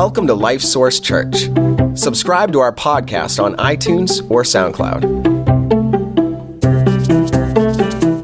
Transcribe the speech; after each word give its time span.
Welcome 0.00 0.28
to 0.28 0.34
Life 0.34 0.62
Source 0.62 1.00
Church. 1.00 1.50
Subscribe 1.98 2.52
to 2.52 2.60
our 2.60 2.72
podcast 2.72 3.42
on 3.42 3.56
iTunes 3.56 4.24
or 4.30 4.44
SoundCloud. 4.44 5.02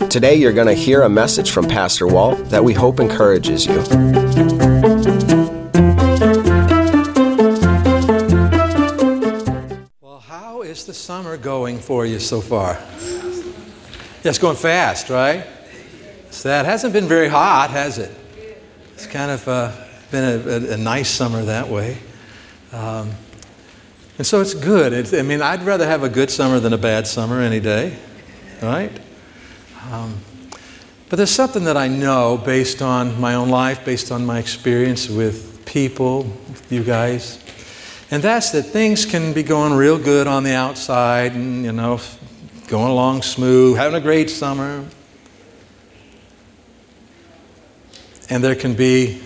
Today, 0.09 0.37
you're 0.37 0.53
going 0.53 0.69
to 0.69 0.75
hear 0.75 1.03
a 1.03 1.09
message 1.09 1.51
from 1.51 1.67
Pastor 1.67 2.07
Walt 2.07 2.39
that 2.51 2.63
we 2.63 2.75
hope 2.75 3.01
encourages 3.01 3.67
you. 3.67 3.79
Well, 10.01 10.21
how 10.21 10.63
is 10.63 10.85
the 10.85 10.95
summer 10.95 11.37
going 11.37 11.81
for 11.81 12.07
you 12.07 12.21
so 12.21 12.41
far? 12.41 12.79
It's 14.23 14.39
going 14.39 14.57
fast, 14.57 15.11
right? 15.11 15.45
So 16.31 16.51
that 16.51 16.67
hasn't 16.67 16.93
been 16.93 17.09
very 17.09 17.27
hot, 17.27 17.71
has 17.71 17.99
it? 17.99 18.17
It's 18.93 19.09
kind 19.09 19.33
of 19.33 19.49
uh, 19.49 19.73
been 20.11 20.25
a, 20.25 20.51
a, 20.51 20.75
a, 20.75 20.77
nice 20.77 21.09
summer 21.11 21.43
that 21.45 21.69
way. 21.69 21.99
Um, 22.73 23.11
and 24.19 24.27
so 24.27 24.41
it's 24.41 24.55
good. 24.55 24.93
It's, 24.93 25.13
I 25.13 25.23
mean, 25.23 25.43
I'd 25.43 25.63
rather 25.63 25.87
have 25.87 26.03
a 26.03 26.09
good 26.09 26.31
summer 26.31 26.61
than 26.61 26.73
a 26.73 26.79
bad 26.79 27.07
summer 27.07 27.41
any 27.41 27.61
day, 27.61 27.97
right? 28.63 28.93
Um, 29.91 30.19
but 31.09 31.17
there's 31.17 31.31
something 31.31 31.65
that 31.65 31.77
I 31.77 31.89
know 31.89 32.37
based 32.39 32.83
on 32.83 33.21
my 33.21 33.35
own 33.35 33.49
life, 33.49 33.85
based 33.85 34.11
on 34.11 34.25
my 34.25 34.39
experience 34.39 35.09
with 35.09 35.65
people, 35.67 36.23
with 36.23 36.73
you 36.73 36.83
guys. 36.83 37.39
And 38.11 38.23
that's 38.23 38.51
that 38.51 38.63
things 38.65 39.07
can 39.07 39.33
be 39.33 39.43
going 39.43 39.73
real 39.73 39.99
good 39.99 40.27
on 40.27 40.45
the 40.45 40.53
outside 40.53 41.33
and, 41.33 41.65
you 41.65 41.73
know, 41.73 42.01
going 42.69 42.91
along 42.91 43.23
smooth, 43.23 43.77
having 43.77 43.97
a 43.97 44.01
great 44.01 44.31
summer. 44.31 44.85
And 48.31 48.43
there 48.43 48.55
can 48.55 48.75
be 48.75 49.21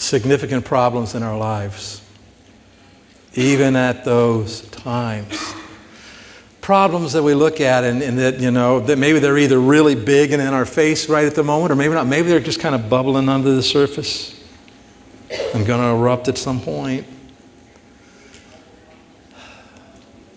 significant 0.00 0.64
problems 0.64 1.14
in 1.14 1.22
our 1.22 1.36
lives, 1.36 2.00
even 3.34 3.76
at 3.76 4.04
those 4.04 4.62
times. 4.70 5.54
Problems 6.62 7.12
that 7.12 7.22
we 7.22 7.34
look 7.34 7.60
at 7.60 7.84
and, 7.84 8.02
and, 8.02 8.18
that, 8.18 8.40
you 8.40 8.50
know, 8.50 8.80
that 8.80 8.96
maybe 8.96 9.18
they're 9.18 9.38
either 9.38 9.58
really 9.58 9.94
big 9.94 10.32
and 10.32 10.40
in 10.40 10.48
our 10.48 10.64
face 10.64 11.08
right 11.08 11.26
at 11.26 11.34
the 11.34 11.42
moment, 11.42 11.72
or 11.72 11.74
maybe 11.74 11.92
not. 11.94 12.06
Maybe 12.06 12.28
they're 12.28 12.40
just 12.40 12.60
kind 12.60 12.74
of 12.74 12.88
bubbling 12.88 13.28
under 13.28 13.54
the 13.54 13.62
surface 13.62 14.42
and 15.54 15.66
going 15.66 15.80
to 15.80 15.88
erupt 15.88 16.28
at 16.28 16.38
some 16.38 16.60
point. 16.60 17.06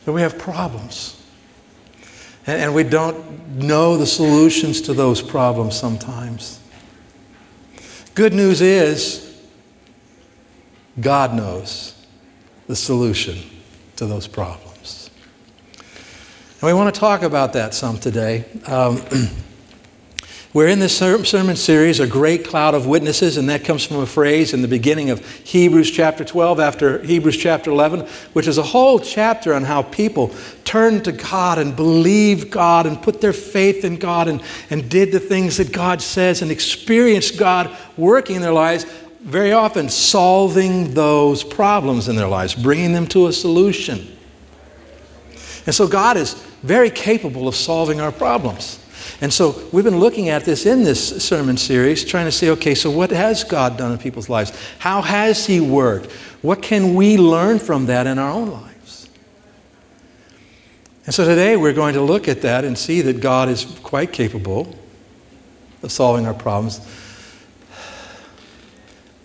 But 0.05 0.13
we 0.13 0.21
have 0.21 0.37
problems. 0.37 1.21
And, 2.45 2.61
and 2.61 2.75
we 2.75 2.83
don't 2.83 3.57
know 3.59 3.95
the 3.95 4.07
solutions 4.07 4.81
to 4.81 4.93
those 4.93 5.21
problems 5.21 5.77
sometimes. 5.79 6.59
Good 8.15 8.33
news 8.33 8.61
is, 8.61 9.32
God 10.99 11.33
knows 11.33 11.95
the 12.67 12.75
solution 12.75 13.37
to 13.95 14.05
those 14.05 14.27
problems. 14.27 15.09
And 16.61 16.67
we 16.67 16.73
want 16.73 16.93
to 16.93 16.99
talk 16.99 17.23
about 17.23 17.53
that 17.53 17.73
some 17.73 17.97
today. 17.97 18.45
Um, 18.67 19.01
We're 20.53 20.67
in 20.67 20.77
this 20.77 20.95
sermon 20.95 21.55
series, 21.55 21.99
A 21.99 22.05
Great 22.05 22.45
Cloud 22.45 22.75
of 22.75 22.85
Witnesses, 22.85 23.37
and 23.37 23.49
that 23.49 23.63
comes 23.65 23.83
from 23.83 23.97
a 23.97 24.05
phrase 24.05 24.53
in 24.53 24.61
the 24.61 24.67
beginning 24.67 25.09
of 25.09 25.27
Hebrews 25.27 25.89
chapter 25.89 26.23
12 26.23 26.59
after 26.59 26.99
Hebrews 26.99 27.37
chapter 27.37 27.71
11, 27.71 28.01
which 28.33 28.45
is 28.45 28.59
a 28.59 28.63
whole 28.63 28.99
chapter 28.99 29.55
on 29.55 29.63
how 29.63 29.81
people 29.81 30.31
turned 30.63 31.05
to 31.05 31.11
God 31.11 31.57
and 31.57 31.75
believed 31.75 32.51
God 32.51 32.85
and 32.85 33.01
put 33.01 33.19
their 33.19 33.33
faith 33.33 33.83
in 33.83 33.97
God 33.97 34.27
and, 34.27 34.43
and 34.69 34.87
did 34.91 35.11
the 35.11 35.19
things 35.19 35.57
that 35.57 35.71
God 35.71 36.03
says 36.03 36.43
and 36.43 36.51
experienced 36.51 37.39
God 37.39 37.75
working 37.97 38.35
in 38.35 38.43
their 38.43 38.53
lives, 38.53 38.85
very 39.23 39.53
often 39.53 39.87
solving 39.89 40.93
those 40.93 41.43
problems 41.43 42.09
in 42.09 42.15
their 42.15 42.27
lives, 42.27 42.53
bringing 42.55 42.91
them 42.91 43.07
to 43.07 43.27
a 43.27 43.33
solution. 43.33 44.05
And 45.65 45.73
so 45.73 45.87
God 45.87 46.17
is 46.17 46.33
very 46.61 46.89
capable 46.89 47.47
of 47.47 47.55
solving 47.55 48.01
our 48.01 48.11
problems. 48.11 48.79
And 49.21 49.31
so 49.31 49.61
we've 49.71 49.83
been 49.83 49.99
looking 49.99 50.27
at 50.27 50.43
this 50.43 50.65
in 50.65 50.83
this 50.83 51.23
sermon 51.23 51.55
series, 51.55 52.03
trying 52.03 52.25
to 52.25 52.31
say, 52.31 52.49
okay, 52.49 52.75
so 52.75 52.91
what 52.91 53.11
has 53.11 53.45
God 53.45 53.77
done 53.77 53.93
in 53.93 53.97
people's 53.97 54.27
lives? 54.27 54.51
How 54.79 55.01
has 55.01 55.45
He 55.45 55.61
worked? 55.61 56.11
What 56.41 56.61
can 56.61 56.93
we 56.93 57.17
learn 57.17 57.59
from 57.59 57.85
that 57.85 58.07
in 58.07 58.19
our 58.19 58.31
own 58.31 58.49
lives? 58.49 59.09
And 61.05 61.13
so 61.13 61.25
today 61.25 61.55
we're 61.55 61.73
going 61.73 61.93
to 61.93 62.01
look 62.01 62.27
at 62.27 62.41
that 62.41 62.65
and 62.65 62.77
see 62.77 63.01
that 63.01 63.21
God 63.21 63.47
is 63.47 63.65
quite 63.83 64.11
capable 64.11 64.75
of 65.81 65.91
solving 65.91 66.25
our 66.25 66.33
problems, 66.33 66.79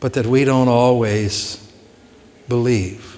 but 0.01 0.13
that 0.15 0.27
we 0.27 0.45
don't 0.45 0.69
always 0.69 1.73
believe. 2.49 3.17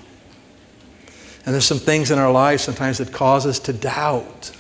And 1.45 1.55
there's 1.55 1.65
some 1.65 1.79
things 1.79 2.11
in 2.11 2.19
our 2.19 2.31
lives 2.31 2.63
sometimes 2.63 2.99
that 2.99 3.13
cause 3.13 3.47
us 3.47 3.59
to 3.61 3.73
doubt. 3.73 4.53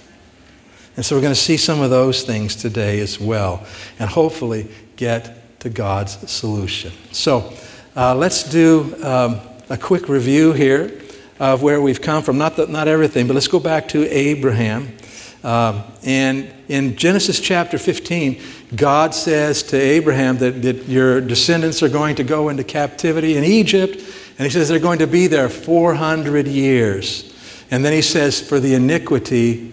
And 0.96 1.04
so 1.04 1.16
we're 1.16 1.22
going 1.22 1.34
to 1.34 1.40
see 1.40 1.56
some 1.56 1.80
of 1.80 1.90
those 1.90 2.22
things 2.22 2.56
today 2.56 3.00
as 3.00 3.20
well, 3.20 3.64
and 3.98 4.10
hopefully 4.10 4.68
get 4.96 5.60
to 5.60 5.70
God's 5.70 6.30
solution. 6.30 6.92
So 7.12 7.52
uh, 7.96 8.14
let's 8.14 8.44
do 8.44 8.94
um, 9.02 9.40
a 9.68 9.76
quick 9.76 10.08
review 10.08 10.52
here 10.52 11.00
of 11.38 11.62
where 11.62 11.80
we've 11.80 12.02
come 12.02 12.22
from. 12.22 12.38
Not, 12.38 12.56
the, 12.56 12.66
not 12.66 12.88
everything, 12.88 13.26
but 13.26 13.34
let's 13.34 13.48
go 13.48 13.60
back 13.60 13.88
to 13.88 14.06
Abraham. 14.08 14.96
Um, 15.42 15.84
and 16.04 16.52
in 16.68 16.96
Genesis 16.96 17.40
chapter 17.40 17.78
15, 17.78 18.40
God 18.76 19.14
says 19.14 19.62
to 19.64 19.76
Abraham 19.76 20.38
that, 20.38 20.62
that 20.62 20.86
your 20.86 21.20
descendants 21.20 21.82
are 21.82 21.88
going 21.88 22.16
to 22.16 22.24
go 22.24 22.48
into 22.50 22.62
captivity 22.62 23.36
in 23.36 23.44
Egypt, 23.44 23.96
and 24.38 24.46
he 24.46 24.50
says 24.50 24.68
they're 24.68 24.78
going 24.78 24.98
to 24.98 25.06
be 25.06 25.26
there 25.26 25.48
400 25.48 26.46
years. 26.46 27.34
And 27.70 27.84
then 27.84 27.92
he 27.92 28.02
says, 28.02 28.40
for 28.40 28.60
the 28.60 28.74
iniquity 28.74 29.72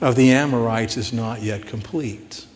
of 0.00 0.16
the 0.16 0.32
Amorites 0.32 0.96
is 0.96 1.12
not 1.12 1.42
yet 1.42 1.66
complete. 1.66 2.46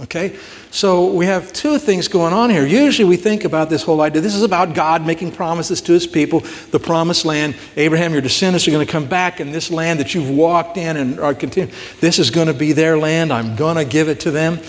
Okay? 0.00 0.36
So 0.70 1.06
we 1.12 1.26
have 1.26 1.52
two 1.52 1.78
things 1.78 2.08
going 2.08 2.32
on 2.32 2.50
here. 2.50 2.66
Usually 2.66 3.08
we 3.08 3.16
think 3.16 3.44
about 3.44 3.70
this 3.70 3.82
whole 3.82 4.00
idea. 4.00 4.20
This 4.20 4.34
is 4.34 4.42
about 4.42 4.74
God 4.74 5.06
making 5.06 5.32
promises 5.32 5.80
to 5.82 5.92
his 5.92 6.06
people, 6.06 6.40
the 6.70 6.80
promised 6.80 7.24
land. 7.24 7.54
Abraham, 7.76 8.12
your 8.12 8.22
descendants 8.22 8.66
are 8.66 8.70
going 8.70 8.84
to 8.84 8.90
come 8.90 9.06
back 9.06 9.38
in 9.38 9.52
this 9.52 9.70
land 9.70 10.00
that 10.00 10.14
you've 10.14 10.30
walked 10.30 10.76
in 10.76 10.96
and 10.96 11.20
are 11.20 11.34
continuing. 11.34 11.74
This 12.00 12.18
is 12.18 12.30
going 12.30 12.48
to 12.48 12.54
be 12.54 12.72
their 12.72 12.98
land. 12.98 13.32
I'm 13.32 13.54
going 13.54 13.76
to 13.76 13.84
give 13.84 14.08
it 14.08 14.20
to 14.20 14.30
them. 14.30 14.60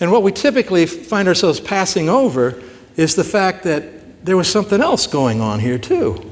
And 0.00 0.10
what 0.10 0.22
we 0.22 0.32
typically 0.32 0.86
find 0.86 1.28
ourselves 1.28 1.60
passing 1.60 2.08
over 2.08 2.60
is 2.96 3.14
the 3.14 3.24
fact 3.24 3.62
that 3.64 4.24
there 4.24 4.36
was 4.36 4.50
something 4.50 4.80
else 4.80 5.06
going 5.06 5.40
on 5.40 5.60
here 5.60 5.78
too. 5.78 6.29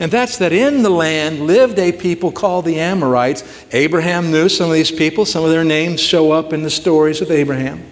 And 0.00 0.12
that's 0.12 0.38
that 0.38 0.52
in 0.52 0.82
the 0.82 0.90
land 0.90 1.40
lived 1.40 1.78
a 1.78 1.90
people 1.90 2.30
called 2.30 2.64
the 2.64 2.78
Amorites. 2.78 3.42
Abraham 3.72 4.30
knew 4.30 4.48
some 4.48 4.68
of 4.68 4.74
these 4.74 4.92
people, 4.92 5.24
some 5.24 5.44
of 5.44 5.50
their 5.50 5.64
names 5.64 6.00
show 6.00 6.30
up 6.30 6.52
in 6.52 6.62
the 6.62 6.70
stories 6.70 7.20
of 7.20 7.30
Abraham. 7.30 7.84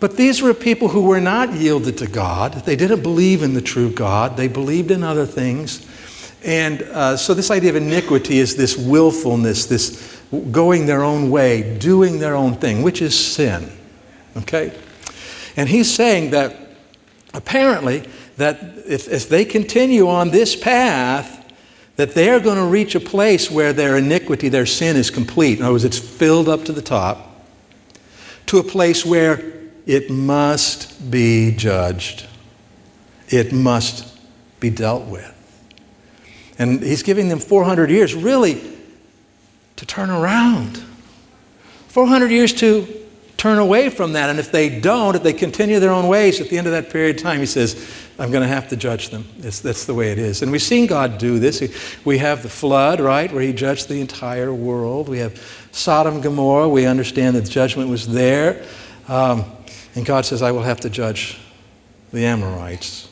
But 0.00 0.18
these 0.18 0.42
were 0.42 0.52
people 0.52 0.88
who 0.88 1.02
were 1.02 1.20
not 1.20 1.54
yielded 1.54 1.96
to 1.98 2.06
God. 2.06 2.52
They 2.52 2.76
didn't 2.76 3.02
believe 3.02 3.42
in 3.42 3.54
the 3.54 3.62
true 3.62 3.90
God, 3.90 4.36
they 4.36 4.48
believed 4.48 4.90
in 4.90 5.02
other 5.02 5.24
things. 5.24 5.86
And 6.44 6.82
uh, 6.82 7.16
so, 7.16 7.32
this 7.32 7.50
idea 7.50 7.70
of 7.70 7.76
iniquity 7.76 8.38
is 8.38 8.54
this 8.54 8.76
willfulness, 8.76 9.64
this 9.64 10.20
going 10.50 10.84
their 10.84 11.02
own 11.02 11.30
way, 11.30 11.78
doing 11.78 12.18
their 12.18 12.34
own 12.34 12.54
thing, 12.56 12.82
which 12.82 13.00
is 13.00 13.18
sin. 13.18 13.72
Okay? 14.36 14.78
And 15.56 15.70
he's 15.70 15.92
saying 15.92 16.32
that 16.32 16.54
apparently 17.32 18.06
that 18.36 18.60
if, 18.86 19.08
if 19.08 19.28
they 19.28 19.44
continue 19.44 20.08
on 20.08 20.30
this 20.30 20.56
path, 20.56 21.40
that 21.96 22.14
they're 22.14 22.40
going 22.40 22.56
to 22.56 22.64
reach 22.64 22.94
a 22.94 23.00
place 23.00 23.50
where 23.50 23.72
their 23.72 23.96
iniquity, 23.96 24.48
their 24.48 24.66
sin 24.66 24.96
is 24.96 25.10
complete. 25.10 25.58
In 25.58 25.64
other 25.64 25.72
words, 25.72 25.84
it's 25.84 25.98
filled 25.98 26.48
up 26.48 26.64
to 26.64 26.72
the 26.72 26.82
top, 26.82 27.46
to 28.46 28.58
a 28.58 28.64
place 28.64 29.04
where 29.06 29.52
it 29.86 30.10
must 30.10 31.10
be 31.10 31.54
judged. 31.54 32.26
It 33.28 33.52
must 33.52 34.18
be 34.60 34.70
dealt 34.70 35.06
with. 35.06 35.30
And 36.58 36.82
he's 36.82 37.02
giving 37.02 37.28
them 37.28 37.38
400 37.38 37.90
years, 37.90 38.14
really, 38.14 38.60
to 39.76 39.86
turn 39.86 40.10
around. 40.10 40.82
400 41.88 42.30
years 42.30 42.52
to 42.54 43.03
turn 43.44 43.58
away 43.58 43.90
from 43.90 44.14
that. 44.14 44.30
And 44.30 44.38
if 44.38 44.50
they 44.50 44.80
don't, 44.80 45.14
if 45.14 45.22
they 45.22 45.34
continue 45.34 45.78
their 45.78 45.90
own 45.90 46.08
ways, 46.08 46.40
at 46.40 46.48
the 46.48 46.56
end 46.56 46.66
of 46.66 46.72
that 46.72 46.88
period 46.88 47.16
of 47.16 47.22
time, 47.22 47.40
he 47.40 47.44
says, 47.44 47.76
I'm 48.18 48.30
going 48.30 48.40
to 48.40 48.48
have 48.48 48.68
to 48.70 48.76
judge 48.76 49.10
them. 49.10 49.26
It's, 49.40 49.60
that's 49.60 49.84
the 49.84 49.92
way 49.92 50.12
it 50.12 50.18
is. 50.18 50.40
And 50.40 50.50
we've 50.50 50.62
seen 50.62 50.86
God 50.86 51.18
do 51.18 51.38
this. 51.38 51.60
We 52.06 52.16
have 52.16 52.42
the 52.42 52.48
flood, 52.48 53.00
right, 53.00 53.30
where 53.30 53.42
he 53.42 53.52
judged 53.52 53.88
the 53.88 54.00
entire 54.00 54.54
world. 54.54 55.10
We 55.10 55.18
have 55.18 55.36
Sodom 55.72 56.14
and 56.14 56.22
Gomorrah. 56.22 56.70
We 56.70 56.86
understand 56.86 57.36
that 57.36 57.42
judgment 57.42 57.90
was 57.90 58.08
there. 58.08 58.64
Um, 59.08 59.44
and 59.94 60.06
God 60.06 60.24
says, 60.24 60.40
I 60.40 60.50
will 60.50 60.62
have 60.62 60.80
to 60.80 60.88
judge 60.88 61.38
the 62.14 62.24
Amorites. 62.24 63.10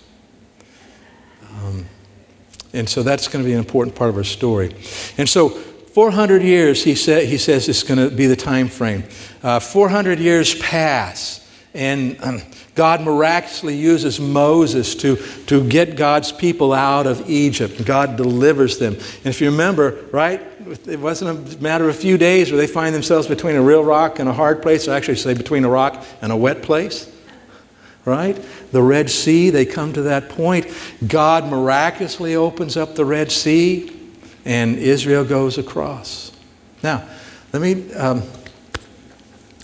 Um, 1.59 1.85
and 2.73 2.89
so 2.89 3.03
that's 3.03 3.29
going 3.29 3.45
to 3.45 3.47
be 3.47 3.53
an 3.53 3.59
important 3.59 3.97
part 3.97 4.09
of 4.09 4.17
our 4.17 4.25
story. 4.25 4.75
And 5.19 5.29
so 5.29 5.63
400 5.93 6.43
years, 6.43 6.83
he, 6.83 6.95
sa- 6.95 7.21
he 7.21 7.37
says, 7.37 7.69
is 7.69 7.83
going 7.83 7.99
to 7.99 8.15
be 8.15 8.27
the 8.27 8.37
time 8.37 8.69
frame. 8.69 9.05
Uh, 9.43 9.61
400 9.61 10.19
years 10.19 10.55
pass, 10.55 11.47
And 11.75 12.17
um, 12.23 12.43
God 12.75 13.03
miraculously 13.03 13.77
uses 13.77 14.19
Moses 14.19 14.95
to, 14.97 15.17
to 15.47 15.69
get 15.69 15.97
God's 15.97 16.33
people 16.33 16.73
out 16.73 17.07
of 17.07 17.29
Egypt. 17.29 17.85
God 17.85 18.17
delivers 18.17 18.79
them. 18.79 18.95
And 18.95 19.27
if 19.27 19.43
you 19.43 19.51
remember, 19.51 20.07
right, 20.13 20.41
it 20.87 20.99
wasn't 20.99 21.57
a 21.57 21.63
matter 21.63 21.85
of 21.85 21.91
a 21.91 21.99
few 21.99 22.17
days 22.17 22.51
where 22.51 22.59
they 22.59 22.67
find 22.67 22.95
themselves 22.95 23.27
between 23.27 23.57
a 23.57 23.63
real 23.63 23.85
rock 23.85 24.19
and 24.19 24.29
a 24.29 24.33
hard 24.33 24.63
place, 24.63 24.89
or 24.89 24.93
actually 24.93 25.17
say 25.17 25.35
between 25.35 25.65
a 25.65 25.69
rock 25.69 26.03
and 26.23 26.33
a 26.33 26.37
wet 26.37 26.63
place. 26.63 27.11
Right? 28.07 28.43
The 28.73 28.83
Red 28.83 29.11
Sea, 29.11 29.51
they 29.51 29.67
come 29.67 29.93
to 29.93 30.03
that 30.03 30.31
point. 30.31 30.67
God 31.07 31.49
miraculously 31.49 32.35
opens 32.35 32.77
up 32.79 32.95
the 32.95 33.05
Red 33.05 33.31
Sea, 33.31 34.02
and 34.45 34.79
Israel 34.79 35.25
goes 35.25 35.59
across. 35.59 36.33
Now, 36.83 37.07
let 37.53 37.63
me 37.63 37.93
um, 37.95 38.23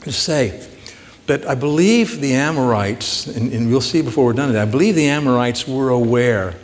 just 0.04 0.22
say, 0.22 0.66
but 1.26 1.46
I 1.46 1.54
believe 1.54 2.20
the 2.20 2.34
Amorites, 2.34 3.26
and, 3.26 3.52
and 3.52 3.69
we'll 3.70 3.80
see 3.80 4.02
before 4.02 4.25
we're 4.25 4.32
done 4.32 4.52
that, 4.52 4.69
I 4.69 4.70
believe 4.70 4.94
the 4.94 5.08
Amorites 5.08 5.66
were 5.69 5.90
aware 5.90 6.54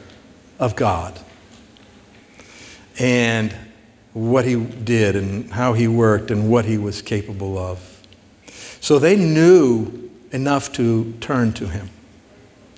of 0.58 0.76
God 0.76 1.18
and 2.98 3.54
what 4.12 4.44
he 4.44 4.54
did 4.64 5.16
and 5.16 5.50
how 5.50 5.72
he 5.72 5.88
worked 5.88 6.30
and 6.30 6.48
what 6.48 6.64
he 6.64 6.78
was 6.78 7.02
capable 7.02 7.58
of. 7.58 8.00
So 8.80 8.98
they 8.98 9.16
knew 9.16 10.10
enough 10.30 10.72
to 10.74 11.12
turn 11.20 11.52
to 11.54 11.66
him. 11.68 11.90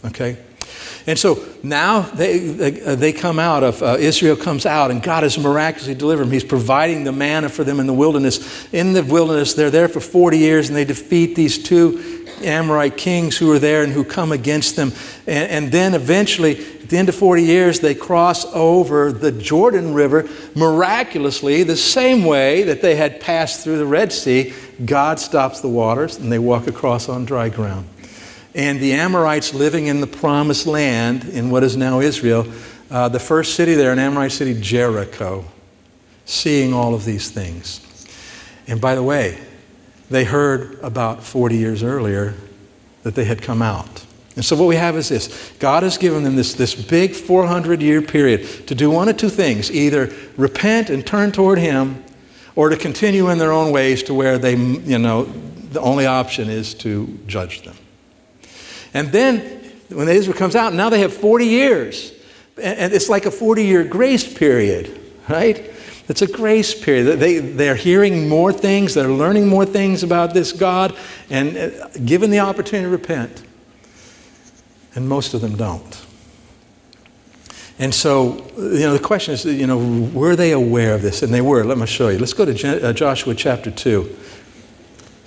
Okay? 0.05 0.39
And 1.07 1.17
so 1.17 1.45
now 1.63 2.03
they, 2.03 2.39
they, 2.39 2.83
uh, 2.83 2.95
they 2.97 3.13
come 3.13 3.39
out 3.39 3.63
of, 3.63 3.81
uh, 3.81 3.97
Israel 3.99 4.35
comes 4.35 4.67
out, 4.67 4.91
and 4.91 5.01
God 5.01 5.23
has 5.23 5.39
miraculously 5.39 5.95
delivered 5.95 6.25
them. 6.25 6.33
He's 6.33 6.43
providing 6.43 7.05
the 7.05 7.13
manna 7.13 7.49
for 7.49 7.63
them 7.63 7.79
in 7.79 7.87
the 7.87 7.93
wilderness. 7.93 8.69
In 8.73 8.93
the 8.93 9.05
wilderness, 9.05 9.55
they're 9.55 9.71
there 9.71 9.87
for 9.87 10.01
40 10.01 10.39
years, 10.39 10.69
and 10.69 10.77
they 10.77 10.85
defeat 10.85 11.37
these 11.37 11.63
two 11.63 12.25
Amorite 12.43 12.97
kings 12.97 13.37
who 13.37 13.53
are 13.53 13.59
there 13.61 13.85
and 13.85 13.93
who 13.93 14.03
come 14.05 14.33
against 14.33 14.75
them. 14.75 14.93
And, 15.29 15.51
and 15.51 15.73
then 15.73 15.95
eventually, 15.95 16.59
at 16.59 16.91
the 16.91 16.99
end 16.99 17.09
of 17.09 17.15
40 17.15 17.43
years, 17.43 17.81
they 17.81 17.95
cross 17.95 18.45
over 18.53 19.13
the 19.13 19.31
Jordan 19.31 19.95
River 19.95 20.29
miraculously, 20.57 21.63
the 21.63 21.77
same 21.77 22.25
way 22.25 22.65
that 22.65 22.83
they 22.83 22.97
had 22.97 23.21
passed 23.21 23.63
through 23.63 23.79
the 23.79 23.87
Red 23.87 24.13
Sea. 24.13 24.53
God 24.85 25.21
stops 25.21 25.61
the 25.61 25.69
waters, 25.69 26.17
and 26.19 26.33
they 26.33 26.41
walk 26.41 26.67
across 26.67 27.09
on 27.09 27.25
dry 27.25 27.49
ground. 27.49 27.87
And 28.57 28.81
the 28.81 28.95
Amorites 28.95 29.53
living 29.53 29.87
in 29.87 30.01
the 30.01 30.07
promised 30.07 30.67
land 30.67 31.25
in 31.25 31.51
what 31.51 31.63
is 31.63 31.77
now 31.77 32.01
Israel, 32.01 32.51
uh, 32.91 33.11
the 33.11 33.21
first 33.21 33.55
city 33.55 33.75
there, 33.75 33.93
an 33.93 33.99
Amorite 33.99 34.33
city, 34.33 34.59
Jericho, 34.59 35.45
seeing 36.25 36.73
all 36.73 36.95
of 36.95 37.05
these 37.05 37.31
things. 37.31 37.83
And 38.67 38.81
by 38.81 38.95
the 38.95 39.03
way, 39.03 39.39
they 40.09 40.25
heard 40.25 40.79
about 40.83 41.23
40 41.23 41.55
years 41.55 41.83
earlier 41.83 42.33
that 43.03 43.15
they 43.15 43.27
had 43.27 43.43
come 43.43 43.61
out. 43.61 44.07
And 44.37 44.45
so 44.45 44.57
what 44.57 44.69
we 44.69 44.77
have 44.77 44.97
is 44.97 45.11
this 45.11 45.53
God 45.59 45.83
has 45.83 45.99
given 45.99 46.25
them 46.25 46.37
this, 46.37 46.55
this 46.55 46.75
big 46.75 47.13
400 47.15 47.83
year 47.83 48.01
period 48.01 48.67
to 48.69 48.75
do 48.75 48.91
one 48.91 49.11
of 49.11 49.19
two 49.19 49.29
things 49.29 49.71
either 49.71 50.11
repent 50.39 50.89
and 50.89 51.07
turn 51.07 51.31
toward 51.31 51.59
Him, 51.59 52.03
or 52.55 52.71
to 52.71 52.77
continue 52.79 53.29
in 53.29 53.37
their 53.37 53.53
own 53.53 53.71
ways 53.71 54.03
to 54.05 54.15
where 54.15 54.39
they, 54.39 54.57
you 54.57 54.99
know, 54.99 55.25
the 55.25 55.81
only 55.83 56.07
option 56.07 56.49
is 56.49 56.73
to 56.73 57.07
judge 57.27 57.61
them. 57.61 57.77
And 58.97 59.13
then 59.13 59.41
when 59.91 60.09
Israel 60.09 60.35
comes 60.35 60.57
out, 60.57 60.73
now 60.73 60.89
they 60.89 61.01
have 61.01 61.13
40 61.13 61.45
years. 61.45 62.13
And 62.57 62.95
it's 62.95 63.11
like 63.11 63.27
a 63.27 63.31
40 63.31 63.63
year 63.63 63.85
grace 63.85 64.27
period, 64.33 64.99
right? 65.29 65.71
It's 66.09 66.23
a 66.23 66.27
grace 66.27 66.75
period. 66.75 67.21
They, 67.21 67.41
they're 67.41 67.75
hearing 67.75 68.27
more 68.27 68.55
things, 68.55 68.95
they're 68.95 69.09
learning 69.09 69.49
more 69.49 69.67
things 69.67 70.03
about 70.03 70.33
this 70.33 70.51
God, 70.51 70.97
and 71.29 71.59
uh, 71.59 71.89
given 72.07 72.31
the 72.31 72.39
opportunity 72.39 72.87
to 72.87 72.91
repent. 72.91 73.43
And 74.95 75.07
most 75.07 75.35
of 75.35 75.43
them 75.43 75.57
don't. 75.57 76.07
And 77.79 77.95
so, 77.95 78.51
you 78.57 78.81
know, 78.81 78.95
the 78.95 79.05
question 79.05 79.35
is, 79.35 79.45
you 79.45 79.67
know, 79.67 79.77
were 80.15 80.37
they 80.37 80.53
aware 80.53 80.95
of 80.95 81.03
this? 81.03 81.23
And 81.23 81.35
they 81.35 81.43
were. 81.43 81.65
Let 81.65 81.77
me 81.77 81.85
show 81.85 82.09
you. 82.09 82.19
Let's 82.19 82.33
go 82.33 82.47
to 82.47 82.89
uh, 82.89 82.95
Joshua 82.95 83.35
chapter 83.35 83.71
2 83.71 84.17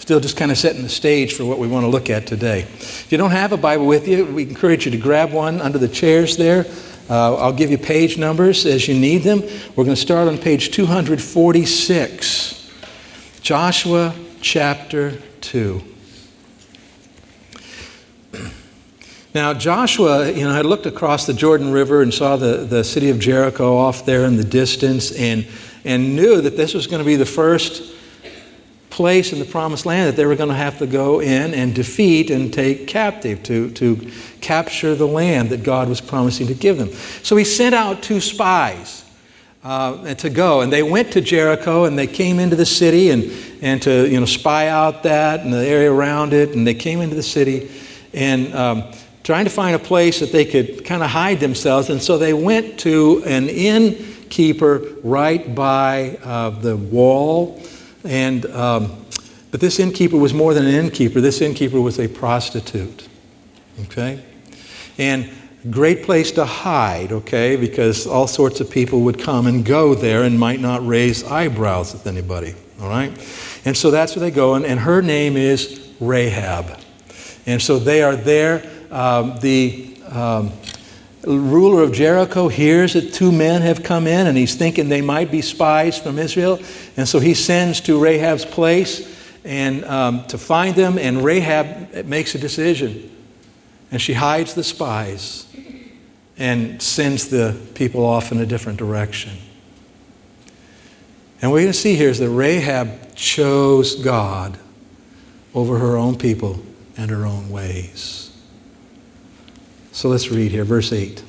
still 0.10 0.20
just 0.20 0.38
kind 0.38 0.50
of 0.50 0.58
setting 0.58 0.82
the 0.82 0.90
stage 0.90 1.36
for 1.36 1.46
what 1.46 1.60
we 1.60 1.68
want 1.68 1.84
to 1.84 1.88
look 1.88 2.10
at 2.10 2.26
today. 2.26 2.62
If 2.62 3.12
you 3.12 3.20
don't 3.20 3.30
have 3.30 3.52
a 3.52 3.58
Bible 3.58 3.86
with 3.86 4.08
you, 4.08 4.26
we 4.26 4.42
encourage 4.42 4.86
you 4.86 4.92
to 4.92 4.98
grab 4.98 5.32
one 5.32 5.62
under 5.62 5.78
the 5.78 5.88
chairs 5.88 6.36
there. 6.36 6.66
Uh, 7.08 7.36
I'll 7.36 7.54
give 7.54 7.70
you 7.70 7.78
page 7.78 8.18
numbers 8.18 8.66
as 8.66 8.88
you 8.88 9.00
need 9.00 9.20
them. 9.20 9.42
We're 9.76 9.84
going 9.84 9.90
to 9.90 9.96
start 9.96 10.28
on 10.28 10.40
page 10.40 10.72
246, 10.72 12.72
Joshua 13.42 14.16
chapter 14.42 15.20
2. 15.42 15.82
Now, 19.36 19.54
Joshua, 19.54 20.32
you 20.32 20.44
know, 20.44 20.56
had 20.56 20.66
looked 20.66 20.88
across 20.88 21.28
the 21.28 21.36
Jordan 21.36 21.72
River 21.72 22.02
and 22.02 22.12
saw 22.12 22.36
the, 22.36 22.66
the 22.66 22.84
city 22.84 23.12
of 23.12 23.20
Jericho 23.20 23.78
off 23.78 24.08
there 24.08 24.26
in 24.26 24.38
the 24.38 24.44
distance 24.44 25.12
and, 25.12 25.46
and 25.86 26.16
knew 26.16 26.42
that 26.42 26.58
this 26.58 26.74
was 26.74 26.88
going 26.88 26.98
to 26.98 27.06
be 27.06 27.16
the 27.16 27.28
first 27.28 27.99
place 29.00 29.32
in 29.32 29.40
the 29.40 29.46
promised 29.46 29.86
land 29.86 30.10
that 30.10 30.18
they 30.18 30.26
were 30.26 30.36
going 30.36 30.50
to 30.50 30.56
have 30.56 30.78
to 30.78 30.86
go 30.86 31.22
in 31.22 31.54
and 31.54 31.74
defeat 31.74 32.30
and 32.30 32.54
take 32.54 32.86
captive 32.86 33.42
to, 33.42 33.72
to 33.72 33.96
capture 34.42 34.94
the 34.94 35.08
land 35.08 35.48
that 35.52 35.64
God 35.64 35.88
was 35.88 36.02
promising 36.02 36.48
to 36.48 36.54
give 36.54 36.78
them. 36.78 36.90
So 37.24 37.38
he 37.38 37.46
sent 37.46 37.74
out 37.74 38.04
two 38.04 38.20
spies 38.20 39.06
uh, 39.64 40.16
to 40.16 40.30
go, 40.30 40.60
and 40.60 40.70
they 40.70 40.84
went 40.84 41.14
to 41.14 41.22
Jericho 41.22 41.86
and 41.86 41.98
they 41.98 42.08
came 42.08 42.40
into 42.40 42.58
the 42.58 42.66
city 42.66 43.10
and, 43.12 43.32
and 43.62 43.82
to 43.84 44.06
you 44.06 44.20
know, 44.20 44.26
spy 44.26 44.68
out 44.68 45.04
that 45.04 45.46
and 45.46 45.54
the 45.54 45.66
area 45.66 45.90
around 45.90 46.34
it, 46.34 46.54
and 46.54 46.68
they 46.68 46.74
came 46.74 47.00
into 47.00 47.16
the 47.16 47.24
city 47.24 47.72
and 48.14 48.54
um, 48.54 48.84
trying 49.24 49.46
to 49.46 49.50
find 49.50 49.78
a 49.78 49.80
place 49.80 50.20
that 50.20 50.34
they 50.34 50.44
could 50.44 50.84
kind 50.84 51.02
of 51.02 51.10
hide 51.10 51.40
themselves, 51.40 51.90
and 51.90 52.02
so 52.02 52.18
they 52.18 52.34
went 52.34 52.78
to 52.82 53.24
an 53.26 53.48
innkeeper 53.48 54.82
right 55.06 55.56
by 55.56 56.20
uh, 56.22 56.50
the 56.50 56.76
wall 56.76 57.62
and, 58.04 58.46
um, 58.48 59.06
but 59.52 59.60
this 59.60 59.80
innkeeper 59.80 60.18
was 60.18 60.34
more 60.34 60.54
than 60.54 60.66
an 60.66 60.74
innkeeper. 60.74 61.22
This 61.22 61.42
innkeeper 61.42 61.82
was 61.82 62.00
a 62.00 62.08
prostitute. 62.08 63.08
Okay? 63.84 64.24
And 64.98 65.30
great 65.70 66.04
place 66.04 66.32
to 66.34 66.46
hide, 66.46 67.12
okay? 67.12 67.56
Because 67.56 68.08
all 68.08 68.28
sorts 68.28 68.62
of 68.62 68.70
people 68.70 69.02
would 69.02 69.20
come 69.20 69.48
and 69.48 69.66
go 69.66 69.96
there 69.96 70.24
and 70.24 70.40
might 70.40 70.60
not 70.60 70.86
raise 70.86 71.24
eyebrows 71.24 71.96
at 71.96 72.06
anybody. 72.06 72.54
All 72.82 72.90
right? 72.90 73.12
And 73.66 73.76
so 73.76 73.92
that's 73.92 74.16
where 74.16 74.22
they 74.22 74.32
go. 74.32 74.56
And, 74.56 74.66
and 74.66 74.80
her 74.80 75.02
name 75.02 75.36
is 75.36 75.94
Rahab. 76.00 76.80
And 77.46 77.62
so 77.62 77.80
they 77.80 78.04
are 78.04 78.16
there. 78.16 78.70
Um, 78.92 79.38
the 79.40 79.98
um, 80.10 80.52
ruler 81.24 81.84
of 81.84 81.92
Jericho 81.92 82.48
hears 82.48 82.94
that 82.94 83.14
two 83.14 83.32
men 83.32 83.62
have 83.62 83.84
come 83.84 84.08
in 84.08 84.28
and 84.28 84.38
he's 84.38 84.56
thinking 84.56 84.90
they 84.90 85.02
might 85.02 85.32
be 85.32 85.42
spies 85.42 85.98
from 85.98 86.18
Israel. 86.18 86.60
And 86.96 87.08
so 87.08 87.20
he 87.20 87.34
sends 87.34 87.82
to 87.82 88.02
Rahab's 88.02 88.46
place 88.46 89.18
and 89.44 89.84
um, 89.86 90.26
to 90.28 90.38
find 90.38 90.76
them. 90.76 90.98
And 90.98 91.24
Rahab 91.24 92.06
makes 92.06 92.36
a 92.36 92.38
decision. 92.38 93.16
And 93.92 94.02
she 94.02 94.14
hides 94.14 94.54
the 94.54 94.64
spies 94.64 95.46
and 96.38 96.82
sends 96.82 97.28
the 97.28 97.60
people 97.74 98.06
off 98.06 98.32
in 98.32 98.40
a 98.40 98.46
different 98.46 98.80
direction. 98.80 99.34
And 101.42 101.52
what 101.52 101.56
we're 101.56 101.64
going 101.64 101.74
to 101.74 101.80
see 101.80 101.96
here 101.96 102.10
is 102.10 102.20
that 102.20 102.30
Rahab 102.30 103.16
chose 103.16 103.96
God 103.96 104.58
over 105.54 105.80
her 105.80 105.98
own 105.98 106.18
people 106.18 106.64
and 106.98 107.10
her 107.10 107.26
own 107.26 107.50
ways. 107.50 108.29
So 110.00 110.08
let's 110.08 110.32
read 110.32 110.54
here, 110.54 110.64
verse 110.64 110.94
8. 110.94 111.22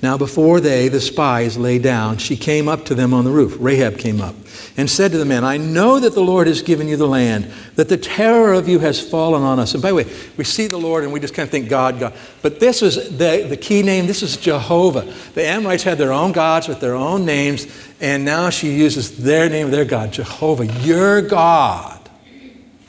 Now, 0.00 0.16
before 0.16 0.60
they, 0.60 0.86
the 0.86 1.00
spies, 1.00 1.58
lay 1.58 1.80
down, 1.80 2.18
she 2.18 2.36
came 2.36 2.68
up 2.68 2.84
to 2.84 2.94
them 2.94 3.12
on 3.12 3.24
the 3.24 3.32
roof. 3.32 3.56
Rahab 3.58 3.98
came 3.98 4.20
up 4.20 4.36
and 4.76 4.88
said 4.88 5.10
to 5.10 5.18
the 5.18 5.24
men, 5.24 5.42
I 5.42 5.56
know 5.56 5.98
that 5.98 6.14
the 6.14 6.20
Lord 6.20 6.46
has 6.46 6.62
given 6.62 6.86
you 6.86 6.96
the 6.96 7.08
land, 7.08 7.50
that 7.74 7.88
the 7.88 7.96
terror 7.96 8.52
of 8.52 8.68
you 8.68 8.78
has 8.78 9.00
fallen 9.00 9.42
on 9.42 9.58
us. 9.58 9.74
And 9.74 9.82
by 9.82 9.88
the 9.88 9.96
way, 9.96 10.06
we 10.36 10.44
see 10.44 10.68
the 10.68 10.76
Lord 10.76 11.02
and 11.02 11.12
we 11.12 11.18
just 11.18 11.34
kind 11.34 11.48
of 11.48 11.50
think 11.50 11.68
God, 11.68 11.98
God. 11.98 12.14
But 12.42 12.60
this 12.60 12.80
is 12.80 13.18
the, 13.18 13.44
the 13.48 13.56
key 13.56 13.82
name. 13.82 14.06
This 14.06 14.22
is 14.22 14.36
Jehovah. 14.36 15.12
The 15.34 15.44
Amorites 15.44 15.82
had 15.82 15.98
their 15.98 16.12
own 16.12 16.30
gods 16.30 16.68
with 16.68 16.78
their 16.78 16.94
own 16.94 17.24
names, 17.24 17.66
and 18.00 18.24
now 18.24 18.50
she 18.50 18.70
uses 18.70 19.24
their 19.24 19.50
name, 19.50 19.72
their 19.72 19.84
God, 19.84 20.12
Jehovah, 20.12 20.66
your 20.66 21.22
God. 21.22 22.08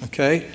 Okay? 0.04 0.48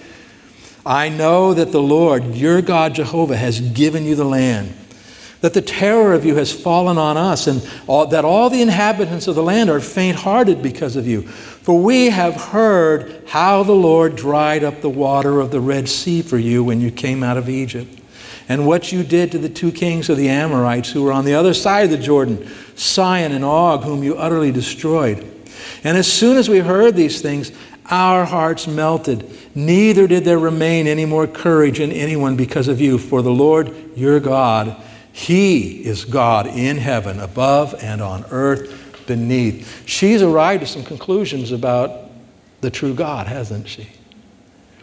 I 0.84 1.08
know 1.08 1.54
that 1.54 1.70
the 1.70 1.82
Lord, 1.82 2.34
your 2.34 2.60
God 2.60 2.94
Jehovah, 2.94 3.36
has 3.36 3.60
given 3.60 4.04
you 4.04 4.16
the 4.16 4.24
land, 4.24 4.74
that 5.40 5.54
the 5.54 5.62
terror 5.62 6.12
of 6.12 6.24
you 6.24 6.36
has 6.36 6.52
fallen 6.52 6.98
on 6.98 7.16
us, 7.16 7.46
and 7.46 7.68
all, 7.86 8.06
that 8.06 8.24
all 8.24 8.50
the 8.50 8.62
inhabitants 8.62 9.28
of 9.28 9.34
the 9.34 9.42
land 9.42 9.70
are 9.70 9.80
faint 9.80 10.16
hearted 10.16 10.62
because 10.62 10.96
of 10.96 11.06
you. 11.06 11.22
For 11.22 11.80
we 11.80 12.10
have 12.10 12.34
heard 12.34 13.22
how 13.28 13.62
the 13.62 13.72
Lord 13.72 14.16
dried 14.16 14.64
up 14.64 14.80
the 14.80 14.90
water 14.90 15.40
of 15.40 15.52
the 15.52 15.60
Red 15.60 15.88
Sea 15.88 16.22
for 16.22 16.38
you 16.38 16.64
when 16.64 16.80
you 16.80 16.90
came 16.90 17.22
out 17.22 17.36
of 17.36 17.48
Egypt, 17.48 18.00
and 18.48 18.66
what 18.66 18.90
you 18.90 19.04
did 19.04 19.30
to 19.32 19.38
the 19.38 19.48
two 19.48 19.70
kings 19.70 20.10
of 20.10 20.16
the 20.16 20.28
Amorites 20.28 20.90
who 20.90 21.04
were 21.04 21.12
on 21.12 21.24
the 21.24 21.34
other 21.34 21.54
side 21.54 21.84
of 21.84 21.90
the 21.90 21.96
Jordan, 21.98 22.48
Sihon 22.74 23.30
and 23.30 23.44
Og, 23.44 23.84
whom 23.84 24.02
you 24.02 24.16
utterly 24.16 24.50
destroyed. 24.50 25.28
And 25.84 25.96
as 25.96 26.10
soon 26.10 26.36
as 26.36 26.48
we 26.48 26.58
heard 26.58 26.96
these 26.96 27.20
things, 27.20 27.52
our 27.92 28.25
hearts 28.25 28.66
melted. 28.66 29.30
Neither 29.54 30.06
did 30.06 30.25
there 30.25 30.38
remain 30.38 30.87
any 30.87 31.04
more 31.04 31.26
courage 31.26 31.78
in 31.78 31.92
anyone 31.92 32.37
because 32.37 32.66
of 32.66 32.80
you. 32.80 32.96
For 32.96 33.20
the 33.20 33.30
Lord 33.30 33.75
your 33.94 34.18
God, 34.18 34.75
He 35.12 35.84
is 35.84 36.06
God 36.06 36.46
in 36.46 36.78
heaven, 36.78 37.20
above 37.20 37.75
and 37.82 38.00
on 38.00 38.25
earth 38.30 39.06
beneath. 39.06 39.87
She's 39.87 40.22
arrived 40.22 40.62
at 40.62 40.70
some 40.70 40.84
conclusions 40.84 41.52
about 41.52 42.11
the 42.62 42.70
true 42.70 42.94
God, 42.94 43.26
hasn't 43.26 43.68
she? 43.68 43.88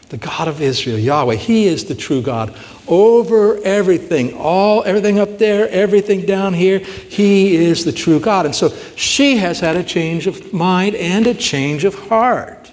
The 0.10 0.18
God 0.18 0.48
of 0.48 0.62
Israel, 0.62 1.00
Yahweh, 1.00 1.36
He 1.36 1.66
is 1.66 1.86
the 1.86 1.96
true 1.96 2.22
God 2.22 2.56
over 2.88 3.58
everything, 3.63 4.36
all 4.36 4.84
everything 4.84 5.18
up 5.18 5.39
there, 5.39 5.68
everything 5.70 6.28
down 6.28 6.54
here. 6.54 6.78
He 6.78 7.56
is 7.56 7.86
the 7.86 7.92
true 7.92 8.20
God. 8.20 8.46
And 8.46 8.54
so 8.54 8.70
she 8.96 9.38
has 9.38 9.60
had 9.60 9.78
a 9.78 9.84
change 9.84 10.28
of 10.28 10.54
mind 10.54 10.94
and 10.96 11.25
a 11.25 11.34
change 11.34 11.86
of 11.86 11.96
heart. 11.96 12.72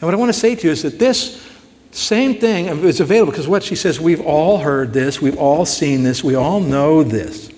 And 0.00 0.06
what 0.06 0.14
I 0.14 0.16
want 0.16 0.32
to 0.32 0.38
say 0.38 0.54
to 0.54 0.66
you 0.66 0.72
is 0.72 0.82
that 0.82 0.98
this 0.98 1.46
same 1.90 2.40
thing 2.40 2.66
is 2.66 3.00
available 3.00 3.32
because 3.32 3.48
what 3.48 3.62
she 3.62 3.76
says, 3.76 4.00
we've 4.00 4.20
all 4.20 4.58
heard 4.58 4.92
this, 4.94 5.20
we've 5.20 5.36
all 5.36 5.66
seen 5.66 6.04
this, 6.04 6.24
we 6.24 6.34
all 6.34 6.60
know 6.60 7.02
this. 7.02 7.50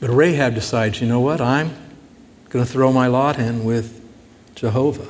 But 0.00 0.10
Rahab 0.10 0.54
decides, 0.54 1.00
you 1.00 1.06
know 1.06 1.20
what? 1.20 1.40
I'm 1.40 1.76
going 2.48 2.64
to 2.64 2.70
throw 2.70 2.92
my 2.92 3.06
lot 3.06 3.38
in 3.38 3.64
with 3.64 4.04
Jehovah 4.56 5.08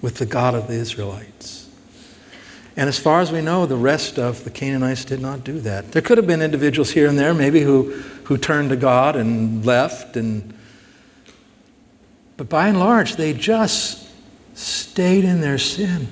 with 0.00 0.16
the 0.16 0.26
God 0.26 0.54
of 0.54 0.68
the 0.68 0.74
Israelites. 0.74 1.68
And 2.74 2.88
as 2.88 2.98
far 2.98 3.20
as 3.20 3.30
we 3.30 3.42
know, 3.42 3.66
the 3.66 3.76
rest 3.76 4.18
of 4.18 4.44
the 4.44 4.50
Canaanites 4.50 5.04
did 5.04 5.20
not 5.20 5.44
do 5.44 5.60
that. 5.60 5.92
There 5.92 6.00
could 6.00 6.16
have 6.16 6.26
been 6.26 6.40
individuals 6.40 6.90
here 6.92 7.06
and 7.06 7.18
there, 7.18 7.34
maybe, 7.34 7.60
who, 7.60 7.90
who 8.24 8.38
turned 8.38 8.70
to 8.70 8.76
God 8.76 9.14
and 9.14 9.64
left. 9.66 10.16
And, 10.16 10.54
but 12.42 12.48
by 12.48 12.66
and 12.66 12.80
large, 12.80 13.14
they 13.14 13.32
just 13.32 14.04
stayed 14.54 15.24
in 15.24 15.40
their 15.40 15.58
sin. 15.58 16.08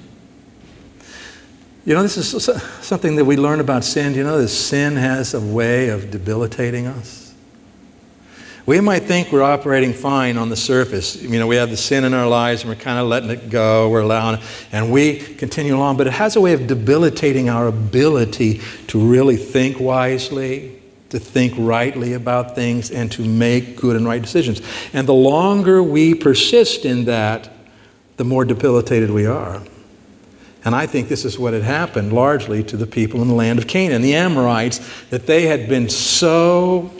You 1.84 1.94
know, 1.94 2.04
this 2.04 2.16
is 2.16 2.49
something 2.87 3.16
that 3.16 3.25
we 3.25 3.37
learn 3.37 3.58
about 3.58 3.82
sin. 3.82 4.14
You 4.14 4.22
know, 4.22 4.38
that 4.38 4.46
sin 4.46 4.94
has 4.94 5.34
a 5.34 5.40
way 5.40 5.88
of 5.88 6.12
debilitating 6.12 6.87
us. 6.87 7.34
We 8.64 8.78
might 8.80 9.00
think 9.00 9.32
we're 9.32 9.42
operating 9.42 9.92
fine 9.92 10.37
on 10.37 10.50
the 10.50 10.56
surface. 10.56 11.20
You 11.20 11.40
know, 11.40 11.49
we 11.49 11.56
have 11.56 11.70
the 11.70 11.76
sin 11.76 12.04
in 12.04 12.14
our 12.14 12.28
lives 12.28 12.62
and 12.62 12.70
we're 12.70 12.80
kind 12.80 13.00
of 13.00 13.08
letting 13.08 13.30
it 13.30 13.50
go, 13.50 13.88
we're 13.88 14.02
allowing 14.02 14.38
it, 14.38 14.44
and 14.70 14.92
we 14.92 15.16
continue 15.16 15.75
along. 15.75 15.96
But 15.96 16.06
it 16.06 16.12
has 16.12 16.37
a 16.37 16.40
way 16.40 16.52
of 16.52 16.68
debilitating 16.68 17.49
our 17.49 17.66
ability 17.66 18.60
to 18.87 19.00
really 19.00 19.37
think 19.37 19.80
wisely, 19.80 20.79
to 21.11 21.19
think 21.19 21.52
rightly 21.57 22.12
about 22.12 22.55
things, 22.55 22.90
and 22.90 23.11
to 23.12 23.25
make 23.25 23.76
good 23.76 23.97
and 23.97 24.07
right 24.07 24.23
decisions. 24.23 24.62
And 24.93 25.07
the 25.07 25.14
longer 25.14 25.83
we 25.83 26.14
persist 26.14 26.85
in 26.85 27.05
that, 27.05 27.50
the 28.17 28.25
more 28.25 28.45
debilitated 28.45 29.11
we 29.11 29.26
are. 29.26 29.62
And 30.64 30.75
I 30.75 30.87
think 30.87 31.09
this 31.09 31.25
is 31.25 31.38
what 31.38 31.55
had 31.55 31.62
happened 31.62 32.12
largely 32.12 32.62
to 32.64 32.76
the 32.76 32.87
people 32.87 33.23
in 33.23 33.29
the 33.29 33.35
land 33.35 33.59
of 33.59 33.67
Canaan, 33.67 34.02
the 34.02 34.14
Amorites, 34.14 34.81
that 35.09 35.26
they 35.26 35.47
had 35.47 35.69
been 35.69 35.88
so 35.88 36.90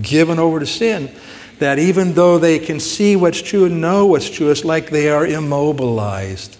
given 0.00 0.38
over 0.38 0.58
to 0.60 0.66
sin 0.66 1.14
that 1.58 1.78
even 1.78 2.14
though 2.14 2.38
they 2.38 2.58
can 2.58 2.80
see 2.80 3.14
what's 3.14 3.40
true 3.40 3.66
and 3.66 3.80
know 3.80 4.06
what's 4.06 4.28
true, 4.28 4.50
it's 4.50 4.64
like 4.64 4.90
they 4.90 5.08
are 5.08 5.26
immobilized. 5.26 6.56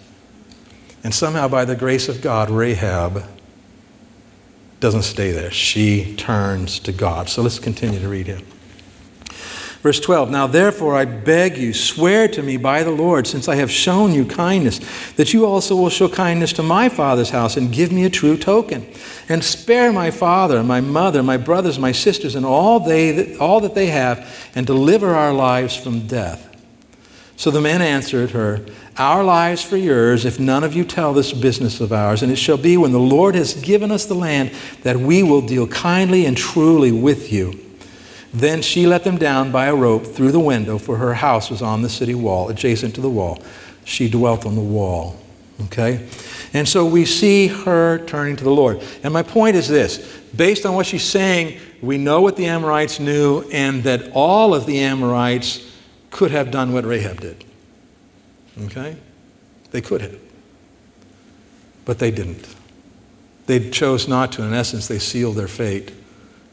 And 1.02 1.12
somehow, 1.12 1.48
by 1.48 1.64
the 1.64 1.74
grace 1.74 2.08
of 2.08 2.20
God, 2.20 2.50
Rahab 2.50 3.24
doesn't 4.82 5.02
stay 5.02 5.30
there. 5.30 5.50
She 5.50 6.14
turns 6.16 6.80
to 6.80 6.92
God. 6.92 7.30
So 7.30 7.40
let's 7.40 7.60
continue 7.60 8.00
to 8.00 8.08
read 8.08 8.28
it. 8.28 8.44
Verse 9.80 10.00
12 10.00 10.30
Now 10.30 10.46
therefore 10.46 10.96
I 10.96 11.04
beg 11.04 11.56
you, 11.56 11.72
swear 11.72 12.28
to 12.28 12.42
me 12.42 12.56
by 12.56 12.82
the 12.82 12.90
Lord, 12.90 13.26
since 13.26 13.48
I 13.48 13.54
have 13.54 13.70
shown 13.70 14.12
you 14.12 14.24
kindness, 14.24 14.80
that 15.12 15.32
you 15.32 15.46
also 15.46 15.76
will 15.76 15.88
show 15.88 16.08
kindness 16.08 16.52
to 16.54 16.62
my 16.64 16.88
father's 16.88 17.30
house 17.30 17.56
and 17.56 17.72
give 17.72 17.92
me 17.92 18.04
a 18.04 18.10
true 18.10 18.36
token. 18.36 18.86
And 19.28 19.42
spare 19.42 19.92
my 19.92 20.10
father, 20.10 20.62
my 20.64 20.80
mother, 20.80 21.22
my 21.22 21.36
brothers, 21.36 21.78
my 21.78 21.92
sisters, 21.92 22.34
and 22.34 22.44
all, 22.44 22.80
they, 22.80 23.36
all 23.36 23.60
that 23.60 23.74
they 23.74 23.86
have, 23.86 24.50
and 24.54 24.66
deliver 24.66 25.14
our 25.14 25.32
lives 25.32 25.76
from 25.76 26.08
death. 26.08 26.51
So 27.42 27.50
the 27.50 27.60
men 27.60 27.82
answered 27.82 28.30
her, 28.30 28.64
Our 28.96 29.24
lives 29.24 29.64
for 29.64 29.76
yours, 29.76 30.24
if 30.24 30.38
none 30.38 30.62
of 30.62 30.74
you 30.74 30.84
tell 30.84 31.12
this 31.12 31.32
business 31.32 31.80
of 31.80 31.92
ours. 31.92 32.22
And 32.22 32.30
it 32.30 32.36
shall 32.36 32.56
be 32.56 32.76
when 32.76 32.92
the 32.92 33.00
Lord 33.00 33.34
has 33.34 33.54
given 33.54 33.90
us 33.90 34.04
the 34.04 34.14
land 34.14 34.52
that 34.84 34.96
we 34.96 35.24
will 35.24 35.40
deal 35.40 35.66
kindly 35.66 36.24
and 36.24 36.36
truly 36.36 36.92
with 36.92 37.32
you. 37.32 37.58
Then 38.32 38.62
she 38.62 38.86
let 38.86 39.02
them 39.02 39.18
down 39.18 39.50
by 39.50 39.66
a 39.66 39.74
rope 39.74 40.06
through 40.06 40.30
the 40.30 40.38
window, 40.38 40.78
for 40.78 40.98
her 40.98 41.14
house 41.14 41.50
was 41.50 41.62
on 41.62 41.82
the 41.82 41.88
city 41.88 42.14
wall, 42.14 42.48
adjacent 42.48 42.94
to 42.94 43.00
the 43.00 43.10
wall. 43.10 43.42
She 43.84 44.08
dwelt 44.08 44.46
on 44.46 44.54
the 44.54 44.60
wall. 44.60 45.18
Okay? 45.64 46.08
And 46.54 46.68
so 46.68 46.86
we 46.86 47.04
see 47.04 47.48
her 47.48 48.06
turning 48.06 48.36
to 48.36 48.44
the 48.44 48.52
Lord. 48.52 48.80
And 49.02 49.12
my 49.12 49.24
point 49.24 49.56
is 49.56 49.66
this 49.66 49.98
based 50.36 50.64
on 50.64 50.76
what 50.76 50.86
she's 50.86 51.02
saying, 51.02 51.58
we 51.80 51.98
know 51.98 52.20
what 52.20 52.36
the 52.36 52.46
Amorites 52.46 53.00
knew, 53.00 53.42
and 53.50 53.82
that 53.82 54.12
all 54.14 54.54
of 54.54 54.64
the 54.64 54.78
Amorites 54.78 55.71
could 56.12 56.30
have 56.30 56.52
done 56.52 56.72
what 56.72 56.84
Rahab 56.84 57.20
did. 57.20 57.44
Okay? 58.64 58.96
They 59.72 59.80
could 59.80 60.02
have. 60.02 60.20
But 61.84 61.98
they 61.98 62.12
didn't. 62.12 62.54
They 63.46 63.70
chose 63.70 64.06
not 64.06 64.30
to. 64.32 64.42
In 64.42 64.52
essence, 64.52 64.86
they 64.86 65.00
sealed 65.00 65.34
their 65.36 65.48
fate 65.48 65.90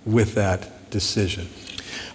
with 0.05 0.33
that 0.33 0.89
decision. 0.89 1.47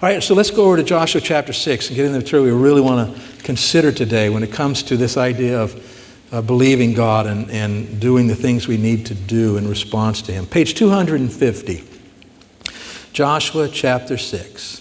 All 0.02 0.08
right, 0.08 0.22
so 0.22 0.34
let's 0.34 0.50
go 0.50 0.64
over 0.64 0.78
to 0.78 0.82
Joshua 0.82 1.20
chapter 1.20 1.52
6 1.52 1.88
and 1.88 1.96
get 1.96 2.06
into 2.06 2.18
the 2.18 2.24
material 2.24 2.56
we 2.56 2.62
really 2.62 2.80
want 2.80 3.14
to 3.14 3.42
consider 3.44 3.92
today 3.92 4.30
when 4.30 4.42
it 4.42 4.50
comes 4.50 4.82
to 4.84 4.96
this 4.96 5.16
idea 5.16 5.60
of 5.60 6.26
uh, 6.32 6.40
believing 6.42 6.94
God 6.94 7.26
and, 7.26 7.50
and 7.50 8.00
doing 8.00 8.26
the 8.26 8.34
things 8.34 8.66
we 8.66 8.76
need 8.76 9.06
to 9.06 9.14
do 9.14 9.56
in 9.56 9.68
response 9.68 10.22
to 10.22 10.32
Him. 10.32 10.46
Page 10.46 10.74
250, 10.74 11.84
Joshua 13.12 13.68
chapter 13.68 14.16
6 14.16 14.80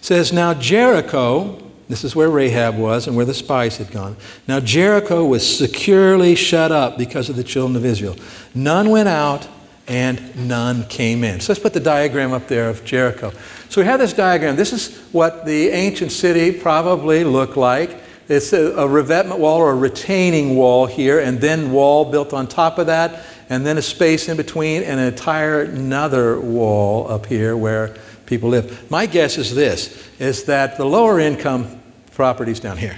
says, 0.00 0.32
Now 0.32 0.54
Jericho, 0.54 1.61
this 1.92 2.04
is 2.04 2.16
where 2.16 2.30
Rahab 2.30 2.78
was 2.78 3.06
and 3.06 3.14
where 3.14 3.26
the 3.26 3.34
spies 3.34 3.76
had 3.76 3.90
gone. 3.90 4.16
Now 4.48 4.60
Jericho 4.60 5.26
was 5.26 5.58
securely 5.58 6.34
shut 6.34 6.72
up 6.72 6.96
because 6.96 7.28
of 7.28 7.36
the 7.36 7.44
children 7.44 7.76
of 7.76 7.84
Israel. 7.84 8.16
None 8.54 8.88
went 8.88 9.10
out 9.10 9.46
and 9.86 10.48
none 10.48 10.86
came 10.86 11.22
in. 11.22 11.40
So 11.40 11.52
let's 11.52 11.62
put 11.62 11.74
the 11.74 11.80
diagram 11.80 12.32
up 12.32 12.48
there 12.48 12.70
of 12.70 12.82
Jericho. 12.84 13.30
So 13.68 13.82
we 13.82 13.86
have 13.86 14.00
this 14.00 14.14
diagram. 14.14 14.56
This 14.56 14.72
is 14.72 14.96
what 15.12 15.44
the 15.44 15.68
ancient 15.68 16.12
city 16.12 16.58
probably 16.58 17.24
looked 17.24 17.58
like. 17.58 17.98
It's 18.28 18.54
a, 18.54 18.74
a 18.76 18.88
revetment 18.88 19.40
wall 19.40 19.58
or 19.58 19.72
a 19.72 19.74
retaining 19.74 20.56
wall 20.56 20.86
here, 20.86 21.18
and 21.18 21.40
then 21.40 21.72
wall 21.72 22.10
built 22.10 22.32
on 22.32 22.46
top 22.46 22.78
of 22.78 22.86
that, 22.86 23.26
and 23.50 23.66
then 23.66 23.76
a 23.76 23.82
space 23.82 24.30
in 24.30 24.38
between, 24.38 24.82
and 24.82 24.98
an 24.98 25.08
entire 25.08 25.62
another 25.62 26.40
wall 26.40 27.10
up 27.10 27.26
here 27.26 27.54
where 27.54 27.94
people 28.24 28.48
live. 28.48 28.90
My 28.90 29.04
guess 29.04 29.36
is 29.36 29.54
this, 29.54 30.08
is 30.18 30.44
that 30.44 30.78
the 30.78 30.86
lower 30.86 31.20
income 31.20 31.81
properties 32.14 32.60
down 32.60 32.76
here. 32.76 32.96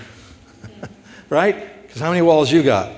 right? 1.31 1.83
Because 1.83 2.01
how 2.01 2.11
many 2.11 2.23
walls 2.23 2.51
you 2.51 2.63
got? 2.63 2.93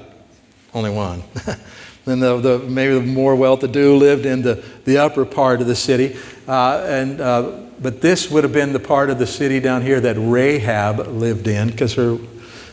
Only 0.74 0.90
one. 0.90 1.22
then 2.04 2.20
the, 2.20 2.38
the, 2.38 2.58
maybe 2.60 2.94
the 2.94 3.00
more 3.00 3.34
well-to-do 3.34 3.96
lived 3.96 4.26
in 4.26 4.42
the, 4.42 4.62
the 4.84 4.98
upper 4.98 5.24
part 5.24 5.60
of 5.60 5.66
the 5.66 5.76
city. 5.76 6.16
Uh, 6.46 6.84
and 6.86 7.20
uh, 7.20 7.60
but 7.80 8.00
this 8.00 8.30
would 8.30 8.44
have 8.44 8.52
been 8.52 8.72
the 8.72 8.80
part 8.80 9.10
of 9.10 9.18
the 9.18 9.26
city 9.26 9.60
down 9.60 9.82
here 9.82 10.00
that 10.00 10.16
Rahab 10.18 11.06
lived 11.08 11.46
in 11.46 11.68
because 11.68 11.94
her 11.94 12.18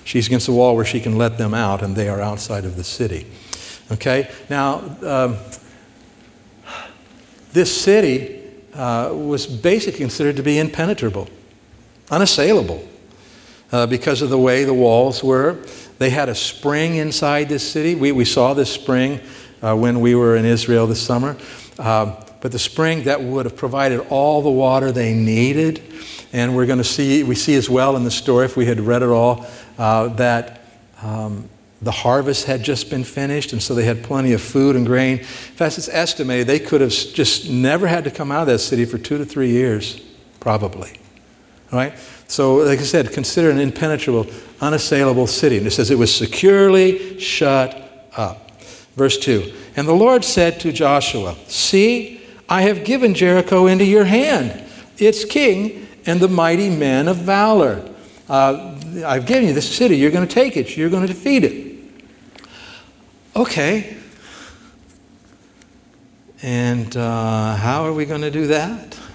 she's 0.03 0.27
against 0.27 0.45
the 0.45 0.53
wall 0.53 0.75
where 0.75 0.85
she 0.85 0.99
can 0.99 1.17
let 1.17 1.37
them 1.37 1.53
out, 1.53 1.81
and 1.81 1.95
they 1.95 2.09
are 2.09 2.21
outside 2.21 2.65
of 2.65 2.75
the 2.75 2.83
city. 2.83 3.27
Okay? 3.91 4.29
Now, 4.49 4.79
um, 5.01 5.37
this 7.51 7.81
city 7.81 8.41
uh, 8.73 9.11
was 9.13 9.45
basically 9.45 9.99
considered 9.99 10.35
to 10.37 10.43
be 10.43 10.57
impenetrable, 10.57 11.29
unassailable, 12.09 12.87
uh, 13.73 13.87
because 13.87 14.21
of 14.21 14.29
the 14.29 14.37
way 14.37 14.63
the 14.63 14.73
walls 14.73 15.23
were. 15.23 15.57
They 15.97 16.11
had 16.11 16.29
a 16.29 16.35
spring 16.35 16.95
inside 16.95 17.49
this 17.49 17.69
city. 17.69 17.95
We, 17.95 18.11
we 18.11 18.23
saw 18.23 18.53
this 18.53 18.71
spring 18.71 19.19
uh, 19.61 19.75
when 19.75 19.99
we 19.99 20.13
were 20.15 20.35
in 20.35 20.45
Israel 20.45 20.85
this 20.85 21.01
summer. 21.01 21.35
Um, 21.79 22.15
but 22.39 22.51
the 22.51 22.59
spring 22.59 23.03
that 23.03 23.21
would 23.21 23.45
have 23.45 23.57
provided 23.57 23.99
all 24.09 24.41
the 24.41 24.51
water 24.51 24.91
they 24.91 25.13
needed. 25.13 25.81
And 26.31 26.55
we're 26.55 26.67
going 26.67 26.77
to 26.77 26.83
see, 26.83 27.23
we 27.23 27.35
see 27.35 27.55
as 27.55 27.69
well 27.69 27.95
in 27.95 28.03
the 28.03 28.11
story, 28.11 28.45
if 28.45 28.55
we 28.55 28.65
had 28.65 28.79
read 28.79 29.01
it 29.01 29.09
all, 29.09 29.45
uh, 29.77 30.09
that 30.09 30.61
um, 31.01 31.49
the 31.81 31.91
harvest 31.91 32.45
had 32.45 32.63
just 32.63 32.89
been 32.89 33.03
finished, 33.03 33.53
and 33.53 33.61
so 33.61 33.75
they 33.75 33.85
had 33.85 34.03
plenty 34.03 34.33
of 34.33 34.41
food 34.41 34.75
and 34.75 34.85
grain. 34.85 35.19
In 35.19 35.23
fact, 35.23 35.77
it's 35.77 35.89
estimated 35.89 36.47
they 36.47 36.59
could 36.59 36.81
have 36.81 36.91
just 36.91 37.49
never 37.49 37.87
had 37.87 38.03
to 38.03 38.11
come 38.11 38.31
out 38.31 38.41
of 38.41 38.47
that 38.47 38.59
city 38.59 38.85
for 38.85 38.97
two 38.97 39.17
to 39.17 39.25
three 39.25 39.49
years, 39.49 39.99
probably. 40.39 40.97
Right? 41.73 41.97
So, 42.27 42.55
like 42.57 42.79
I 42.79 42.83
said, 42.83 43.11
consider 43.11 43.49
an 43.49 43.59
impenetrable, 43.59 44.27
unassailable 44.61 45.27
city. 45.27 45.57
And 45.57 45.67
it 45.67 45.71
says 45.71 45.89
it 45.89 45.97
was 45.97 46.13
securely 46.13 47.19
shut 47.19 48.07
up. 48.15 48.51
Verse 48.95 49.17
2 49.17 49.51
And 49.75 49.87
the 49.87 49.93
Lord 49.93 50.23
said 50.23 50.59
to 50.61 50.71
Joshua, 50.71 51.35
See, 51.47 52.21
I 52.47 52.61
have 52.63 52.85
given 52.85 53.13
Jericho 53.13 53.65
into 53.67 53.85
your 53.85 54.05
hand, 54.05 54.63
its 54.97 55.25
king, 55.25 55.87
and 56.05 56.19
the 56.19 56.27
mighty 56.27 56.69
men 56.69 57.07
of 57.07 57.17
valor. 57.17 57.83
uh, 58.29 58.79
I've 59.05 59.25
given 59.25 59.47
you 59.47 59.53
this 59.53 59.75
city. 59.75 59.97
You're 59.97 60.11
going 60.11 60.27
to 60.27 60.33
take 60.33 60.55
it. 60.55 60.77
You're 60.77 60.89
going 60.89 61.07
to 61.07 61.11
defeat 61.11 61.43
it. 61.43 61.77
Okay. 63.35 63.97
And 66.43 66.95
uh, 66.95 67.55
how 67.55 67.85
are 67.85 67.93
we 67.93 68.05
going 68.05 68.21
to 68.21 68.31
do 68.31 68.47
that? 68.47 68.99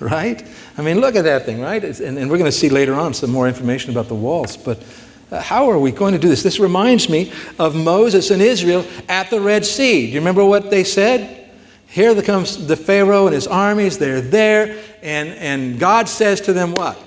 Right? 0.00 0.42
I 0.80 0.82
mean, 0.82 0.98
look 0.98 1.14
at 1.14 1.24
that 1.24 1.44
thing, 1.44 1.60
right? 1.60 1.84
And, 1.84 2.16
and, 2.16 2.30
we're 2.30 2.38
going 2.38 2.50
to 2.50 2.56
see 2.56 2.70
later 2.70 2.94
on 2.94 3.12
some 3.12 3.30
more 3.30 3.46
information 3.46 3.90
about 3.90 4.08
the 4.08 4.14
walls. 4.14 4.56
But 4.56 4.82
uh, 5.30 5.38
how 5.38 5.68
are 5.68 5.78
we 5.78 5.92
going 5.92 6.14
to 6.14 6.18
do 6.18 6.26
this? 6.26 6.42
This 6.42 6.58
reminds 6.58 7.10
me 7.10 7.34
of 7.58 7.74
Moses 7.74 8.30
and 8.30 8.40
Israel 8.40 8.86
at 9.06 9.28
the 9.28 9.42
Red 9.42 9.66
Sea. 9.66 10.06
Do 10.06 10.12
you 10.12 10.20
remember 10.20 10.42
what 10.42 10.70
they 10.70 10.84
said? 10.84 11.50
Here 11.86 12.22
comes 12.22 12.66
the 12.66 12.76
Pharaoh 12.76 13.26
and 13.26 13.34
his 13.34 13.46
armies. 13.46 13.98
They're 13.98 14.22
there. 14.22 14.82
And, 15.02 15.28
and 15.34 15.78
God 15.78 16.08
says 16.08 16.40
to 16.42 16.54
them, 16.54 16.72
What? 16.72 16.98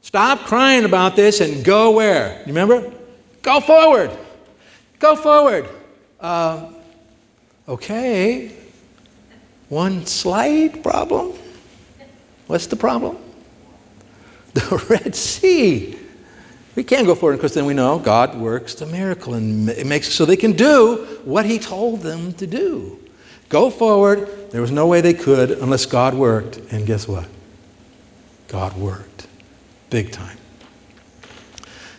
Stop 0.00 0.46
crying 0.46 0.84
about 0.84 1.16
this 1.16 1.40
and 1.40 1.64
go 1.64 1.90
where? 1.90 2.38
You 2.42 2.54
remember? 2.54 2.92
Go 3.42 3.58
forward. 3.58 4.12
Go 5.00 5.16
forward. 5.16 5.68
Uh, 6.20 6.70
okay. 7.66 8.52
One 9.68 10.06
slight 10.06 10.80
problem. 10.80 11.32
What's 12.46 12.66
the 12.66 12.76
problem? 12.76 13.18
The 14.54 14.86
Red 14.88 15.16
Sea. 15.16 15.98
We 16.76 16.84
can't 16.84 17.06
go 17.06 17.14
forward 17.14 17.36
because 17.36 17.54
then 17.54 17.66
we 17.66 17.74
know 17.74 17.98
God 17.98 18.36
works 18.36 18.74
the 18.74 18.86
miracle 18.86 19.34
and 19.34 19.68
it 19.68 19.86
makes 19.86 20.12
so 20.12 20.24
they 20.24 20.36
can 20.36 20.52
do 20.52 21.20
what 21.24 21.44
He 21.44 21.58
told 21.58 22.02
them 22.02 22.32
to 22.34 22.46
do. 22.46 23.00
Go 23.48 23.70
forward. 23.70 24.50
There 24.50 24.60
was 24.60 24.70
no 24.70 24.86
way 24.86 25.00
they 25.00 25.14
could 25.14 25.50
unless 25.50 25.86
God 25.86 26.14
worked. 26.14 26.58
And 26.72 26.86
guess 26.86 27.06
what? 27.06 27.26
God 28.48 28.76
worked 28.76 29.26
big 29.90 30.10
time. 30.10 30.38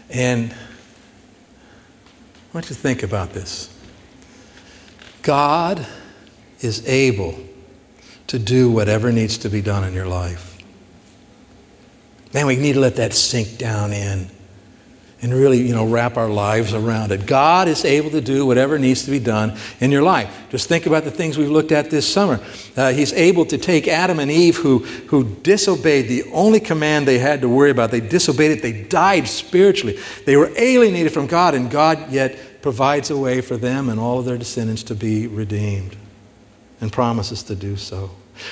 And 0.09 0.51
I 0.51 0.57
want 2.53 2.69
you 2.69 2.75
to 2.75 2.81
think 2.81 3.03
about 3.03 3.33
this. 3.33 3.69
God 5.21 5.85
is 6.61 6.87
able 6.87 7.35
to 8.27 8.39
do 8.39 8.69
whatever 8.69 9.11
needs 9.11 9.37
to 9.39 9.49
be 9.49 9.61
done 9.61 9.83
in 9.83 9.93
your 9.93 10.07
life. 10.07 10.57
Man, 12.33 12.47
we 12.47 12.57
need 12.57 12.73
to 12.73 12.79
let 12.79 12.97
that 12.97 13.13
sink 13.13 13.57
down 13.57 13.93
in 13.93 14.29
and 15.21 15.33
really, 15.33 15.61
you 15.61 15.73
know, 15.73 15.87
wrap 15.87 16.17
our 16.17 16.29
lives 16.29 16.73
around 16.73 17.11
it. 17.11 17.25
God 17.25 17.67
is 17.67 17.85
able 17.85 18.11
to 18.11 18.21
do 18.21 18.45
whatever 18.45 18.77
needs 18.77 19.05
to 19.05 19.11
be 19.11 19.19
done 19.19 19.57
in 19.79 19.91
your 19.91 20.03
life. 20.03 20.45
Just 20.49 20.67
think 20.67 20.85
about 20.85 21.03
the 21.03 21.11
things 21.11 21.37
we've 21.37 21.49
looked 21.49 21.71
at 21.71 21.89
this 21.89 22.11
summer. 22.11 22.39
Uh, 22.75 22.91
he's 22.91 23.13
able 23.13 23.45
to 23.45 23.57
take 23.57 23.87
Adam 23.87 24.19
and 24.19 24.29
Eve, 24.29 24.57
who, 24.57 24.79
who 24.79 25.23
disobeyed 25.23 26.09
the 26.09 26.23
only 26.31 26.59
command 26.59 27.07
they 27.07 27.17
had 27.17 27.41
to 27.41 27.49
worry 27.49 27.71
about. 27.71 27.89
They 27.89 28.01
disobeyed 28.01 28.51
it, 28.51 28.61
they 28.61 28.83
died 28.83 29.27
spiritually. 29.27 29.97
They 30.25 30.35
were 30.35 30.51
alienated 30.57 31.13
from 31.13 31.27
God, 31.27 31.55
and 31.55 31.71
God 31.71 32.11
yet 32.11 32.61
provides 32.61 33.09
a 33.09 33.17
way 33.17 33.41
for 33.41 33.57
them 33.57 33.89
and 33.89 33.99
all 33.99 34.19
of 34.19 34.25
their 34.25 34.37
descendants 34.37 34.83
to 34.83 34.95
be 34.95 35.27
redeemed 35.27 35.95
and 36.85 36.93
promises 36.93 37.41
to 37.41 37.55
do 37.55 37.75
so. 37.75 38.11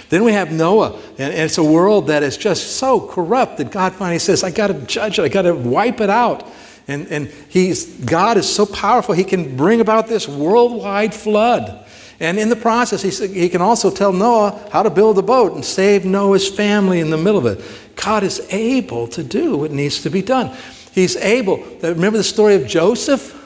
Then 0.09 0.23
we 0.23 0.33
have 0.33 0.51
Noah, 0.51 0.99
and 1.19 1.31
it's 1.31 1.59
a 1.59 1.63
world 1.63 2.07
that 2.07 2.23
is 2.23 2.35
just 2.35 2.77
so 2.77 2.99
corrupt 2.99 3.57
that 3.57 3.69
God 3.69 3.93
finally 3.93 4.17
says, 4.17 4.43
I 4.43 4.49
got 4.49 4.67
to 4.67 4.73
judge 4.73 5.19
it, 5.19 5.21
I 5.21 5.27
got 5.27 5.43
to 5.43 5.53
wipe 5.53 6.01
it 6.01 6.09
out. 6.09 6.49
And, 6.87 7.07
and 7.09 7.27
he's, 7.47 7.85
God 8.05 8.37
is 8.37 8.49
so 8.49 8.65
powerful, 8.65 9.13
he 9.13 9.23
can 9.23 9.55
bring 9.55 9.81
about 9.81 10.07
this 10.07 10.27
worldwide 10.27 11.13
flood. 11.13 11.85
And 12.19 12.39
in 12.39 12.49
the 12.49 12.55
process, 12.55 13.03
he, 13.03 13.27
he 13.27 13.49
can 13.49 13.61
also 13.61 13.91
tell 13.91 14.11
Noah 14.11 14.67
how 14.71 14.81
to 14.81 14.89
build 14.89 15.19
a 15.19 15.21
boat 15.21 15.53
and 15.53 15.63
save 15.63 16.05
Noah's 16.05 16.49
family 16.49 17.01
in 17.01 17.11
the 17.11 17.17
middle 17.17 17.45
of 17.45 17.45
it. 17.45 17.63
God 17.95 18.23
is 18.23 18.39
able 18.51 19.07
to 19.09 19.23
do 19.23 19.57
what 19.57 19.69
needs 19.69 20.01
to 20.01 20.09
be 20.09 20.23
done. 20.23 20.57
He's 20.91 21.17
able. 21.17 21.63
Remember 21.83 22.17
the 22.17 22.23
story 22.23 22.55
of 22.55 22.65
Joseph? 22.65 23.39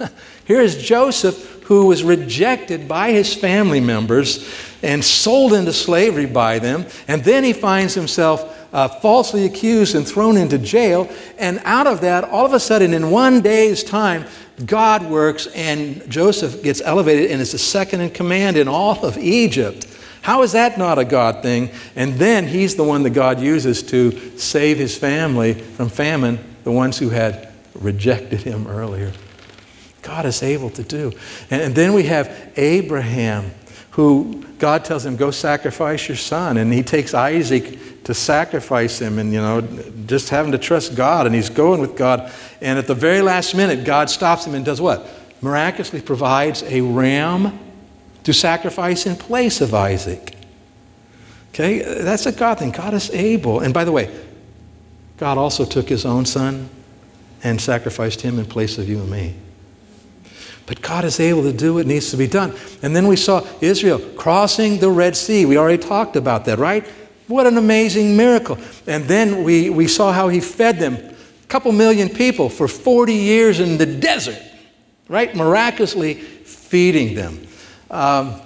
Here 0.44 0.60
is 0.60 0.82
Joseph 0.82 1.54
who 1.64 1.86
was 1.86 2.04
rejected 2.04 2.86
by 2.86 3.10
his 3.10 3.34
family 3.34 3.80
members 3.80 4.48
and 4.82 5.02
sold 5.02 5.54
into 5.54 5.72
slavery 5.72 6.26
by 6.26 6.58
them. 6.58 6.86
And 7.08 7.24
then 7.24 7.42
he 7.42 7.54
finds 7.54 7.94
himself 7.94 8.50
uh, 8.72 8.88
falsely 8.88 9.46
accused 9.46 9.94
and 9.94 10.06
thrown 10.06 10.36
into 10.36 10.58
jail. 10.58 11.10
And 11.38 11.60
out 11.64 11.86
of 11.86 12.02
that, 12.02 12.24
all 12.24 12.44
of 12.44 12.52
a 12.52 12.60
sudden, 12.60 12.92
in 12.92 13.10
one 13.10 13.40
day's 13.40 13.82
time, 13.82 14.26
God 14.66 15.08
works 15.08 15.46
and 15.48 16.08
Joseph 16.10 16.62
gets 16.62 16.82
elevated 16.82 17.30
and 17.30 17.40
is 17.40 17.52
the 17.52 17.58
second 17.58 18.02
in 18.02 18.10
command 18.10 18.56
in 18.56 18.68
all 18.68 19.04
of 19.04 19.16
Egypt. 19.16 19.88
How 20.20 20.42
is 20.42 20.52
that 20.52 20.76
not 20.76 20.98
a 20.98 21.04
God 21.04 21.42
thing? 21.42 21.70
And 21.96 22.14
then 22.14 22.46
he's 22.46 22.76
the 22.76 22.84
one 22.84 23.02
that 23.04 23.10
God 23.10 23.40
uses 23.40 23.82
to 23.84 24.38
save 24.38 24.76
his 24.78 24.96
family 24.96 25.54
from 25.54 25.88
famine, 25.88 26.38
the 26.64 26.72
ones 26.72 26.98
who 26.98 27.08
had 27.08 27.52
rejected 27.74 28.40
him 28.40 28.66
earlier. 28.66 29.12
God 30.04 30.26
is 30.26 30.42
able 30.42 30.70
to 30.70 30.82
do. 30.82 31.12
And, 31.50 31.62
and 31.62 31.74
then 31.74 31.94
we 31.94 32.04
have 32.04 32.52
Abraham, 32.56 33.50
who 33.92 34.44
God 34.58 34.84
tells 34.84 35.04
him, 35.04 35.16
Go 35.16 35.30
sacrifice 35.30 36.06
your 36.06 36.16
son. 36.16 36.58
And 36.58 36.72
he 36.72 36.82
takes 36.82 37.14
Isaac 37.14 38.04
to 38.04 38.14
sacrifice 38.14 39.00
him 39.00 39.18
and, 39.18 39.32
you 39.32 39.40
know, 39.40 39.62
just 40.06 40.28
having 40.28 40.52
to 40.52 40.58
trust 40.58 40.94
God. 40.94 41.26
And 41.26 41.34
he's 41.34 41.50
going 41.50 41.80
with 41.80 41.96
God. 41.96 42.30
And 42.60 42.78
at 42.78 42.86
the 42.86 42.94
very 42.94 43.22
last 43.22 43.54
minute, 43.54 43.84
God 43.84 44.10
stops 44.10 44.46
him 44.46 44.54
and 44.54 44.64
does 44.64 44.80
what? 44.80 45.08
Miraculously 45.40 46.02
provides 46.02 46.62
a 46.64 46.82
ram 46.82 47.58
to 48.24 48.32
sacrifice 48.32 49.06
in 49.06 49.16
place 49.16 49.60
of 49.60 49.74
Isaac. 49.74 50.36
Okay? 51.50 51.80
That's 52.02 52.26
a 52.26 52.32
God 52.32 52.58
thing. 52.58 52.72
God 52.72 52.94
is 52.94 53.10
able. 53.10 53.60
And 53.60 53.72
by 53.72 53.84
the 53.84 53.92
way, 53.92 54.14
God 55.16 55.38
also 55.38 55.64
took 55.64 55.88
his 55.88 56.04
own 56.04 56.26
son 56.26 56.68
and 57.42 57.60
sacrificed 57.60 58.20
him 58.22 58.38
in 58.38 58.44
place 58.46 58.76
of 58.76 58.88
you 58.88 59.00
and 59.00 59.10
me. 59.10 59.34
But 60.66 60.80
God 60.80 61.04
is 61.04 61.20
able 61.20 61.42
to 61.42 61.52
do 61.52 61.74
what 61.74 61.86
needs 61.86 62.10
to 62.10 62.16
be 62.16 62.26
done. 62.26 62.54
And 62.82 62.96
then 62.96 63.06
we 63.06 63.16
saw 63.16 63.46
Israel 63.60 63.98
crossing 64.16 64.78
the 64.78 64.90
Red 64.90 65.16
Sea. 65.16 65.44
We 65.44 65.58
already 65.58 65.82
talked 65.82 66.16
about 66.16 66.46
that, 66.46 66.58
right? 66.58 66.86
What 67.28 67.46
an 67.46 67.58
amazing 67.58 68.16
miracle. 68.16 68.58
And 68.86 69.04
then 69.04 69.44
we, 69.44 69.70
we 69.70 69.88
saw 69.88 70.12
how 70.12 70.28
he 70.28 70.40
fed 70.40 70.78
them, 70.78 70.94
a 70.94 71.46
couple 71.48 71.72
million 71.72 72.08
people, 72.08 72.48
for 72.48 72.66
40 72.66 73.12
years 73.14 73.60
in 73.60 73.76
the 73.76 73.86
desert, 73.86 74.40
right? 75.08 75.34
Miraculously 75.34 76.14
feeding 76.14 77.14
them. 77.14 77.46
Um, 77.90 78.40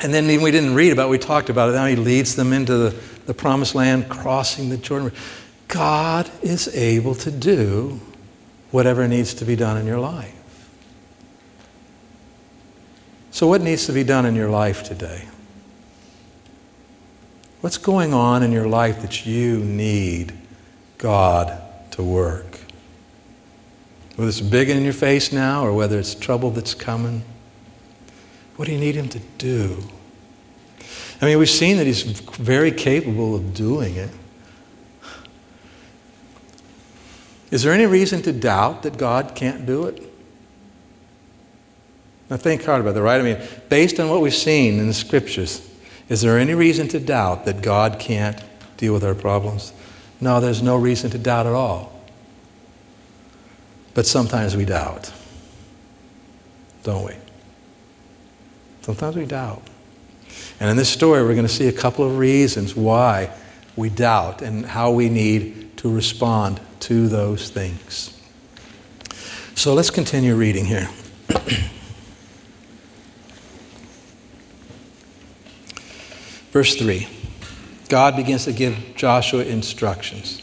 and 0.00 0.14
then 0.14 0.26
we 0.40 0.50
didn't 0.50 0.74
read 0.74 0.92
about 0.92 1.08
it, 1.08 1.10
we 1.10 1.18
talked 1.18 1.50
about 1.50 1.68
it. 1.68 1.72
Now 1.72 1.86
he 1.86 1.96
leads 1.96 2.36
them 2.36 2.52
into 2.52 2.76
the, 2.76 2.90
the 3.26 3.34
promised 3.34 3.74
land, 3.74 4.08
crossing 4.08 4.70
the 4.70 4.76
Jordan. 4.76 5.12
God 5.68 6.30
is 6.42 6.74
able 6.74 7.14
to 7.16 7.30
do 7.30 8.00
whatever 8.70 9.06
needs 9.06 9.34
to 9.34 9.44
be 9.44 9.56
done 9.56 9.76
in 9.76 9.86
your 9.86 10.00
life. 10.00 10.34
So, 13.40 13.46
what 13.46 13.62
needs 13.62 13.86
to 13.86 13.92
be 13.94 14.04
done 14.04 14.26
in 14.26 14.34
your 14.34 14.50
life 14.50 14.82
today? 14.82 15.26
What's 17.62 17.78
going 17.78 18.12
on 18.12 18.42
in 18.42 18.52
your 18.52 18.68
life 18.68 19.00
that 19.00 19.24
you 19.24 19.60
need 19.60 20.34
God 20.98 21.58
to 21.92 22.02
work? 22.02 22.60
Whether 24.16 24.28
it's 24.28 24.42
big 24.42 24.68
in 24.68 24.84
your 24.84 24.92
face 24.92 25.32
now 25.32 25.64
or 25.64 25.72
whether 25.72 25.98
it's 25.98 26.14
trouble 26.14 26.50
that's 26.50 26.74
coming, 26.74 27.22
what 28.56 28.66
do 28.66 28.72
you 28.72 28.78
need 28.78 28.94
Him 28.94 29.08
to 29.08 29.20
do? 29.38 29.84
I 31.22 31.24
mean, 31.24 31.38
we've 31.38 31.48
seen 31.48 31.78
that 31.78 31.86
He's 31.86 32.02
very 32.02 32.70
capable 32.70 33.34
of 33.34 33.54
doing 33.54 33.96
it. 33.96 34.10
Is 37.50 37.62
there 37.62 37.72
any 37.72 37.86
reason 37.86 38.20
to 38.20 38.34
doubt 38.34 38.82
that 38.82 38.98
God 38.98 39.34
can't 39.34 39.64
do 39.64 39.86
it? 39.86 40.09
Now 42.30 42.36
think 42.36 42.64
hard 42.64 42.80
about 42.80 42.94
that, 42.94 43.02
right? 43.02 43.20
I 43.20 43.24
mean, 43.24 43.38
based 43.68 43.98
on 43.98 44.08
what 44.08 44.20
we've 44.20 44.32
seen 44.32 44.78
in 44.78 44.86
the 44.86 44.94
scriptures, 44.94 45.68
is 46.08 46.22
there 46.22 46.38
any 46.38 46.54
reason 46.54 46.86
to 46.88 47.00
doubt 47.00 47.44
that 47.44 47.60
God 47.60 47.98
can't 47.98 48.40
deal 48.76 48.94
with 48.94 49.04
our 49.04 49.16
problems? 49.16 49.72
No, 50.20 50.40
there's 50.40 50.62
no 50.62 50.76
reason 50.76 51.10
to 51.10 51.18
doubt 51.18 51.46
at 51.46 51.52
all. 51.52 51.92
But 53.94 54.06
sometimes 54.06 54.56
we 54.56 54.64
doubt, 54.64 55.12
don't 56.84 57.04
we? 57.04 57.14
Sometimes 58.82 59.16
we 59.16 59.26
doubt. 59.26 59.62
And 60.60 60.70
in 60.70 60.76
this 60.76 60.88
story, 60.88 61.22
we're 61.22 61.34
going 61.34 61.46
to 61.46 61.52
see 61.52 61.66
a 61.66 61.72
couple 61.72 62.06
of 62.06 62.16
reasons 62.16 62.76
why 62.76 63.32
we 63.74 63.88
doubt 63.88 64.40
and 64.40 64.64
how 64.64 64.92
we 64.92 65.08
need 65.08 65.76
to 65.78 65.92
respond 65.92 66.60
to 66.80 67.08
those 67.08 67.50
things. 67.50 68.16
So 69.56 69.74
let's 69.74 69.90
continue 69.90 70.36
reading 70.36 70.66
here. 70.66 70.88
Verse 76.50 76.76
3 76.76 77.08
God 77.88 78.16
begins 78.16 78.44
to 78.44 78.52
give 78.52 78.76
Joshua 78.94 79.42
instructions. 79.44 80.42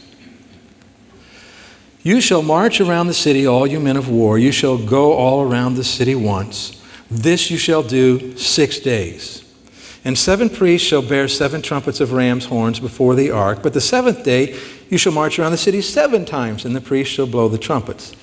You 2.02 2.20
shall 2.20 2.42
march 2.42 2.80
around 2.80 3.08
the 3.08 3.14
city, 3.14 3.46
all 3.46 3.66
you 3.66 3.80
men 3.80 3.96
of 3.96 4.08
war. 4.08 4.38
You 4.38 4.52
shall 4.52 4.78
go 4.78 5.14
all 5.14 5.42
around 5.42 5.74
the 5.74 5.84
city 5.84 6.14
once. 6.14 6.82
This 7.10 7.50
you 7.50 7.58
shall 7.58 7.82
do 7.82 8.36
six 8.36 8.78
days. 8.78 9.44
And 10.04 10.16
seven 10.16 10.48
priests 10.48 10.86
shall 10.86 11.02
bear 11.02 11.26
seven 11.28 11.60
trumpets 11.60 12.00
of 12.00 12.12
ram's 12.12 12.46
horns 12.46 12.80
before 12.80 13.14
the 13.14 13.30
ark. 13.30 13.62
But 13.62 13.74
the 13.74 13.80
seventh 13.80 14.24
day 14.24 14.56
You 14.90 14.96
shall 14.96 15.12
march 15.12 15.38
around 15.38 15.52
the 15.52 15.58
city 15.58 15.82
seven 15.82 16.24
times, 16.24 16.64
and 16.64 16.74
the 16.74 16.80
priests 16.80 17.12
shall 17.12 17.26
blow 17.26 17.48
the 17.48 17.58
trumpets. 17.58 18.14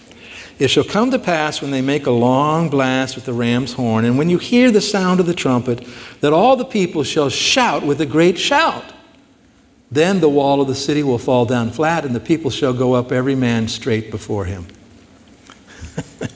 It 0.58 0.70
shall 0.70 0.86
come 0.86 1.12
to 1.12 1.20
pass 1.20 1.62
when 1.62 1.72
they 1.72 1.82
make 1.82 2.06
a 2.06 2.12
long 2.12 2.70
blast 2.70 3.16
with 3.16 3.26
the 3.26 3.34
ram's 3.34 3.74
horn, 3.74 4.06
and 4.06 4.18
when 4.18 4.30
you 4.30 4.38
hear 4.38 4.72
the 4.72 4.80
sound 4.80 5.20
of 5.20 5.26
the 5.26 5.34
trumpet, 5.34 5.86
that 6.22 6.32
all 6.32 6.56
the 6.56 6.64
people 6.64 7.04
shall 7.04 7.30
shout 7.30 7.84
with 7.84 8.00
a 8.00 8.06
great 8.06 8.38
shout. 8.38 8.94
Then 9.92 10.22
the 10.22 10.30
wall 10.30 10.62
of 10.62 10.68
the 10.68 10.76
city 10.76 11.04
will 11.04 11.18
fall 11.18 11.46
down 11.46 11.72
flat, 11.72 12.06
and 12.06 12.16
the 12.16 12.22
people 12.22 12.52
shall 12.52 12.74
go 12.74 12.94
up 12.94 13.12
every 13.12 13.36
man 13.36 13.68
straight 13.68 14.10
before 14.12 14.46
him. 14.46 14.68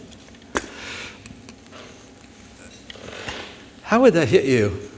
How 3.84 4.02
would 4.02 4.14
that 4.16 4.28
hit 4.28 4.44
you? 4.46 4.89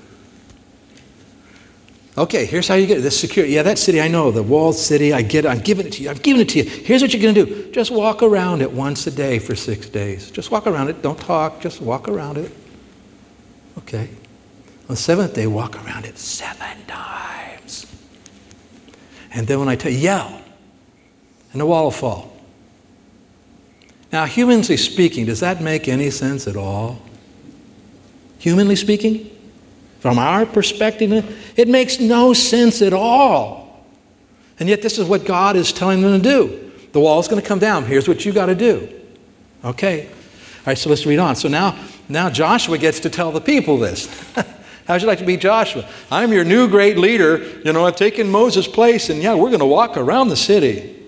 Okay, 2.18 2.46
here's 2.46 2.68
how 2.68 2.76
you 2.76 2.88
get 2.88 2.98
it. 2.98 3.02
This 3.02 3.20
security. 3.20 3.54
Yeah, 3.54 3.64
that 3.64 3.78
city, 3.78 4.02
I 4.02 4.10
know. 4.10 4.32
The 4.32 4.44
walled 4.44 4.76
city, 4.76 5.14
I 5.14 5.22
get 5.22 5.46
it. 5.46 5.48
I'm 5.48 5.62
giving 5.62 5.88
it 5.88 5.94
to 5.94 6.04
you. 6.04 6.10
I'm 6.10 6.18
giving 6.18 6.42
it 6.42 6.50
to 6.50 6.60
you. 6.60 6.70
Here's 6.70 7.02
what 7.02 7.14
you're 7.14 7.22
going 7.22 7.36
to 7.36 7.46
do. 7.46 7.72
Just 7.72 7.90
walk 7.90 8.22
around 8.22 8.62
it 8.62 8.72
once 8.72 9.08
a 9.08 9.12
day 9.12 9.40
for 9.40 9.56
six 9.56 9.88
days. 9.88 10.30
Just 10.30 10.52
walk 10.52 10.68
around 10.68 10.90
it. 10.90 11.02
Don't 11.02 11.20
talk. 11.20 11.62
Just 11.62 11.82
walk 11.82 12.10
around 12.10 12.38
it. 12.38 12.52
Okay. 13.78 14.10
On 14.90 14.96
the 14.96 14.96
seventh 14.98 15.34
day, 15.34 15.48
walk 15.48 15.82
around 15.86 16.06
it 16.06 16.18
seven 16.18 16.86
times. 16.86 17.86
And 19.34 19.48
then 19.48 19.60
when 19.60 19.70
I 19.70 19.78
tell 19.78 19.92
you, 19.92 20.00
yell, 20.00 20.42
and 21.54 21.62
the 21.62 21.66
wall 21.66 21.86
will 21.86 21.92
fall. 21.92 22.36
Now, 24.12 24.26
humanly 24.26 24.76
speaking, 24.76 25.26
does 25.26 25.40
that 25.40 25.62
make 25.62 25.88
any 25.88 26.10
sense 26.10 26.46
at 26.46 26.58
all? 26.58 27.02
Humanly 28.40 28.76
speaking? 28.76 29.30
From 30.02 30.18
our 30.18 30.48
perspective, 30.48 31.54
it 31.56 31.68
makes 31.68 32.00
no 32.00 32.34
sense 32.34 32.82
at 32.82 32.92
all. 32.92 33.86
And 34.60 34.68
yet, 34.68 34.82
this 34.82 34.98
is 34.98 35.08
what 35.08 35.26
God 35.26 35.56
is 35.56 35.72
telling 35.72 36.02
them 36.02 36.20
to 36.20 36.28
do. 36.28 36.72
The 36.92 37.00
wall 37.00 37.20
is 37.20 37.28
going 37.28 37.42
to 37.42 37.48
come 37.48 37.60
down. 37.60 37.86
Here's 37.86 38.08
what 38.08 38.26
you 38.26 38.34
got 38.34 38.48
to 38.48 38.56
do. 38.56 38.90
Okay. 39.64 40.08
All 40.08 40.14
right, 40.66 40.78
so 40.78 40.90
let's 40.90 41.06
read 41.06 41.20
on. 41.20 41.36
So 41.36 41.48
now, 41.48 41.78
now 42.10 42.32
Joshua 42.32 42.80
gets 42.80 43.00
to 43.02 43.12
tell 43.12 43.32
the 43.32 43.42
people 43.42 43.78
this. 43.78 44.08
How'd 44.88 45.02
you 45.02 45.08
like 45.08 45.20
to 45.20 45.26
be 45.26 45.38
Joshua? 45.38 45.88
I'm 46.10 46.34
your 46.34 46.44
new 46.44 46.68
great 46.68 46.98
leader. 46.98 47.38
You 47.64 47.72
know, 47.72 47.86
I've 47.86 47.96
taken 47.96 48.28
Moses' 48.28 48.68
place, 48.68 49.12
and 49.12 49.22
yeah, 49.22 49.36
we're 49.36 49.50
going 49.50 49.60
to 49.60 49.68
walk 49.68 49.98
around 49.98 50.30
the 50.30 50.36
city. 50.36 51.00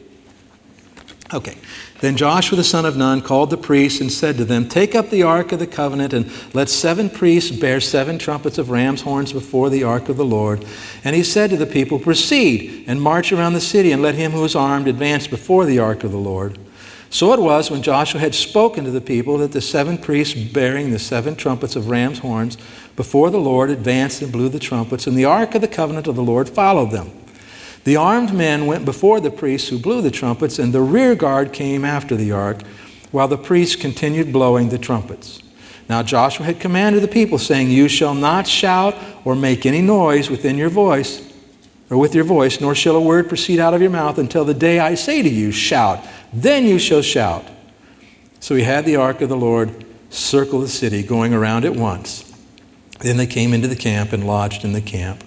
Okay. 1.33 1.57
Then 2.03 2.17
Joshua 2.17 2.57
the 2.57 2.65
son 2.65 2.83
of 2.83 2.97
Nun 2.97 3.21
called 3.21 3.49
the 3.49 3.55
priests 3.55 4.01
and 4.01 4.11
said 4.11 4.35
to 4.35 4.43
them, 4.43 4.67
Take 4.67 4.93
up 4.93 5.09
the 5.09 5.23
ark 5.23 5.53
of 5.53 5.59
the 5.59 5.65
covenant, 5.65 6.11
and 6.11 6.29
let 6.53 6.67
seven 6.67 7.09
priests 7.09 7.49
bear 7.49 7.79
seven 7.79 8.17
trumpets 8.17 8.57
of 8.57 8.69
ram's 8.69 9.03
horns 9.03 9.31
before 9.31 9.69
the 9.69 9.85
ark 9.85 10.09
of 10.09 10.17
the 10.17 10.25
Lord. 10.25 10.65
And 11.05 11.15
he 11.15 11.23
said 11.23 11.49
to 11.51 11.55
the 11.55 11.65
people, 11.65 11.99
Proceed 11.99 12.83
and 12.87 13.01
march 13.01 13.31
around 13.31 13.53
the 13.53 13.61
city, 13.61 13.93
and 13.93 14.01
let 14.01 14.15
him 14.15 14.33
who 14.33 14.43
is 14.43 14.53
armed 14.53 14.89
advance 14.89 15.27
before 15.27 15.63
the 15.63 15.79
ark 15.79 16.03
of 16.03 16.11
the 16.11 16.17
Lord. 16.17 16.59
So 17.09 17.31
it 17.31 17.39
was 17.39 17.71
when 17.71 17.81
Joshua 17.81 18.19
had 18.19 18.35
spoken 18.35 18.83
to 18.83 18.91
the 18.91 18.99
people 18.99 19.37
that 19.37 19.53
the 19.53 19.61
seven 19.61 19.97
priests 19.97 20.33
bearing 20.37 20.91
the 20.91 20.99
seven 20.99 21.37
trumpets 21.37 21.77
of 21.77 21.87
ram's 21.87 22.19
horns 22.19 22.57
before 22.97 23.29
the 23.29 23.39
Lord 23.39 23.69
advanced 23.69 24.21
and 24.21 24.29
blew 24.29 24.49
the 24.49 24.59
trumpets, 24.59 25.07
and 25.07 25.15
the 25.15 25.23
ark 25.23 25.55
of 25.55 25.61
the 25.61 25.69
covenant 25.69 26.07
of 26.07 26.17
the 26.17 26.21
Lord 26.21 26.49
followed 26.49 26.91
them. 26.91 27.22
The 27.83 27.97
armed 27.97 28.33
men 28.33 28.65
went 28.65 28.85
before 28.85 29.19
the 29.19 29.31
priests 29.31 29.69
who 29.69 29.77
blew 29.77 30.01
the 30.01 30.11
trumpets, 30.11 30.57
and 30.57 30.73
the 30.73 30.81
rear 30.81 31.15
guard 31.15 31.51
came 31.51 31.83
after 31.83 32.15
the 32.15 32.31
ark, 32.31 32.61
while 33.11 33.27
the 33.27 33.37
priests 33.37 33.75
continued 33.75 34.31
blowing 34.31 34.69
the 34.69 34.77
trumpets. 34.77 35.41
Now 35.89 36.01
Joshua 36.01 36.45
had 36.45 36.59
commanded 36.59 37.03
the 37.03 37.09
people, 37.09 37.37
saying, 37.37 37.69
You 37.69 37.87
shall 37.87 38.15
not 38.15 38.47
shout 38.47 38.95
or 39.25 39.35
make 39.35 39.65
any 39.65 39.81
noise 39.81 40.29
within 40.29 40.57
your 40.57 40.69
voice, 40.69 41.29
or 41.89 41.97
with 41.97 42.15
your 42.15 42.23
voice, 42.23 42.61
nor 42.61 42.73
shall 42.73 42.95
a 42.95 43.01
word 43.01 43.27
proceed 43.27 43.59
out 43.59 43.73
of 43.73 43.81
your 43.81 43.91
mouth 43.91 44.17
until 44.17 44.45
the 44.45 44.53
day 44.53 44.79
I 44.79 44.95
say 44.95 45.21
to 45.21 45.29
you, 45.29 45.51
Shout. 45.51 46.03
Then 46.31 46.65
you 46.65 46.79
shall 46.79 47.01
shout. 47.01 47.45
So 48.39 48.55
he 48.55 48.63
had 48.63 48.85
the 48.85 48.95
ark 48.95 49.21
of 49.21 49.29
the 49.29 49.37
Lord 49.37 49.85
circle 50.09 50.61
the 50.61 50.67
city, 50.67 51.03
going 51.03 51.33
around 51.33 51.65
it 51.65 51.75
once. 51.75 52.29
Then 52.99 53.17
they 53.17 53.27
came 53.27 53.53
into 53.53 53.67
the 53.67 53.75
camp 53.75 54.13
and 54.13 54.25
lodged 54.25 54.63
in 54.63 54.73
the 54.73 54.81
camp. 54.81 55.23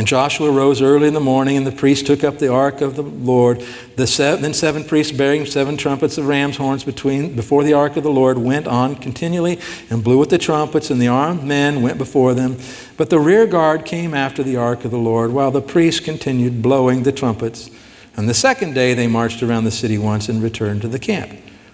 And 0.00 0.06
Joshua 0.06 0.50
rose 0.50 0.80
early 0.80 1.08
in 1.08 1.12
the 1.12 1.20
morning, 1.20 1.58
and 1.58 1.66
the 1.66 1.72
priests 1.72 2.06
took 2.06 2.24
up 2.24 2.38
the 2.38 2.50
ark 2.50 2.80
of 2.80 2.96
the 2.96 3.02
Lord. 3.02 3.62
The 3.96 4.06
seven, 4.06 4.40
then 4.40 4.54
seven 4.54 4.82
priests 4.82 5.12
bearing 5.12 5.44
seven 5.44 5.76
trumpets 5.76 6.16
of 6.16 6.26
ram's 6.26 6.56
horns 6.56 6.84
between, 6.84 7.36
before 7.36 7.64
the 7.64 7.74
ark 7.74 7.98
of 7.98 8.02
the 8.02 8.10
Lord 8.10 8.38
went 8.38 8.66
on 8.66 8.96
continually 8.96 9.60
and 9.90 10.02
blew 10.02 10.16
with 10.16 10.30
the 10.30 10.38
trumpets, 10.38 10.90
and 10.90 11.02
the 11.02 11.08
armed 11.08 11.44
men 11.44 11.82
went 11.82 11.98
before 11.98 12.32
them. 12.32 12.56
But 12.96 13.10
the 13.10 13.20
rear 13.20 13.46
guard 13.46 13.84
came 13.84 14.14
after 14.14 14.42
the 14.42 14.56
ark 14.56 14.86
of 14.86 14.90
the 14.90 14.96
Lord, 14.96 15.32
while 15.32 15.50
the 15.50 15.60
priests 15.60 16.00
continued 16.00 16.62
blowing 16.62 17.02
the 17.02 17.12
trumpets. 17.12 17.68
And 18.16 18.26
the 18.26 18.32
second 18.32 18.72
day 18.72 18.94
they 18.94 19.06
marched 19.06 19.42
around 19.42 19.64
the 19.64 19.70
city 19.70 19.98
once 19.98 20.30
and 20.30 20.42
returned 20.42 20.80
to 20.80 20.88
the 20.88 20.98
camp. 20.98 21.30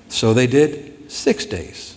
So 0.08 0.34
they 0.34 0.48
did 0.48 1.12
six 1.12 1.46
days. 1.46 1.95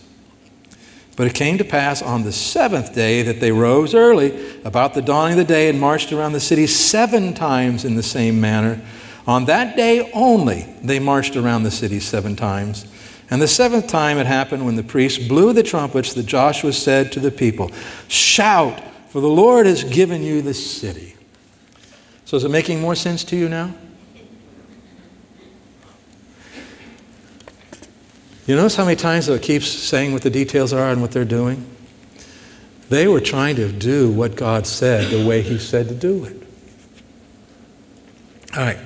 But 1.19 1.27
it 1.27 1.33
came 1.33 1.57
to 1.57 1.65
pass 1.65 2.01
on 2.01 2.23
the 2.23 2.31
seventh 2.31 2.95
day 2.95 3.23
that 3.23 3.41
they 3.41 3.51
rose 3.51 3.93
early 3.93 4.55
about 4.63 4.93
the 4.93 5.01
dawning 5.01 5.33
of 5.33 5.45
the 5.45 5.53
day 5.53 5.67
and 5.67 5.77
marched 5.77 6.13
around 6.13 6.31
the 6.31 6.39
city 6.39 6.65
seven 6.65 7.33
times 7.33 7.83
in 7.83 7.95
the 7.95 8.03
same 8.03 8.39
manner. 8.39 8.79
On 9.27 9.43
that 9.43 9.75
day 9.75 10.09
only 10.13 10.73
they 10.81 10.97
marched 10.97 11.35
around 11.35 11.63
the 11.63 11.71
city 11.71 11.99
seven 11.99 12.37
times. 12.37 12.85
And 13.29 13.41
the 13.41 13.49
seventh 13.49 13.87
time 13.87 14.17
it 14.17 14.27
happened 14.27 14.65
when 14.65 14.77
the 14.77 14.81
priests 14.81 15.27
blew 15.27 15.51
the 15.51 15.61
trumpets 15.61 16.13
that 16.13 16.25
Joshua 16.25 16.71
said 16.71 17.11
to 17.11 17.19
the 17.19 17.31
people, 17.31 17.69
Shout, 18.07 18.81
for 19.09 19.19
the 19.19 19.27
Lord 19.27 19.65
has 19.65 19.83
given 19.83 20.23
you 20.23 20.41
the 20.41 20.53
city. 20.53 21.17
So 22.23 22.37
is 22.37 22.45
it 22.45 22.49
making 22.49 22.79
more 22.79 22.95
sense 22.95 23.25
to 23.25 23.35
you 23.35 23.49
now? 23.49 23.73
You 28.49 28.55
notice 28.55 28.75
how 28.75 28.83
many 28.83 28.95
times 28.95 29.29
it 29.29 29.43
keeps 29.43 29.67
saying 29.67 30.11
what 30.11 30.23
the 30.23 30.31
details 30.31 30.73
are 30.73 30.89
and 30.89 31.03
what 31.03 31.11
they're 31.11 31.23
doing? 31.23 31.63
They 32.89 33.07
were 33.07 33.19
trying 33.19 33.57
to 33.57 33.71
do 33.71 34.11
what 34.11 34.35
God 34.35 34.65
said 34.65 35.11
the 35.11 35.23
way 35.23 35.43
He 35.43 35.59
said 35.59 35.87
to 35.89 35.93
do 35.93 36.25
it. 36.25 36.35
All 38.57 38.63
right. 38.63 38.79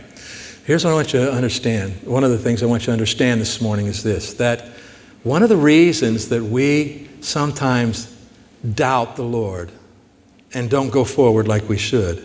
Here's 0.66 0.84
what 0.84 0.92
I 0.92 0.96
want 0.96 1.14
you 1.14 1.22
to 1.22 1.32
understand. 1.32 1.94
One 2.04 2.26
of 2.26 2.32
the 2.32 2.38
things 2.38 2.62
I 2.62 2.66
want 2.66 2.82
you 2.82 2.88
to 2.88 2.92
understand 2.92 3.40
this 3.40 3.62
morning 3.62 3.86
is 3.86 4.04
this 4.04 4.34
that 4.34 4.68
one 5.24 5.44
of 5.44 5.48
the 5.48 5.56
reasons 5.56 6.28
that 6.28 6.44
we 6.44 7.08
sometimes 7.22 8.14
doubt 8.76 9.16
the 9.16 9.24
Lord 9.24 9.72
and 10.54 10.70
don't 10.70 10.90
go 10.90 11.06
forward 11.06 11.48
like 11.48 11.70
we 11.70 11.78
should 11.78 12.22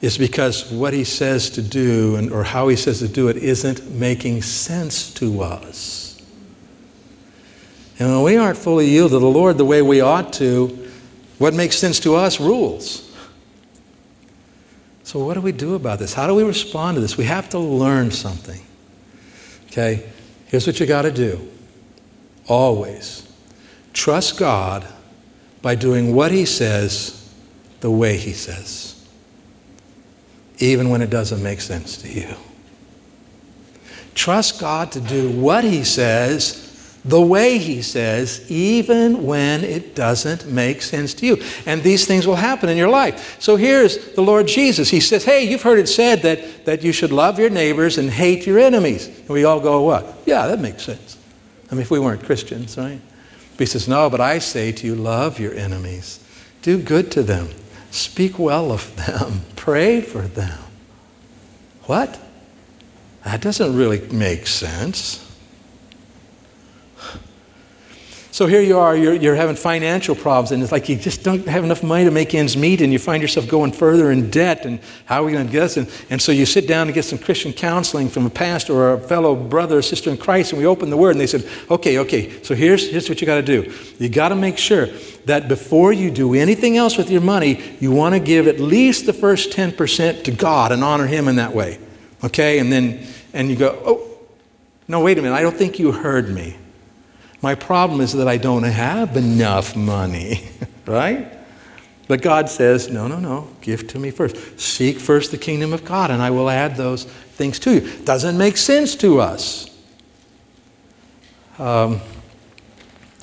is 0.00 0.16
because 0.16 0.72
what 0.72 0.94
He 0.94 1.04
says 1.04 1.50
to 1.50 1.60
do 1.60 2.16
and, 2.16 2.32
or 2.32 2.42
how 2.42 2.68
He 2.68 2.76
says 2.76 3.00
to 3.00 3.08
do 3.08 3.28
it 3.28 3.36
isn't 3.36 3.90
making 3.90 4.40
sense 4.40 5.12
to 5.12 5.42
us. 5.42 6.03
And 7.98 8.10
when 8.10 8.22
we 8.22 8.36
aren't 8.36 8.58
fully 8.58 8.88
yielded 8.88 9.16
to 9.16 9.18
the 9.20 9.26
Lord 9.26 9.56
the 9.56 9.64
way 9.64 9.82
we 9.82 10.00
ought 10.00 10.32
to, 10.34 10.88
what 11.38 11.54
makes 11.54 11.76
sense 11.76 12.00
to 12.00 12.16
us 12.16 12.40
rules. 12.40 13.04
So, 15.04 15.24
what 15.24 15.34
do 15.34 15.40
we 15.40 15.52
do 15.52 15.74
about 15.74 15.98
this? 15.98 16.12
How 16.14 16.26
do 16.26 16.34
we 16.34 16.42
respond 16.42 16.96
to 16.96 17.00
this? 17.00 17.16
We 17.16 17.24
have 17.24 17.48
to 17.50 17.58
learn 17.58 18.10
something. 18.10 18.60
Okay? 19.66 20.08
Here's 20.46 20.66
what 20.66 20.80
you 20.80 20.86
got 20.86 21.02
to 21.02 21.12
do 21.12 21.48
always 22.46 23.28
trust 23.92 24.38
God 24.38 24.86
by 25.62 25.74
doing 25.74 26.14
what 26.14 26.30
He 26.30 26.44
says 26.44 27.32
the 27.80 27.90
way 27.90 28.16
He 28.16 28.32
says, 28.32 29.06
even 30.58 30.90
when 30.90 31.00
it 31.00 31.10
doesn't 31.10 31.42
make 31.42 31.60
sense 31.60 31.96
to 31.98 32.08
you. 32.08 32.34
Trust 34.14 34.60
God 34.60 34.92
to 34.92 35.00
do 35.00 35.30
what 35.30 35.64
He 35.64 35.84
says 35.84 36.63
the 37.04 37.20
way 37.20 37.58
he 37.58 37.82
says, 37.82 38.50
even 38.50 39.26
when 39.26 39.62
it 39.62 39.94
doesn't 39.94 40.46
make 40.46 40.80
sense 40.80 41.12
to 41.14 41.26
you. 41.26 41.42
And 41.66 41.82
these 41.82 42.06
things 42.06 42.26
will 42.26 42.36
happen 42.36 42.70
in 42.70 42.78
your 42.78 42.88
life. 42.88 43.36
So 43.40 43.56
here's 43.56 44.14
the 44.14 44.22
Lord 44.22 44.48
Jesus. 44.48 44.88
He 44.88 45.00
says, 45.00 45.24
Hey, 45.24 45.44
you've 45.44 45.62
heard 45.62 45.78
it 45.78 45.88
said 45.88 46.22
that, 46.22 46.64
that 46.64 46.82
you 46.82 46.92
should 46.92 47.12
love 47.12 47.38
your 47.38 47.50
neighbors 47.50 47.98
and 47.98 48.08
hate 48.08 48.46
your 48.46 48.58
enemies. 48.58 49.06
And 49.06 49.28
we 49.28 49.44
all 49.44 49.60
go, 49.60 49.82
What? 49.82 50.22
Yeah, 50.24 50.46
that 50.46 50.60
makes 50.60 50.82
sense. 50.82 51.18
I 51.70 51.74
mean, 51.74 51.82
if 51.82 51.90
we 51.90 52.00
weren't 52.00 52.24
Christians, 52.24 52.78
right? 52.78 53.00
But 53.52 53.60
he 53.60 53.66
says, 53.66 53.86
No, 53.86 54.08
but 54.08 54.22
I 54.22 54.38
say 54.38 54.72
to 54.72 54.86
you, 54.86 54.94
love 54.94 55.38
your 55.38 55.54
enemies, 55.54 56.20
do 56.62 56.78
good 56.80 57.12
to 57.12 57.22
them, 57.22 57.50
speak 57.90 58.38
well 58.38 58.72
of 58.72 58.96
them, 58.96 59.42
pray 59.56 60.00
for 60.00 60.22
them. 60.22 60.58
What? 61.82 62.18
That 63.24 63.42
doesn't 63.42 63.76
really 63.76 64.00
make 64.08 64.46
sense. 64.46 65.20
So 68.34 68.48
here 68.48 68.62
you 68.62 68.80
are, 68.80 68.96
you're, 68.96 69.14
you're 69.14 69.36
having 69.36 69.54
financial 69.54 70.16
problems, 70.16 70.50
and 70.50 70.60
it's 70.60 70.72
like 70.72 70.88
you 70.88 70.96
just 70.96 71.22
don't 71.22 71.46
have 71.46 71.62
enough 71.62 71.84
money 71.84 72.02
to 72.02 72.10
make 72.10 72.34
ends 72.34 72.56
meet, 72.56 72.80
and 72.80 72.92
you 72.92 72.98
find 72.98 73.22
yourself 73.22 73.46
going 73.46 73.70
further 73.70 74.10
in 74.10 74.28
debt, 74.28 74.66
and 74.66 74.80
how 75.04 75.22
are 75.22 75.26
we 75.26 75.30
going 75.30 75.46
to 75.46 75.52
get 75.52 75.60
this? 75.60 75.76
And, 75.76 75.88
and 76.10 76.20
so 76.20 76.32
you 76.32 76.44
sit 76.44 76.66
down 76.66 76.88
and 76.88 76.94
get 76.94 77.04
some 77.04 77.20
Christian 77.20 77.52
counseling 77.52 78.08
from 78.08 78.26
a 78.26 78.30
pastor 78.30 78.72
or 78.72 78.94
a 78.94 78.98
fellow 78.98 79.36
brother 79.36 79.78
or 79.78 79.82
sister 79.82 80.10
in 80.10 80.16
Christ, 80.16 80.50
and 80.50 80.58
we 80.58 80.66
open 80.66 80.90
the 80.90 80.96
Word, 80.96 81.12
and 81.12 81.20
they 81.20 81.28
said, 81.28 81.48
okay, 81.70 81.98
okay, 81.98 82.42
so 82.42 82.56
here's, 82.56 82.90
here's 82.90 83.08
what 83.08 83.20
you 83.20 83.26
got 83.28 83.36
to 83.36 83.42
do. 83.42 83.72
You 84.00 84.08
got 84.08 84.30
to 84.30 84.34
make 84.34 84.58
sure 84.58 84.86
that 85.26 85.46
before 85.46 85.92
you 85.92 86.10
do 86.10 86.34
anything 86.34 86.76
else 86.76 86.98
with 86.98 87.10
your 87.10 87.20
money, 87.20 87.62
you 87.78 87.92
want 87.92 88.16
to 88.16 88.18
give 88.18 88.48
at 88.48 88.58
least 88.58 89.06
the 89.06 89.12
first 89.12 89.52
10% 89.52 90.24
to 90.24 90.32
God 90.32 90.72
and 90.72 90.82
honor 90.82 91.06
Him 91.06 91.28
in 91.28 91.36
that 91.36 91.54
way. 91.54 91.78
Okay, 92.24 92.58
and 92.58 92.72
then 92.72 93.06
and 93.32 93.48
you 93.48 93.54
go, 93.54 93.80
oh, 93.86 94.18
no, 94.88 94.98
wait 94.98 95.18
a 95.18 95.22
minute, 95.22 95.36
I 95.36 95.42
don't 95.42 95.56
think 95.56 95.78
you 95.78 95.92
heard 95.92 96.28
me. 96.28 96.56
My 97.44 97.54
problem 97.54 98.00
is 98.00 98.14
that 98.14 98.26
I 98.26 98.38
don't 98.38 98.62
have 98.62 99.18
enough 99.18 99.76
money, 99.76 100.48
right? 100.86 101.30
But 102.08 102.22
God 102.22 102.48
says, 102.48 102.88
no, 102.88 103.06
no, 103.06 103.18
no, 103.18 103.50
give 103.60 103.86
to 103.88 103.98
me 103.98 104.10
first. 104.10 104.58
Seek 104.58 104.98
first 104.98 105.30
the 105.30 105.36
kingdom 105.36 105.74
of 105.74 105.84
God, 105.84 106.10
and 106.10 106.22
I 106.22 106.30
will 106.30 106.48
add 106.48 106.76
those 106.76 107.04
things 107.04 107.58
to 107.58 107.74
you. 107.74 108.02
Doesn't 108.04 108.38
make 108.38 108.56
sense 108.56 108.94
to 108.94 109.20
us. 109.20 109.68
Um, 111.58 112.00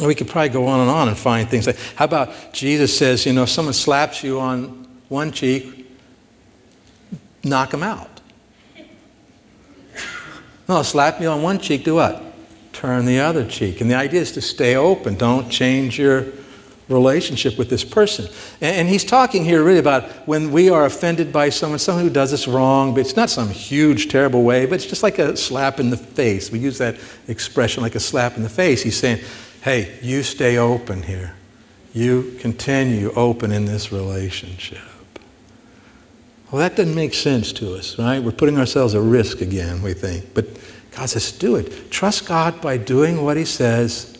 we 0.06 0.14
could 0.14 0.28
probably 0.28 0.50
go 0.50 0.68
on 0.68 0.82
and 0.82 0.90
on 0.92 1.08
and 1.08 1.18
find 1.18 1.50
things 1.50 1.66
like, 1.66 1.80
how 1.96 2.06
about 2.06 2.54
Jesus 2.54 2.96
says, 2.96 3.26
you 3.26 3.34
know, 3.34 3.44
if 3.44 3.50
someone 3.50 3.74
slaps 3.74 4.24
you 4.24 4.40
on 4.40 4.88
one 5.10 5.32
cheek, 5.32 5.90
knock 7.44 7.72
them 7.72 7.82
out. 7.82 8.22
No, 10.70 10.84
slap 10.84 11.20
me 11.20 11.26
on 11.26 11.42
one 11.42 11.58
cheek, 11.58 11.84
do 11.84 11.96
what? 11.96 12.31
Turn 12.74 13.06
the 13.06 13.20
other 13.20 13.46
cheek. 13.46 13.82
And 13.82 13.90
the 13.92 13.96
idea 13.96 14.22
is 14.22 14.32
to 14.34 14.42
stay 14.42 14.76
open. 14.76 15.16
Don't 15.16 15.50
change 15.50 16.00
your 16.00 16.26
relationship 16.92 17.58
with 17.58 17.70
this 17.70 17.84
person. 17.84 18.26
And, 18.60 18.76
and, 18.76 18.90
he's 18.90 19.04
talking 19.04 19.46
here 19.46 19.64
really 19.64 19.80
about 19.80 20.10
when 20.28 20.52
we 20.52 20.70
are 20.70 20.86
offended 20.86 21.32
by 21.32 21.50
someone, 21.50 21.80
someone 21.80 22.04
who 22.04 22.10
does 22.10 22.34
us 22.34 22.48
wrong, 22.48 22.94
but 22.94 23.02
it's 23.02 23.16
not 23.16 23.30
some 23.30 23.50
huge, 23.50 24.10
terrible 24.10 24.44
way, 24.44 24.66
but 24.66 24.76
it's 24.76 24.86
just 24.86 25.04
like 25.04 25.18
a 25.18 25.38
slap 25.38 25.80
in 25.80 25.90
the 25.90 25.98
face. 25.98 26.52
We 26.52 26.60
use 26.60 26.78
that 26.80 26.98
expression 27.28 27.82
like 27.82 27.96
a 27.96 28.00
slap 28.00 28.36
in 28.36 28.44
the 28.44 28.50
face. 28.50 28.84
He's 28.84 28.98
saying, 28.98 29.24
hey, 29.62 29.98
you 30.02 30.24
stay 30.24 30.58
open 30.58 31.04
here. 31.04 31.36
You 31.94 32.38
continue 32.40 33.12
open 33.14 33.52
in 33.52 33.66
this 33.66 33.92
relationship. 33.92 34.80
Well, 36.52 36.60
that 36.60 36.76
doesn't 36.76 36.96
make 36.96 37.14
sense 37.14 37.54
to 37.54 37.76
us, 37.76 37.98
right? 37.98 38.22
We're 38.22 38.32
putting 38.32 38.58
ourselves 38.58 38.94
at 38.94 39.02
risk 39.02 39.40
again, 39.40 39.82
we 39.82 39.94
think. 39.94 40.34
But 40.34 40.48
God 40.91 41.10
says, 41.10 41.32
do 41.32 41.56
it. 41.56 41.89
Trust 41.89 42.27
God 42.27 42.62
by 42.62 42.77
doing 42.77 43.23
what 43.23 43.38
He 43.38 43.45
says 43.45 44.17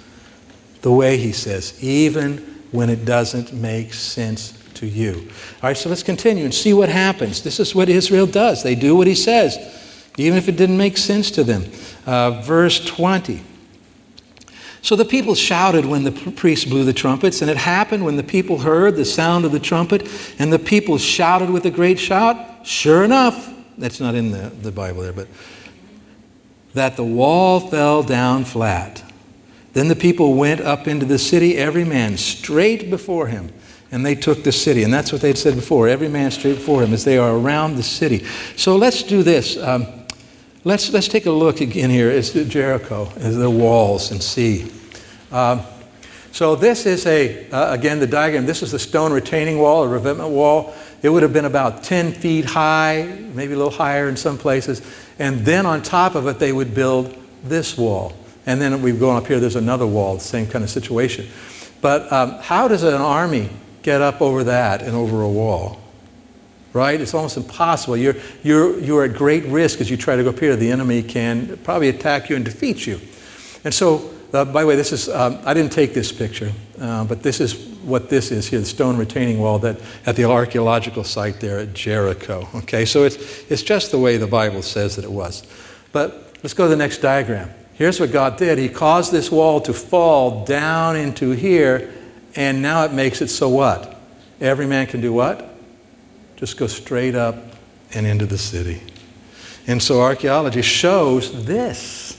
the 0.82 0.92
way 0.92 1.18
He 1.18 1.32
says, 1.32 1.82
even 1.84 2.38
when 2.72 2.90
it 2.90 3.06
doesn't 3.06 3.54
make 3.54 3.94
sense 3.94 4.58
to 4.76 4.88
you. 4.88 5.28
All 5.62 5.70
right, 5.70 5.78
so 5.78 5.90
let's 5.90 6.04
continue 6.04 6.46
and 6.46 6.54
see 6.54 6.74
what 6.74 6.90
happens. 6.90 7.44
This 7.44 7.60
is 7.60 7.76
what 7.76 7.90
Israel 7.90 8.26
does. 8.26 8.64
They 8.64 8.76
do 8.76 8.96
what 8.96 9.08
He 9.08 9.16
says, 9.16 9.58
even 10.18 10.38
if 10.38 10.48
it 10.48 10.56
didn't 10.56 10.78
make 10.78 10.98
sense 10.98 11.30
to 11.32 11.44
them. 11.44 11.66
Uh, 12.06 12.42
verse 12.42 12.84
20. 12.86 13.44
So 14.82 14.96
the 14.96 15.06
people 15.06 15.36
shouted 15.36 15.86
when 15.86 16.04
the 16.04 16.12
priests 16.12 16.66
blew 16.66 16.84
the 16.84 16.94
trumpets, 16.94 17.42
and 17.42 17.52
it 17.52 17.58
happened 17.58 18.04
when 18.04 18.16
the 18.16 18.24
people 18.24 18.58
heard 18.58 18.96
the 18.96 19.06
sound 19.06 19.46
of 19.46 19.52
the 19.52 19.60
trumpet, 19.60 20.10
and 20.40 20.52
the 20.52 20.58
people 20.58 20.98
shouted 20.98 21.52
with 21.52 21.66
a 21.66 21.72
great 21.72 22.00
shout. 22.00 22.66
Sure 22.66 23.04
enough, 23.04 23.54
that's 23.78 24.00
not 24.00 24.16
in 24.16 24.32
the, 24.32 24.50
the 24.62 24.72
Bible 24.72 25.04
there, 25.04 25.14
but 25.14 25.28
that 26.74 26.96
the 26.96 27.04
wall 27.04 27.60
fell 27.60 28.04
down 28.04 28.46
flat. 28.46 29.04
Then 29.74 29.88
the 29.88 29.96
people 29.96 30.36
went 30.36 30.62
up 30.62 30.88
into 30.88 31.06
the 31.06 31.20
city, 31.20 31.58
every 31.58 31.86
man 31.86 32.18
straight 32.18 32.90
before 32.90 33.28
him, 33.28 33.52
and 33.92 34.06
they 34.06 34.16
took 34.16 34.44
the 34.44 34.52
city. 34.52 34.84
And 34.84 34.94
that's 34.94 35.12
what 35.12 35.22
they'd 35.22 35.38
said 35.38 35.56
before 35.56 35.88
every 35.88 36.10
man 36.10 36.32
straight 36.32 36.56
before 36.56 36.84
him 36.84 36.94
as 36.94 37.04
they 37.04 37.18
are 37.18 37.36
around 37.36 37.76
the 37.76 37.84
city. 37.84 38.26
So 38.56 38.76
let's 38.76 39.04
do 39.04 39.24
this. 39.24 39.58
Um, 39.58 39.86
Let's, 40.64 40.94
let's 40.94 41.08
take 41.08 41.26
a 41.26 41.32
look 41.32 41.60
again 41.60 41.90
here 41.90 42.12
at 42.12 42.24
Jericho, 42.48 43.12
as 43.18 43.36
the 43.36 43.50
walls, 43.50 44.12
and 44.12 44.22
see. 44.22 44.72
Um, 45.32 45.64
so 46.32 46.56
this 46.56 46.86
is 46.86 47.08
a, 47.08 47.50
uh, 47.50 47.74
again, 47.74 47.98
the 47.98 48.06
diagram. 48.06 48.46
This 48.46 48.62
is 48.62 48.72
the 48.72 48.78
stone 48.78 49.12
retaining 49.12 49.58
wall, 49.58 49.84
a 49.84 49.88
revetment 49.88 50.30
wall. 50.30 50.76
It 51.02 51.10
would 51.10 51.24
have 51.24 51.34
been 51.34 51.46
about 51.46 51.84
10 51.84 52.14
feet 52.14 52.46
high, 52.46 53.04
maybe 53.34 53.54
a 53.54 53.58
little 53.58 53.72
higher 53.72 54.08
in 54.08 54.18
some 54.18 54.38
places. 54.38 54.82
And 55.18 55.40
then 55.46 55.66
on 55.66 55.82
top 55.82 56.16
of 56.16 56.28
it, 56.28 56.40
they 56.40 56.54
would 56.54 56.76
build 56.76 57.18
this 57.44 57.78
wall. 57.78 58.14
And 58.46 58.62
then 58.62 58.82
we've 58.82 59.00
gone 59.00 59.18
up 59.18 59.28
here, 59.28 59.40
there's 59.40 59.56
another 59.56 59.88
wall, 59.88 60.20
same 60.20 60.48
kind 60.48 60.64
of 60.64 60.70
situation. 60.70 61.28
But 61.82 62.12
um, 62.12 62.32
how 62.42 62.68
does 62.68 62.84
an 62.84 62.94
army 62.94 63.50
get 63.82 64.02
up 64.02 64.22
over 64.22 64.44
that 64.46 64.82
and 64.82 64.96
over 64.96 65.22
a 65.22 65.30
wall? 65.30 65.82
right? 66.74 67.00
It's 67.00 67.14
almost 67.14 67.38
impossible. 67.38 67.98
You're, 67.98 68.16
you're, 68.44 68.80
you're 68.80 69.04
at 69.04 69.14
great 69.14 69.46
risk 69.46 69.82
as 69.82 69.90
you 69.90 69.98
try 69.98 70.16
to 70.16 70.24
go 70.24 70.30
up 70.30 70.40
here. 70.40 70.56
The 70.56 70.72
enemy 70.72 71.04
can 71.04 71.58
probably 71.64 71.90
attack 71.90 72.30
you 72.30 72.36
and 72.36 72.46
defeat 72.46 72.88
you. 72.88 73.00
And 73.64 73.74
so, 73.74 74.10
uh, 74.34 74.46
by 74.46 74.62
the 74.62 74.68
way, 74.68 74.76
this 74.76 74.92
is, 74.92 75.10
um, 75.10 75.40
I 75.46 75.54
didn't 75.54 75.72
take 75.72 75.94
this 75.94 76.12
picture, 76.12 76.52
uh, 76.80 77.04
but 77.06 77.24
this 77.24 77.40
is 77.40 77.68
what 77.84 78.10
this 78.10 78.32
is 78.32 78.48
here, 78.48 78.60
the 78.60 78.66
stone 78.66 78.98
retaining 78.98 79.40
wall 79.40 79.60
that, 79.60 79.80
at 80.06 80.16
the 80.16 80.26
archaeological 80.26 81.04
site 81.04 81.40
there 81.40 81.60
at 81.60 81.74
Jericho. 81.74 82.48
Okay, 82.56 82.86
so 82.86 83.04
it's, 83.04 83.18
it's 83.50 83.64
just 83.64 83.92
the 83.92 84.00
way 84.00 84.18
the 84.18 84.28
Bible 84.28 84.62
says 84.62 84.96
that 84.96 85.06
it 85.06 85.12
was. 85.12 85.46
But 85.92 86.34
let's 86.44 86.54
go 86.54 86.66
to 86.66 86.70
the 86.70 86.76
next 86.76 87.00
diagram. 87.00 87.50
Here's 87.74 88.00
what 88.00 88.12
God 88.12 88.38
did. 88.38 88.58
He 88.58 88.70
caused 88.70 89.12
this 89.12 89.32
wall 89.32 89.60
to 89.62 89.74
fall 89.74 90.46
down 90.46 90.96
into 90.96 91.32
here, 91.32 91.92
and 92.36 92.62
now 92.62 92.86
it 92.86 92.94
makes 92.94 93.22
it 93.22 93.30
so 93.30 93.50
what? 93.50 93.98
Every 94.40 94.68
man 94.68 94.88
can 94.88 95.02
do 95.02 95.12
what? 95.14 95.52
just 96.42 96.58
go 96.58 96.66
straight 96.66 97.14
up 97.14 97.36
and 97.94 98.08
into 98.08 98.26
the 98.26 98.38
city. 98.38 98.82
And 99.68 99.82
so 99.82 100.02
archaeology 100.02 100.64
shows 100.64 101.46
this. 101.46 102.11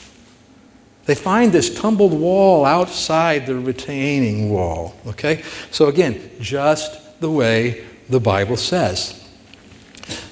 They 1.05 1.15
find 1.15 1.53
this 1.53 1.75
tumbled 1.75 2.13
wall 2.13 2.65
outside 2.65 3.47
the 3.47 3.57
retaining 3.57 4.51
wall. 4.51 4.95
Okay? 5.07 5.43
So 5.71 5.87
again, 5.87 6.31
just 6.41 7.21
the 7.21 7.31
way 7.31 7.85
the 8.09 8.21
Bible 8.21 8.57
says. 8.57 9.19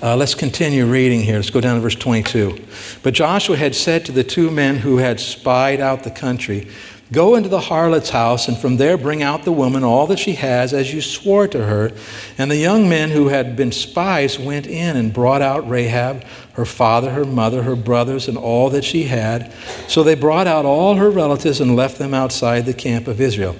Uh, 0.02 0.16
let's 0.16 0.34
continue 0.34 0.86
reading 0.86 1.20
here. 1.20 1.36
Let's 1.36 1.50
go 1.50 1.60
down 1.60 1.76
to 1.76 1.80
verse 1.80 1.94
22. 1.94 2.64
But 3.02 3.14
Joshua 3.14 3.56
had 3.56 3.74
said 3.74 4.04
to 4.06 4.12
the 4.12 4.24
two 4.24 4.50
men 4.50 4.76
who 4.76 4.98
had 4.98 5.20
spied 5.20 5.80
out 5.80 6.04
the 6.04 6.10
country, 6.10 6.68
Go 7.12 7.34
into 7.34 7.48
the 7.48 7.60
harlot's 7.60 8.10
house, 8.10 8.46
and 8.46 8.56
from 8.56 8.76
there 8.76 8.96
bring 8.96 9.20
out 9.20 9.42
the 9.42 9.50
woman 9.50 9.82
all 9.82 10.06
that 10.06 10.20
she 10.20 10.34
has, 10.34 10.72
as 10.72 10.94
you 10.94 11.00
swore 11.00 11.48
to 11.48 11.66
her. 11.66 11.90
And 12.38 12.48
the 12.48 12.56
young 12.56 12.88
men 12.88 13.10
who 13.10 13.28
had 13.28 13.56
been 13.56 13.72
spies 13.72 14.38
went 14.38 14.68
in 14.68 14.96
and 14.96 15.12
brought 15.12 15.42
out 15.42 15.68
Rahab, 15.68 16.24
her 16.54 16.64
father, 16.64 17.10
her 17.12 17.24
mother, 17.24 17.62
her 17.62 17.76
brothers, 17.76 18.28
and 18.28 18.36
all 18.36 18.70
that 18.70 18.84
she 18.84 19.04
had. 19.04 19.52
So 19.88 20.02
they 20.02 20.14
brought 20.14 20.46
out 20.46 20.64
all 20.64 20.96
her 20.96 21.10
relatives 21.10 21.60
and 21.60 21.76
left 21.76 21.98
them 21.98 22.14
outside 22.14 22.66
the 22.66 22.74
camp 22.74 23.08
of 23.08 23.20
Israel. 23.20 23.56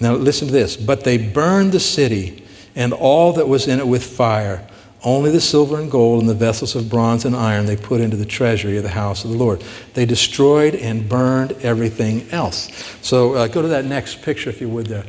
Now 0.00 0.14
listen 0.14 0.48
to 0.48 0.52
this. 0.52 0.76
But 0.76 1.04
they 1.04 1.16
burned 1.18 1.72
the 1.72 1.80
city 1.80 2.44
and 2.74 2.92
all 2.92 3.32
that 3.34 3.48
was 3.48 3.66
in 3.66 3.78
it 3.78 3.86
with 3.86 4.04
fire 4.04 4.66
only 5.06 5.30
the 5.30 5.40
silver 5.40 5.78
and 5.78 5.88
gold 5.88 6.20
and 6.20 6.28
the 6.28 6.34
vessels 6.34 6.74
of 6.74 6.90
bronze 6.90 7.24
and 7.24 7.36
iron 7.36 7.66
they 7.66 7.76
put 7.76 8.00
into 8.00 8.16
the 8.16 8.26
treasury 8.26 8.76
of 8.76 8.82
the 8.82 8.88
house 8.88 9.24
of 9.24 9.30
the 9.30 9.36
Lord. 9.36 9.62
They 9.94 10.04
destroyed 10.04 10.74
and 10.74 11.08
burned 11.08 11.52
everything 11.62 12.28
else. 12.32 12.68
So 13.02 13.34
uh, 13.34 13.46
go 13.46 13.62
to 13.62 13.68
that 13.68 13.84
next 13.84 14.22
picture, 14.22 14.50
if 14.50 14.60
you 14.60 14.68
would, 14.68 14.86
there. 14.86 15.04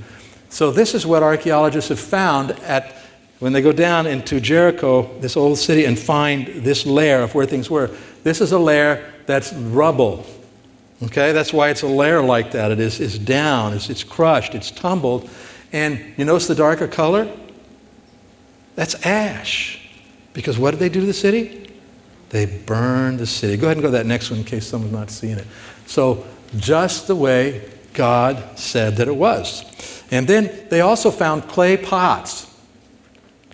So 0.49 0.71
this 0.71 0.93
is 0.93 1.07
what 1.07 1.23
archaeologists 1.23 1.89
have 1.89 1.99
found 1.99 2.51
at 2.51 2.96
when 3.39 3.53
they 3.53 3.61
go 3.61 3.71
down 3.71 4.07
into 4.07 4.39
Jericho, 4.39 5.09
this 5.19 5.37
old 5.37 5.57
city, 5.57 5.85
and 5.85 5.97
find 5.97 6.47
this 6.47 6.85
layer 6.85 7.21
of 7.21 7.35
where 7.35 7.45
things 7.45 7.69
were. 7.69 7.91
This 8.23 8.41
is 8.41 8.51
a 8.51 8.59
layer 8.59 9.13
that's 9.25 9.53
rubble. 9.53 10.25
Okay, 11.03 11.31
that's 11.31 11.53
why 11.53 11.69
it's 11.69 11.83
a 11.83 11.87
layer 11.87 12.21
like 12.21 12.51
that. 12.51 12.71
It 12.71 12.79
is 12.79 12.99
it's 12.99 13.19
down, 13.19 13.73
it's, 13.73 13.89
it's 13.89 14.03
crushed, 14.03 14.55
it's 14.55 14.71
tumbled. 14.71 15.29
And 15.71 16.13
you 16.17 16.25
notice 16.25 16.47
the 16.47 16.55
darker 16.55 16.87
color? 16.87 17.31
That's 18.75 19.05
ash. 19.05 19.87
Because 20.33 20.57
what 20.57 20.71
did 20.71 20.79
they 20.79 20.89
do 20.89 21.01
to 21.01 21.05
the 21.05 21.13
city? 21.13 21.69
They 22.29 22.45
burned 22.45 23.19
the 23.19 23.25
city. 23.25 23.57
Go 23.57 23.67
ahead 23.67 23.77
and 23.77 23.83
go 23.83 23.87
to 23.89 23.97
that 23.97 24.05
next 24.05 24.29
one 24.31 24.39
in 24.39 24.45
case 24.45 24.67
someone's 24.67 24.93
not 24.93 25.09
seeing 25.09 25.37
it. 25.37 25.47
So, 25.85 26.25
just 26.57 27.07
the 27.07 27.15
way 27.15 27.69
God 27.93 28.57
said 28.57 28.97
that 28.97 29.07
it 29.07 29.15
was. 29.15 29.63
And 30.11 30.27
then 30.27 30.67
they 30.69 30.81
also 30.81 31.11
found 31.11 31.47
clay 31.47 31.77
pots. 31.77 32.45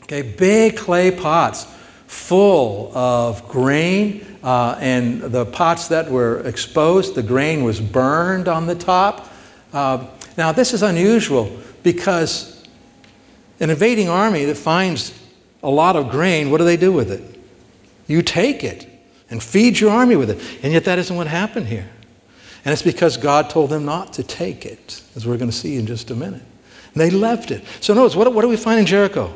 Okay, 0.03 0.21
big 0.21 0.77
clay 0.77 1.11
pots 1.11 1.65
full 2.07 2.95
of 2.95 3.47
grain. 3.47 4.25
Uh, 4.43 4.77
and 4.79 5.21
the 5.21 5.45
pots 5.45 5.87
that 5.87 6.11
were 6.11 6.39
exposed, 6.41 7.15
the 7.15 7.23
grain 7.23 7.63
was 7.63 7.79
burned 7.79 8.47
on 8.47 8.67
the 8.67 8.75
top. 8.75 9.31
Uh, 9.71 10.05
now, 10.37 10.51
this 10.51 10.73
is 10.73 10.83
unusual 10.83 11.57
because 11.81 12.67
an 13.59 13.69
invading 13.69 14.09
army 14.09 14.45
that 14.45 14.57
finds 14.57 15.17
a 15.63 15.69
lot 15.69 15.95
of 15.95 16.09
grain, 16.09 16.51
what 16.51 16.57
do 16.57 16.65
they 16.65 16.77
do 16.77 16.91
with 16.91 17.09
it? 17.09 17.39
You 18.07 18.21
take 18.21 18.63
it 18.63 18.87
and 19.29 19.41
feed 19.41 19.79
your 19.79 19.91
army 19.91 20.17
with 20.17 20.29
it. 20.29 20.39
And 20.61 20.73
yet 20.73 20.83
that 20.85 20.99
isn't 20.99 21.15
what 21.15 21.27
happened 21.27 21.67
here. 21.67 21.89
And 22.65 22.73
it's 22.73 22.81
because 22.81 23.15
God 23.15 23.49
told 23.49 23.69
them 23.69 23.85
not 23.85 24.13
to 24.13 24.23
take 24.23 24.65
it, 24.65 25.01
as 25.15 25.25
we're 25.25 25.37
going 25.37 25.49
to 25.49 25.55
see 25.55 25.77
in 25.77 25.85
just 25.85 26.11
a 26.11 26.15
minute. 26.15 26.43
And 26.93 27.01
they 27.01 27.09
left 27.09 27.49
it. 27.51 27.63
So 27.79 27.93
notice, 27.93 28.15
what, 28.15 28.31
what 28.33 28.41
do 28.41 28.49
we 28.49 28.57
find 28.57 28.79
in 28.79 28.85
Jericho? 28.85 29.33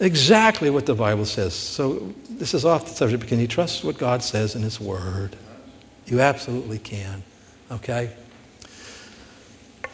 Exactly 0.00 0.70
what 0.70 0.86
the 0.86 0.94
Bible 0.94 1.24
says. 1.24 1.54
So 1.54 2.14
this 2.30 2.54
is 2.54 2.64
off 2.64 2.86
the 2.86 2.94
subject, 2.94 3.20
but 3.20 3.28
can 3.28 3.40
you 3.40 3.48
trust 3.48 3.84
what 3.84 3.98
God 3.98 4.22
says 4.22 4.54
in 4.54 4.62
His 4.62 4.80
Word? 4.80 5.36
You 6.06 6.20
absolutely 6.20 6.78
can. 6.78 7.22
Okay? 7.70 8.10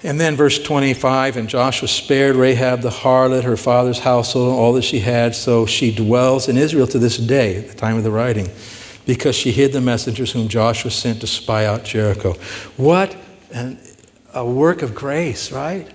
And 0.02 0.20
then 0.20 0.36
verse 0.36 0.62
25, 0.62 1.38
and 1.38 1.48
Joshua 1.48 1.88
spared 1.88 2.36
Rahab 2.36 2.82
the 2.82 2.90
harlot, 2.90 3.44
her 3.44 3.56
father's 3.56 4.00
household, 4.00 4.54
all 4.54 4.74
that 4.74 4.84
she 4.84 5.00
had, 5.00 5.34
so 5.34 5.64
she 5.64 5.94
dwells 5.94 6.46
in 6.48 6.58
Israel 6.58 6.86
to 6.88 6.98
this 6.98 7.16
day, 7.16 7.56
at 7.56 7.68
the 7.68 7.74
time 7.74 7.96
of 7.96 8.04
the 8.04 8.10
writing. 8.10 8.50
because 9.06 9.34
she 9.36 9.52
hid 9.52 9.72
the 9.72 9.80
messengers 9.80 10.32
whom 10.32 10.48
Joshua 10.48 10.90
sent 10.90 11.20
to 11.20 11.26
spy 11.26 11.66
out 11.66 11.84
Jericho. 11.84 12.34
What 12.76 13.14
an, 13.52 13.78
a 14.32 14.44
work 14.44 14.82
of 14.82 14.94
grace, 14.94 15.52
right? 15.52 15.88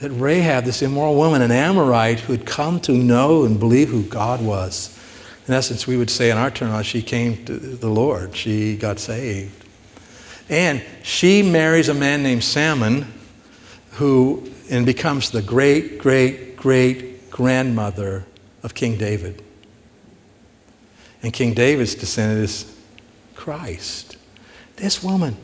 That 0.00 0.10
Rahab, 0.10 0.64
this 0.64 0.82
immoral 0.82 1.14
woman, 1.14 1.40
an 1.42 1.50
Amorite 1.50 2.20
who 2.20 2.32
had 2.32 2.46
come 2.46 2.80
to 2.80 2.92
know 2.92 3.44
and 3.44 3.58
believe 3.58 3.88
who 3.88 4.02
God 4.02 4.44
was. 4.44 4.98
In 5.46 5.54
essence, 5.54 5.86
we 5.86 5.96
would 5.96 6.10
say 6.10 6.30
in 6.30 6.38
our 6.38 6.50
terminology, 6.50 7.00
she 7.00 7.02
came 7.02 7.44
to 7.44 7.52
the 7.52 7.88
Lord. 7.88 8.34
She 8.34 8.76
got 8.76 8.98
saved. 8.98 9.64
And 10.48 10.82
she 11.02 11.42
marries 11.42 11.88
a 11.88 11.94
man 11.94 12.22
named 12.22 12.44
Salmon, 12.44 13.12
who 13.92 14.50
and 14.70 14.84
becomes 14.86 15.30
the 15.30 15.42
great, 15.42 15.98
great, 15.98 16.56
great 16.56 17.30
grandmother 17.30 18.24
of 18.62 18.74
King 18.74 18.96
David. 18.96 19.42
And 21.22 21.32
King 21.32 21.54
David's 21.54 21.94
descendant 21.94 22.44
is 22.44 22.76
Christ. 23.34 24.16
This 24.76 25.02
woman 25.02 25.36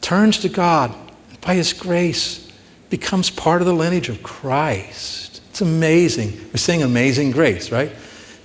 turns 0.00 0.38
to 0.38 0.48
God 0.48 0.94
by 1.40 1.54
his 1.54 1.72
grace, 1.72 2.45
becomes 2.90 3.30
part 3.30 3.62
of 3.62 3.66
the 3.66 3.74
lineage 3.74 4.08
of 4.08 4.22
Christ. 4.22 5.42
It's 5.50 5.60
amazing. 5.60 6.32
We 6.52 6.58
sing 6.58 6.82
Amazing 6.82 7.32
Grace, 7.32 7.70
right? 7.72 7.90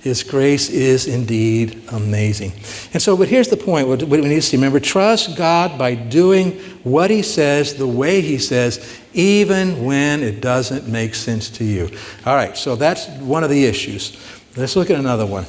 His 0.02 0.24
grace 0.24 0.68
is 0.68 1.06
indeed 1.06 1.80
amazing. 1.92 2.50
And 2.92 3.00
so, 3.00 3.16
but 3.16 3.28
here's 3.28 3.48
the 3.48 3.56
point 3.56 3.86
what 3.86 4.02
we 4.02 4.20
need 4.20 4.34
to 4.34 4.42
see. 4.42 4.56
Remember, 4.56 4.80
trust 4.80 5.36
God 5.36 5.78
by 5.78 5.94
doing 5.94 6.58
what 6.82 7.08
He 7.08 7.22
says 7.22 7.74
the 7.74 7.86
way 7.86 8.20
He 8.20 8.38
says, 8.38 8.98
even 9.12 9.84
when 9.84 10.24
it 10.24 10.40
doesn't 10.40 10.88
make 10.88 11.14
sense 11.14 11.48
to 11.50 11.64
you. 11.64 11.88
All 12.26 12.34
right, 12.34 12.56
so 12.56 12.74
that's 12.74 13.06
one 13.20 13.44
of 13.44 13.50
the 13.50 13.64
issues. 13.64 14.16
Let's 14.56 14.74
look 14.74 14.90
at 14.90 14.98
another 14.98 15.24
one. 15.24 15.46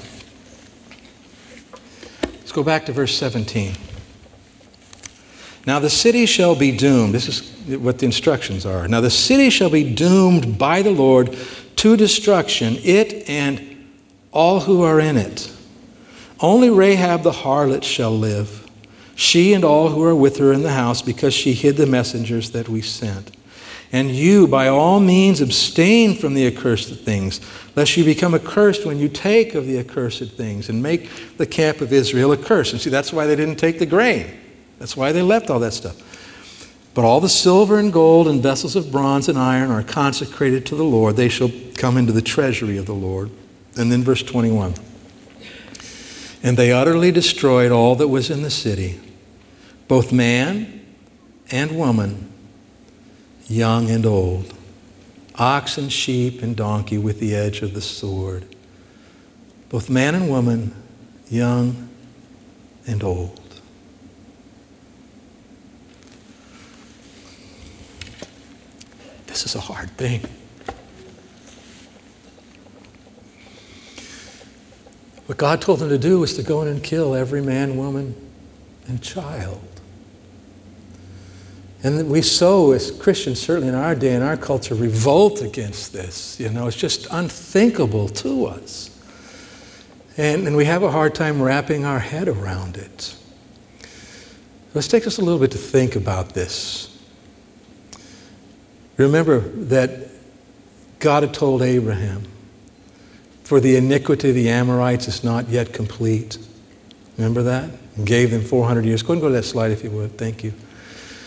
Let's 2.21 2.51
go 2.51 2.62
back 2.62 2.86
to 2.86 2.91
verse 2.91 3.17
17. 3.17 3.73
Now 5.65 5.80
the 5.80 5.89
city 5.89 6.26
shall 6.26 6.56
be 6.56 6.76
doomed. 6.76 7.13
This 7.13 7.28
is 7.30 7.78
what 7.80 7.99
the 7.99 8.06
instructions 8.06 8.65
are. 8.65 8.88
Now 8.88 9.02
the 9.02 9.10
city 9.10 9.49
shall 9.49 9.69
be 9.69 9.93
doomed 9.93 10.58
by 10.58 10.82
the 10.82 10.91
Lord 10.91 11.38
to 11.78 11.97
destruction, 11.97 12.78
it 12.84 13.30
and 13.30 13.88
all 14.32 14.62
who 14.62 14.84
are 14.84 14.99
in 14.99 15.17
it. 15.17 15.52
Only 16.39 16.69
Rahab 16.69 17.23
the 17.23 17.32
harlot 17.32 17.84
shall 17.84 18.12
live, 18.12 18.69
she 19.15 19.54
and 19.54 19.63
all 19.63 19.89
who 19.89 20.04
are 20.04 20.15
with 20.15 20.38
her 20.38 20.52
in 20.52 20.63
the 20.63 20.71
house, 20.71 21.02
because 21.02 21.34
she 21.34 21.54
hid 21.54 21.78
the 21.78 21.86
messengers 21.86 22.52
that 22.52 22.67
we 22.67 22.82
sent. 22.82 23.32
And 23.93 24.10
you, 24.10 24.47
by 24.47 24.67
all 24.67 24.99
means, 24.99 25.39
abstain 25.39 26.15
from 26.15 26.34
the 26.34 26.47
accursed 26.47 26.93
things, 27.02 27.39
lest 27.76 27.95
you 27.95 28.04
become 28.04 28.34
accursed 28.34 28.86
when 28.86 28.97
you 28.97 29.08
take 29.08 29.54
of 29.54 29.67
the 29.67 29.78
accursed 29.78 30.32
things 30.32 30.67
and 30.67 30.82
make 30.82 31.38
the 31.38 31.45
camp 31.45 31.80
of 31.80 31.93
Israel 31.93 32.34
accursed. 32.34 32.73
And 32.73 32.82
see, 32.82 32.89
that's 32.89 33.13
why 33.13 33.28
they 33.28 33.36
didn't 33.36 33.58
take 33.58 33.78
the 33.78 33.86
grain. 33.86 34.42
That's 34.79 34.97
why 34.97 35.12
they 35.12 35.21
left 35.21 35.49
all 35.49 35.59
that 35.59 35.73
stuff. 35.73 36.01
But 36.93 37.05
all 37.05 37.19
the 37.19 37.29
silver 37.29 37.79
and 37.79 37.91
gold 37.91 38.27
and 38.27 38.41
vessels 38.41 38.75
of 38.75 38.91
bronze 38.91 39.27
and 39.27 39.38
iron 39.38 39.71
are 39.71 39.83
consecrated 39.83 40.65
to 40.67 40.75
the 40.75 40.83
Lord. 40.83 41.15
They 41.15 41.29
shall 41.29 41.51
come 41.75 41.97
into 41.97 42.12
the 42.12 42.21
treasury 42.21 42.77
of 42.77 42.86
the 42.86 42.93
Lord. 42.93 43.31
And 43.77 43.91
then 43.91 44.03
verse 44.03 44.21
21. 44.21 44.75
And 46.43 46.57
they 46.57 46.71
utterly 46.71 47.12
destroyed 47.12 47.71
all 47.71 47.95
that 47.95 48.09
was 48.09 48.29
in 48.29 48.43
the 48.43 48.51
city, 48.51 48.99
both 49.88 50.12
man 50.12 50.86
and 51.49 51.77
woman, 51.77 52.31
young 53.47 53.89
and 53.89 54.05
old, 54.05 54.53
ox 55.36 55.77
and 55.77 55.91
sheep 55.91 56.41
and 56.43 56.55
donkey 56.55 56.97
with 56.97 57.19
the 57.19 57.33
edge 57.33 57.62
of 57.62 57.73
the 57.73 57.81
sword, 57.81 58.55
both 59.69 59.89
man 59.89 60.15
and 60.15 60.29
woman, 60.29 60.75
young 61.29 61.89
and 62.86 63.03
old. 63.03 63.39
This 69.34 69.48
is 69.48 69.56
a 69.56 69.60
hard 69.60 69.89
thing. 69.98 70.22
What 75.26 75.39
God 75.39 75.60
told 75.60 75.80
them 75.80 75.89
to 75.89 75.98
do 75.98 76.19
was 76.19 76.36
to 76.36 76.43
go 76.43 76.62
in 76.62 76.67
and 76.67 76.84
kill 76.84 77.15
every 77.15 77.41
man, 77.41 77.76
woman, 77.76 78.13
and 78.88 79.02
child. 79.02 79.67
And 81.82 82.12
we 82.12 82.22
so, 82.22 82.74
as 82.74 82.91
Christians, 82.91 83.41
certainly 83.41 83.69
in 83.69 83.74
our 83.76 83.96
day 83.96 84.13
and 84.13 84.24
our 84.24 84.38
culture, 84.38 84.76
revolt 84.76 85.41
against 85.41 85.93
this. 85.93 86.39
You 86.39 86.50
know, 86.50 86.67
it's 86.67 86.78
just 86.78 87.08
unthinkable 87.10 88.10
to 88.10 88.46
us. 88.46 88.91
And, 90.15 90.46
and 90.46 90.56
we 90.56 90.65
have 90.65 90.84
a 90.84 90.91
hard 90.91 91.15
time 91.15 91.41
wrapping 91.41 91.86
our 91.86 91.98
head 91.98 92.28
around 92.28 92.78
it. 92.78 93.15
Let's 94.76 94.88
take 94.88 95.06
just 95.06 95.17
a 95.17 95.24
little 95.24 95.39
bit 95.39 95.50
to 95.52 95.58
think 95.58 95.96
about 95.96 96.36
this. 96.36 96.92
Remember 98.97 99.39
that 99.39 100.10
God 100.99 101.23
had 101.23 101.34
told 101.34 101.62
Abraham, 101.62 102.23
for 103.43 103.60
the 103.60 103.75
iniquity 103.75 104.29
of 104.29 104.36
the 104.36 104.49
Amorites 104.49 105.08
is 105.08 105.23
not 105.23 105.49
yet 105.49 105.73
complete. 105.73 106.38
Remember 107.17 107.43
that? 107.43 107.69
And 107.95 108.08
gave 108.08 108.32
them 108.32 108.41
400 108.41 108.86
years. 108.86 109.03
Go 109.03 109.13
and 109.13 109.21
go 109.21 109.27
to 109.27 109.34
that 109.36 109.43
slide 109.43 109.71
if 109.71 109.84
you 109.84 109.91
would. 109.91 110.17
Thank 110.17 110.43
you. 110.43 110.51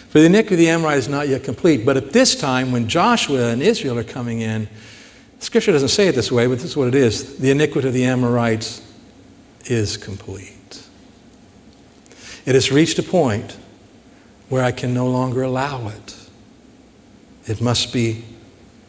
For 0.09 0.21
the 0.21 0.27
iniquity 0.27 0.55
of 0.55 0.59
the 0.61 0.69
Amorites 0.71 1.07
is 1.07 1.09
not 1.09 1.29
yet 1.29 1.45
complete. 1.45 1.85
But 1.85 1.97
at 1.97 2.13
this 2.13 2.35
time, 2.35 2.73
when 2.73 2.89
Joshua 2.89 3.51
and 3.51 3.63
Israel 3.63 3.99
are 3.99 4.05
coming 4.05 4.41
in, 4.41 4.69
Scripture 5.41 5.73
doesn't 5.73 5.91
say 5.91 6.09
it 6.09 6.15
this 6.15 6.33
way, 6.33 6.47
but 6.47 6.55
this 6.55 6.65
is 6.65 6.77
what 6.77 6.89
it 6.89 6.95
is. 6.95 7.39
The 7.39 7.51
iniquity 7.51 7.89
of 7.89 7.95
the 7.95 8.05
Amorites 8.07 8.81
is 9.67 9.97
complete. 9.97 10.83
It 12.47 12.55
has 12.55 12.73
reached 12.73 12.99
a 12.99 13.03
point 13.03 13.57
where 14.49 14.65
I 14.65 14.73
can 14.73 14.95
no 14.95 15.07
longer 15.09 15.43
allow 15.43 15.89
it. 15.89 16.16
It 17.47 17.61
must 17.61 17.93
be 17.93 18.25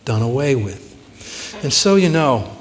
done 0.05 0.21
away 0.21 0.55
with. 0.55 0.83
And 1.63 1.73
so, 1.73 1.95
you 1.95 2.09
know, 2.09 2.57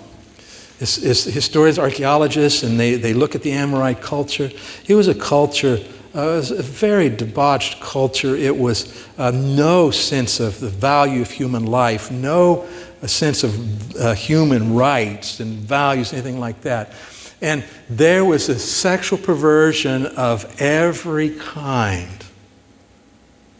as, 0.80 1.02
as 1.02 1.24
historians, 1.24 1.78
archaeologists, 1.78 2.62
and 2.62 2.78
they, 2.78 2.96
they 2.96 3.14
look 3.14 3.34
at 3.34 3.42
the 3.42 3.52
Amorite 3.52 4.00
culture. 4.00 4.50
It 4.86 4.94
was 4.94 5.08
a 5.08 5.14
culture, 5.14 5.78
uh, 6.14 6.36
was 6.36 6.50
a 6.50 6.62
very 6.62 7.08
debauched 7.08 7.80
culture. 7.80 8.36
It 8.36 8.56
was 8.56 9.06
uh, 9.16 9.30
no 9.30 9.90
sense 9.90 10.40
of 10.40 10.60
the 10.60 10.68
value 10.68 11.22
of 11.22 11.30
human 11.30 11.66
life, 11.66 12.10
no 12.10 12.66
sense 13.06 13.44
of 13.44 13.96
uh, 13.96 14.14
human 14.14 14.74
rights 14.74 15.40
and 15.40 15.58
values, 15.58 16.12
anything 16.12 16.40
like 16.40 16.60
that. 16.62 16.92
And 17.40 17.64
there 17.88 18.24
was 18.24 18.48
a 18.48 18.58
sexual 18.58 19.18
perversion 19.18 20.06
of 20.06 20.60
every 20.60 21.30
kind 21.30 22.24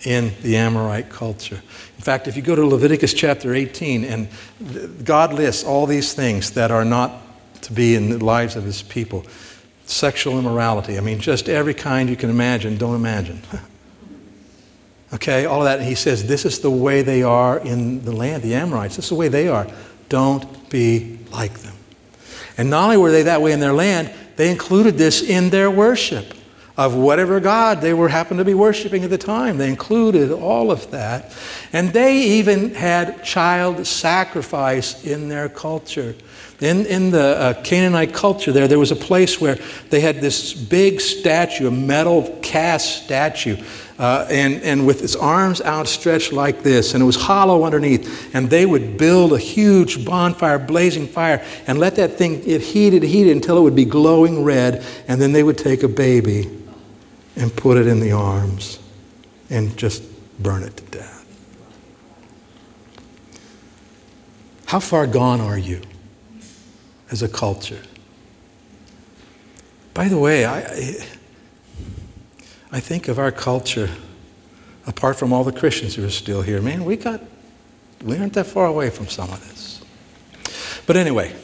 in 0.03 0.33
the 0.42 0.57
Amorite 0.57 1.11
culture. 1.11 1.62
In 2.07 2.12
fact, 2.12 2.29
if 2.29 2.37
you 2.37 2.42
go 2.42 2.55
to 2.55 2.64
Leviticus 2.64 3.12
chapter 3.12 3.53
18, 3.53 4.05
and 4.05 4.29
God 5.05 5.33
lists 5.33 5.64
all 5.64 5.87
these 5.87 6.12
things 6.12 6.53
that 6.53 6.71
are 6.71 6.85
not 6.85 7.21
to 7.62 7.73
be 7.73 7.97
in 7.97 8.11
the 8.11 8.25
lives 8.25 8.55
of 8.55 8.62
his 8.62 8.81
people 8.81 9.27
sexual 9.87 10.38
immorality. 10.38 10.99
I 10.99 11.01
mean, 11.01 11.19
just 11.19 11.49
every 11.49 11.75
kind 11.75 12.09
you 12.09 12.14
can 12.14 12.31
imagine, 12.31 12.79
don't 12.79 12.95
imagine. 12.95 13.42
okay, 15.14 15.47
all 15.47 15.62
of 15.62 15.64
that. 15.64 15.81
And 15.81 15.88
he 15.88 15.97
says, 15.97 16.29
This 16.29 16.45
is 16.45 16.61
the 16.61 16.71
way 16.71 17.03
they 17.03 17.25
are 17.25 17.59
in 17.59 18.05
the 18.05 18.12
land, 18.12 18.45
the 18.45 18.55
Amorites. 18.55 18.95
This 18.95 19.07
is 19.07 19.09
the 19.09 19.16
way 19.16 19.27
they 19.27 19.49
are. 19.49 19.66
Don't 20.09 20.71
be 20.71 21.19
like 21.33 21.55
them. 21.59 21.75
And 22.57 22.71
not 22.71 22.85
only 22.85 22.99
were 22.99 23.11
they 23.11 23.25
that 23.25 23.42
way 23.42 23.51
in 23.51 23.59
their 23.59 23.73
land, 23.73 24.12
they 24.37 24.53
included 24.53 24.97
this 24.97 25.29
in 25.29 25.51
their 25.51 25.73
worship 25.73 26.36
of 26.77 26.95
whatever 26.95 27.41
God 27.41 27.81
they 27.81 27.95
were 27.95 28.09
happened 28.09 28.39
to 28.39 28.45
be 28.45 28.55
worshiping 28.55 29.03
at 29.03 29.11
the 29.11 29.19
time. 29.19 29.57
They 29.57 29.69
included 29.69 30.31
all 30.31 30.71
of 30.71 30.91
that. 30.91 31.35
And 31.73 31.93
they 31.93 32.19
even 32.19 32.75
had 32.75 33.25
child 33.25 33.87
sacrifice 33.87 35.05
in 35.05 35.29
their 35.29 35.49
culture. 35.49 36.15
In, 36.61 36.87
in 36.87 37.11
the 37.11 37.37
uh, 37.39 37.62
Canaanite 37.62 38.15
culture, 38.15 38.51
there, 38.51 38.67
there 38.67 38.79
was 38.79 38.91
a 38.91 38.97
place 38.97 39.41
where 39.41 39.59
they 39.91 40.01
had 40.01 40.23
this 40.23 40.55
big 40.55 41.01
statue, 41.01 41.69
a 41.69 41.71
metal 41.71 42.39
cast 42.43 43.05
statue, 43.05 43.62
uh, 43.99 44.27
and, 44.31 44.62
and 44.62 44.87
with 44.87 45.03
its 45.03 45.17
arms 45.17 45.61
outstretched 45.61 46.33
like 46.33 46.62
this, 46.62 46.95
and 46.95 47.03
it 47.03 47.07
was 47.07 47.16
hollow 47.16 47.64
underneath. 47.64 48.35
And 48.35 48.49
they 48.49 48.64
would 48.64 48.97
build 48.97 49.35
a 49.35 49.39
huge 49.39 50.05
bonfire, 50.05 50.59
blazing 50.59 51.07
fire, 51.09 51.45
and 51.66 51.79
let 51.79 51.97
that 51.97 52.14
thing 52.14 52.43
get 52.43 52.62
heated, 52.62 53.03
heated 53.03 53.37
until 53.37 53.59
it 53.59 53.62
would 53.62 53.77
be 53.77 53.87
glowing 53.87 54.43
red, 54.43 54.83
and 55.09 55.20
then 55.20 55.33
they 55.33 55.43
would 55.43 55.59
take 55.59 55.83
a 55.83 55.89
baby 55.89 56.56
and 57.37 57.55
put 57.55 57.76
it 57.76 57.87
in 57.87 58.01
the 58.01 58.12
arms 58.12 58.78
and 59.51 59.76
just 59.76 60.03
burn 60.43 60.62
it 60.62 60.76
to 60.76 60.84
death. 60.84 61.24
How 64.66 64.80
far 64.80 65.07
gone 65.07 65.41
are 65.41 65.59
you 65.59 65.82
as 67.11 67.22
a 67.22 67.28
culture? 67.28 67.82
By 69.95 70.09
the 70.09 70.18
way, 70.18 70.45
I, 70.45 70.61
I 72.72 72.80
think 72.80 73.09
of 73.09 73.18
our 73.18 73.30
culture, 73.30 73.89
apart 74.87 75.16
from 75.16 75.32
all 75.32 75.45
the 75.45 75.53
Christians 75.53 75.95
who 75.95 76.05
are 76.05 76.11
still 76.11 76.43
here, 76.43 76.61
man, 76.61 76.84
we 76.84 76.97
got, 76.97 77.22
we 78.03 78.18
aren't 78.18 78.34
that 78.34 78.47
far 78.47 78.66
away 78.66 78.91
from 78.91 79.07
some 79.07 79.30
of 79.30 79.41
this. 79.49 79.82
But 80.87 80.97
anyway, 80.97 81.34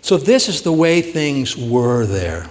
so 0.00 0.16
this 0.16 0.48
is 0.48 0.62
the 0.62 0.72
way 0.72 1.02
things 1.02 1.56
were 1.56 2.06
there. 2.06 2.48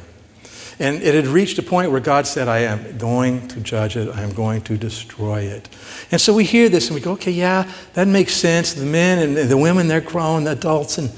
And 0.78 1.02
it 1.02 1.16
had 1.16 1.28
reached 1.28 1.58
a 1.58 1.64
point 1.64 1.92
where 1.92 2.02
God 2.02 2.28
said, 2.28 2.48
I 2.48 2.60
am 2.60 2.98
going 2.98 3.48
to 3.50 3.62
judge 3.62 3.96
it, 3.96 4.14
I 4.14 4.22
am 4.22 4.34
going 4.34 4.62
to 4.64 4.78
destroy 4.78 5.42
it. 5.42 5.70
And 6.12 6.20
so 6.20 6.34
we 6.34 6.44
hear 6.44 6.68
this 6.70 6.88
and 6.88 6.96
we 6.96 7.02
go, 7.02 7.14
okay, 7.14 7.32
yeah, 7.32 7.72
that 7.94 8.08
makes 8.08 8.34
sense. 8.34 8.74
The 8.74 8.86
men 8.86 9.20
and 9.20 9.50
the 9.50 9.58
women, 9.58 9.88
they're 9.88 10.02
grown, 10.02 10.44
the 10.44 10.52
adults, 10.52 10.98
and 10.98 11.10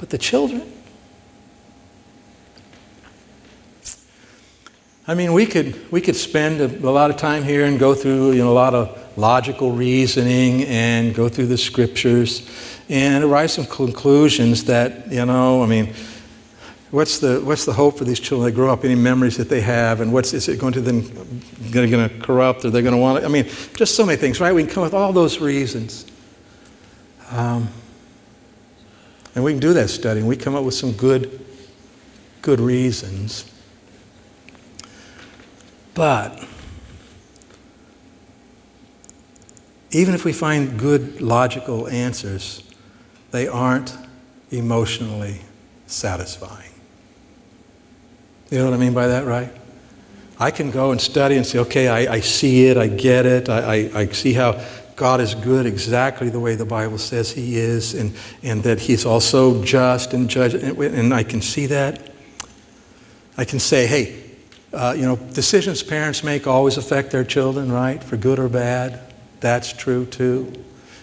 but 0.00 0.08
the 0.08 0.18
children? 0.18 0.62
I 5.06 5.14
mean, 5.14 5.34
we 5.34 5.44
could, 5.44 5.92
we 5.92 6.00
could 6.00 6.16
spend 6.16 6.60
a, 6.62 6.66
a, 6.66 6.90
lot 6.90 7.10
of 7.10 7.18
time 7.18 7.42
here 7.42 7.66
and 7.66 7.78
go 7.78 7.94
through 7.94 8.32
you 8.32 8.38
know, 8.38 8.50
a 8.50 8.54
lot 8.54 8.74
of 8.74 9.18
logical 9.18 9.72
reasoning 9.72 10.64
and 10.64 11.14
go 11.14 11.28
through 11.28 11.48
the 11.48 11.58
scriptures 11.58 12.48
and 12.88 13.22
arrive 13.22 13.50
some 13.50 13.66
conclusions 13.66 14.64
that, 14.64 15.12
you 15.12 15.26
know, 15.26 15.62
I 15.62 15.66
mean, 15.66 15.92
what's 16.90 17.18
the, 17.18 17.40
what's 17.40 17.64
the 17.64 17.72
hope 17.72 17.98
for 17.98 18.04
these 18.04 18.20
children? 18.20 18.50
They 18.50 18.54
grow 18.54 18.72
up, 18.72 18.84
any 18.84 18.94
memories 18.94 19.36
that 19.36 19.48
they 19.48 19.60
have, 19.60 20.00
and 20.00 20.12
what's, 20.12 20.32
is 20.32 20.48
it 20.48 20.58
going 20.58 20.72
to 20.74 20.80
then 20.80 21.02
going 21.70 21.90
to 21.90 22.08
corrupt? 22.20 22.64
Are 22.64 22.70
they 22.70 22.82
going 22.82 22.94
to 22.94 23.00
want 23.00 23.22
it? 23.22 23.24
I 23.24 23.28
mean, 23.28 23.44
just 23.74 23.94
so 23.94 24.04
many 24.04 24.16
things, 24.16 24.40
right? 24.40 24.52
We 24.52 24.64
can 24.64 24.72
come 24.72 24.82
with 24.82 24.94
all 24.94 25.12
those 25.12 25.38
reasons. 25.38 26.06
Um, 27.30 27.68
and 29.34 29.44
we 29.44 29.52
can 29.52 29.60
do 29.60 29.72
that 29.74 29.88
study, 29.88 30.20
and 30.20 30.28
we 30.28 30.36
come 30.36 30.56
up 30.56 30.64
with 30.64 30.74
some 30.74 30.92
good, 30.92 31.44
good 32.42 32.58
reasons. 32.58 33.44
But 35.94 36.44
even 39.92 40.14
if 40.14 40.24
we 40.24 40.32
find 40.32 40.78
good 40.78 41.20
logical 41.20 41.88
answers, 41.88 42.62
they 43.30 43.46
aren't 43.46 43.96
emotionally 44.50 45.40
satisfying. 45.86 46.69
You 48.50 48.58
know 48.58 48.64
what 48.64 48.74
I 48.74 48.78
mean 48.78 48.94
by 48.94 49.06
that, 49.08 49.26
right? 49.26 49.52
I 50.38 50.50
can 50.50 50.70
go 50.70 50.90
and 50.90 51.00
study 51.00 51.36
and 51.36 51.46
say, 51.46 51.58
okay, 51.60 51.88
I, 51.88 52.14
I 52.14 52.20
see 52.20 52.66
it, 52.66 52.76
I 52.76 52.88
get 52.88 53.26
it, 53.26 53.48
I, 53.48 53.58
I, 53.74 53.90
I 54.00 54.06
see 54.06 54.32
how 54.32 54.60
God 54.96 55.20
is 55.20 55.34
good 55.34 55.66
exactly 55.66 56.30
the 56.30 56.40
way 56.40 56.56
the 56.56 56.64
Bible 56.64 56.98
says 56.98 57.30
He 57.30 57.56
is, 57.56 57.94
and, 57.94 58.14
and 58.42 58.62
that 58.64 58.80
He's 58.80 59.06
also 59.06 59.62
just 59.62 60.12
and 60.12 60.28
judge, 60.28 60.54
and 60.54 61.14
I 61.14 61.22
can 61.22 61.40
see 61.40 61.66
that. 61.66 62.10
I 63.36 63.44
can 63.44 63.60
say, 63.60 63.86
hey, 63.86 64.22
uh, 64.72 64.94
you 64.96 65.04
know, 65.04 65.16
decisions 65.16 65.82
parents 65.82 66.22
make 66.24 66.46
always 66.46 66.76
affect 66.76 67.10
their 67.10 67.24
children, 67.24 67.70
right? 67.70 68.02
For 68.02 68.16
good 68.16 68.38
or 68.38 68.48
bad. 68.48 69.00
That's 69.40 69.72
true 69.72 70.06
too. 70.06 70.52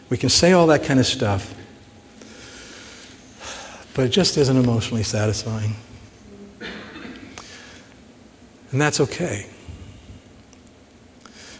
We 0.10 0.18
can 0.18 0.30
say 0.30 0.54
all 0.54 0.68
that 0.68 0.84
kind 0.84 1.00
of 1.00 1.06
stuff. 1.06 1.54
But 3.94 4.06
it 4.06 4.10
just 4.10 4.38
isn't 4.38 4.56
emotionally 4.56 5.04
satisfying. 5.04 5.76
And 8.72 8.82
that's 8.82 9.00
okay. 9.00 9.48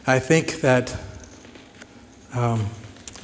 I 0.06 0.20
think 0.20 0.62
that 0.62 0.96
um, 2.34 2.68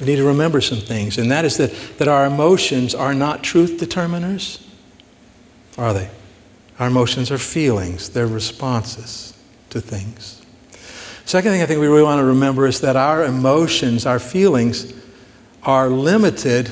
we 0.00 0.06
need 0.06 0.16
to 0.16 0.24
remember 0.24 0.60
some 0.60 0.80
things, 0.80 1.18
and 1.18 1.30
that 1.30 1.44
is 1.44 1.56
that, 1.58 1.72
that 1.98 2.08
our 2.08 2.26
emotions 2.26 2.94
are 2.94 3.14
not 3.14 3.42
truth 3.42 3.78
determiners, 3.78 4.66
are 5.78 5.94
they? 5.94 6.10
Our 6.78 6.88
emotions 6.88 7.30
are 7.30 7.38
feelings, 7.38 8.10
they're 8.10 8.26
responses 8.26 9.34
to 9.70 9.80
things. 9.80 10.42
Second 11.24 11.52
thing 11.52 11.62
I 11.62 11.66
think 11.66 11.80
we 11.80 11.86
really 11.86 12.02
want 12.02 12.20
to 12.20 12.24
remember 12.24 12.66
is 12.66 12.80
that 12.80 12.96
our 12.96 13.24
emotions, 13.24 14.04
our 14.04 14.18
feelings, 14.18 14.92
are 15.62 15.88
limited 15.88 16.70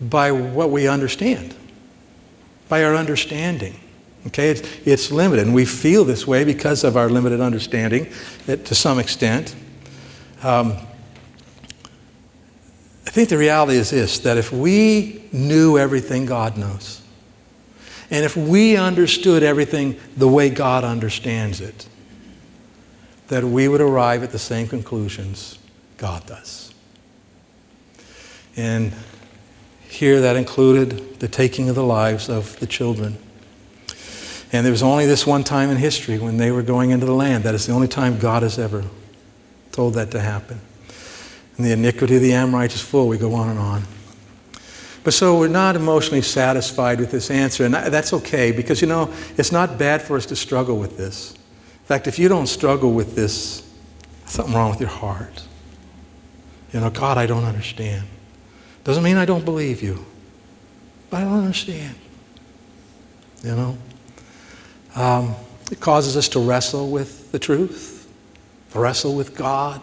by 0.00 0.30
what 0.30 0.70
we 0.70 0.86
understand, 0.86 1.54
by 2.68 2.84
our 2.84 2.94
understanding. 2.94 3.80
Okay, 4.26 4.50
it's, 4.50 4.62
it's 4.84 5.10
limited, 5.10 5.46
and 5.46 5.54
we 5.54 5.64
feel 5.64 6.04
this 6.04 6.26
way 6.26 6.44
because 6.44 6.84
of 6.84 6.96
our 6.96 7.08
limited 7.08 7.40
understanding 7.40 8.08
to 8.46 8.74
some 8.74 8.98
extent. 8.98 9.54
Um, 10.42 10.76
I 13.06 13.10
think 13.10 13.30
the 13.30 13.38
reality 13.38 13.78
is 13.78 13.90
this 13.90 14.18
that 14.20 14.36
if 14.36 14.52
we 14.52 15.24
knew 15.32 15.78
everything 15.78 16.26
God 16.26 16.58
knows, 16.58 17.00
and 18.10 18.24
if 18.24 18.36
we 18.36 18.76
understood 18.76 19.42
everything 19.42 19.98
the 20.16 20.28
way 20.28 20.50
God 20.50 20.84
understands 20.84 21.60
it, 21.60 21.88
that 23.28 23.44
we 23.44 23.68
would 23.68 23.80
arrive 23.80 24.22
at 24.22 24.30
the 24.30 24.38
same 24.38 24.66
conclusions 24.66 25.58
God 25.96 26.26
does. 26.26 26.74
And 28.56 28.92
here 29.88 30.20
that 30.20 30.36
included 30.36 31.20
the 31.20 31.28
taking 31.28 31.68
of 31.68 31.74
the 31.74 31.84
lives 31.84 32.28
of 32.28 32.58
the 32.60 32.66
children. 32.66 33.18
And 34.52 34.64
there 34.64 34.72
was 34.72 34.82
only 34.82 35.06
this 35.06 35.26
one 35.26 35.44
time 35.44 35.70
in 35.70 35.76
history 35.76 36.18
when 36.18 36.38
they 36.38 36.50
were 36.50 36.62
going 36.62 36.90
into 36.90 37.04
the 37.04 37.14
land. 37.14 37.44
That 37.44 37.54
is 37.54 37.66
the 37.66 37.72
only 37.72 37.88
time 37.88 38.18
God 38.18 38.42
has 38.42 38.58
ever 38.58 38.84
told 39.72 39.94
that 39.94 40.10
to 40.12 40.20
happen. 40.20 40.60
And 41.56 41.66
the 41.66 41.72
iniquity 41.72 42.16
of 42.16 42.22
the 42.22 42.32
Amorites 42.32 42.76
is 42.76 42.80
full. 42.80 43.08
We 43.08 43.18
go 43.18 43.34
on 43.34 43.48
and 43.48 43.58
on. 43.58 43.82
But 45.04 45.14
so 45.14 45.38
we're 45.38 45.48
not 45.48 45.76
emotionally 45.76 46.22
satisfied 46.22 47.00
with 47.00 47.10
this 47.10 47.30
answer, 47.30 47.64
and 47.64 47.74
that's 47.74 48.12
okay 48.12 48.52
because, 48.52 48.80
you 48.80 48.88
know, 48.88 49.12
it's 49.36 49.52
not 49.52 49.78
bad 49.78 50.02
for 50.02 50.16
us 50.16 50.26
to 50.26 50.36
struggle 50.36 50.76
with 50.76 50.96
this. 50.96 51.32
In 51.32 51.86
fact, 51.86 52.06
if 52.06 52.18
you 52.18 52.28
don't 52.28 52.46
struggle 52.46 52.92
with 52.92 53.16
this, 53.16 53.62
something 54.26 54.54
wrong 54.54 54.70
with 54.70 54.80
your 54.80 54.90
heart. 54.90 55.44
You 56.72 56.80
know, 56.80 56.90
God, 56.90 57.16
I 57.16 57.26
don't 57.26 57.44
understand. 57.44 58.06
Doesn't 58.84 59.02
mean 59.02 59.16
I 59.16 59.24
don't 59.24 59.44
believe 59.44 59.82
you, 59.82 60.04
but 61.10 61.18
I 61.18 61.24
don't 61.24 61.38
understand. 61.38 61.94
You 63.42 63.54
know? 63.54 63.78
Um, 64.94 65.34
it 65.70 65.80
causes 65.80 66.16
us 66.16 66.28
to 66.30 66.40
wrestle 66.40 66.90
with 66.90 67.30
the 67.32 67.38
truth, 67.38 68.08
wrestle 68.74 69.14
with 69.14 69.36
God 69.36 69.82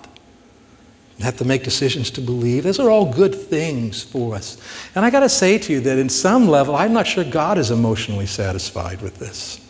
and 1.15 1.23
have 1.23 1.37
to 1.37 1.45
make 1.45 1.63
decisions 1.63 2.11
to 2.11 2.21
believe. 2.21 2.63
Those 2.63 2.79
are 2.79 2.89
all 2.89 3.11
good 3.11 3.33
things 3.33 4.03
for 4.03 4.35
us. 4.35 4.57
And 4.95 5.05
I 5.05 5.09
got 5.09 5.21
to 5.21 5.29
say 5.29 5.57
to 5.57 5.73
you 5.73 5.79
that 5.81 5.97
in 5.97 6.09
some 6.09 6.47
level, 6.47 6.75
I'm 6.75 6.93
not 6.93 7.07
sure 7.07 7.23
God 7.23 7.57
is 7.57 7.71
emotionally 7.71 8.25
satisfied 8.25 9.01
with 9.01 9.17
this. 9.17 9.61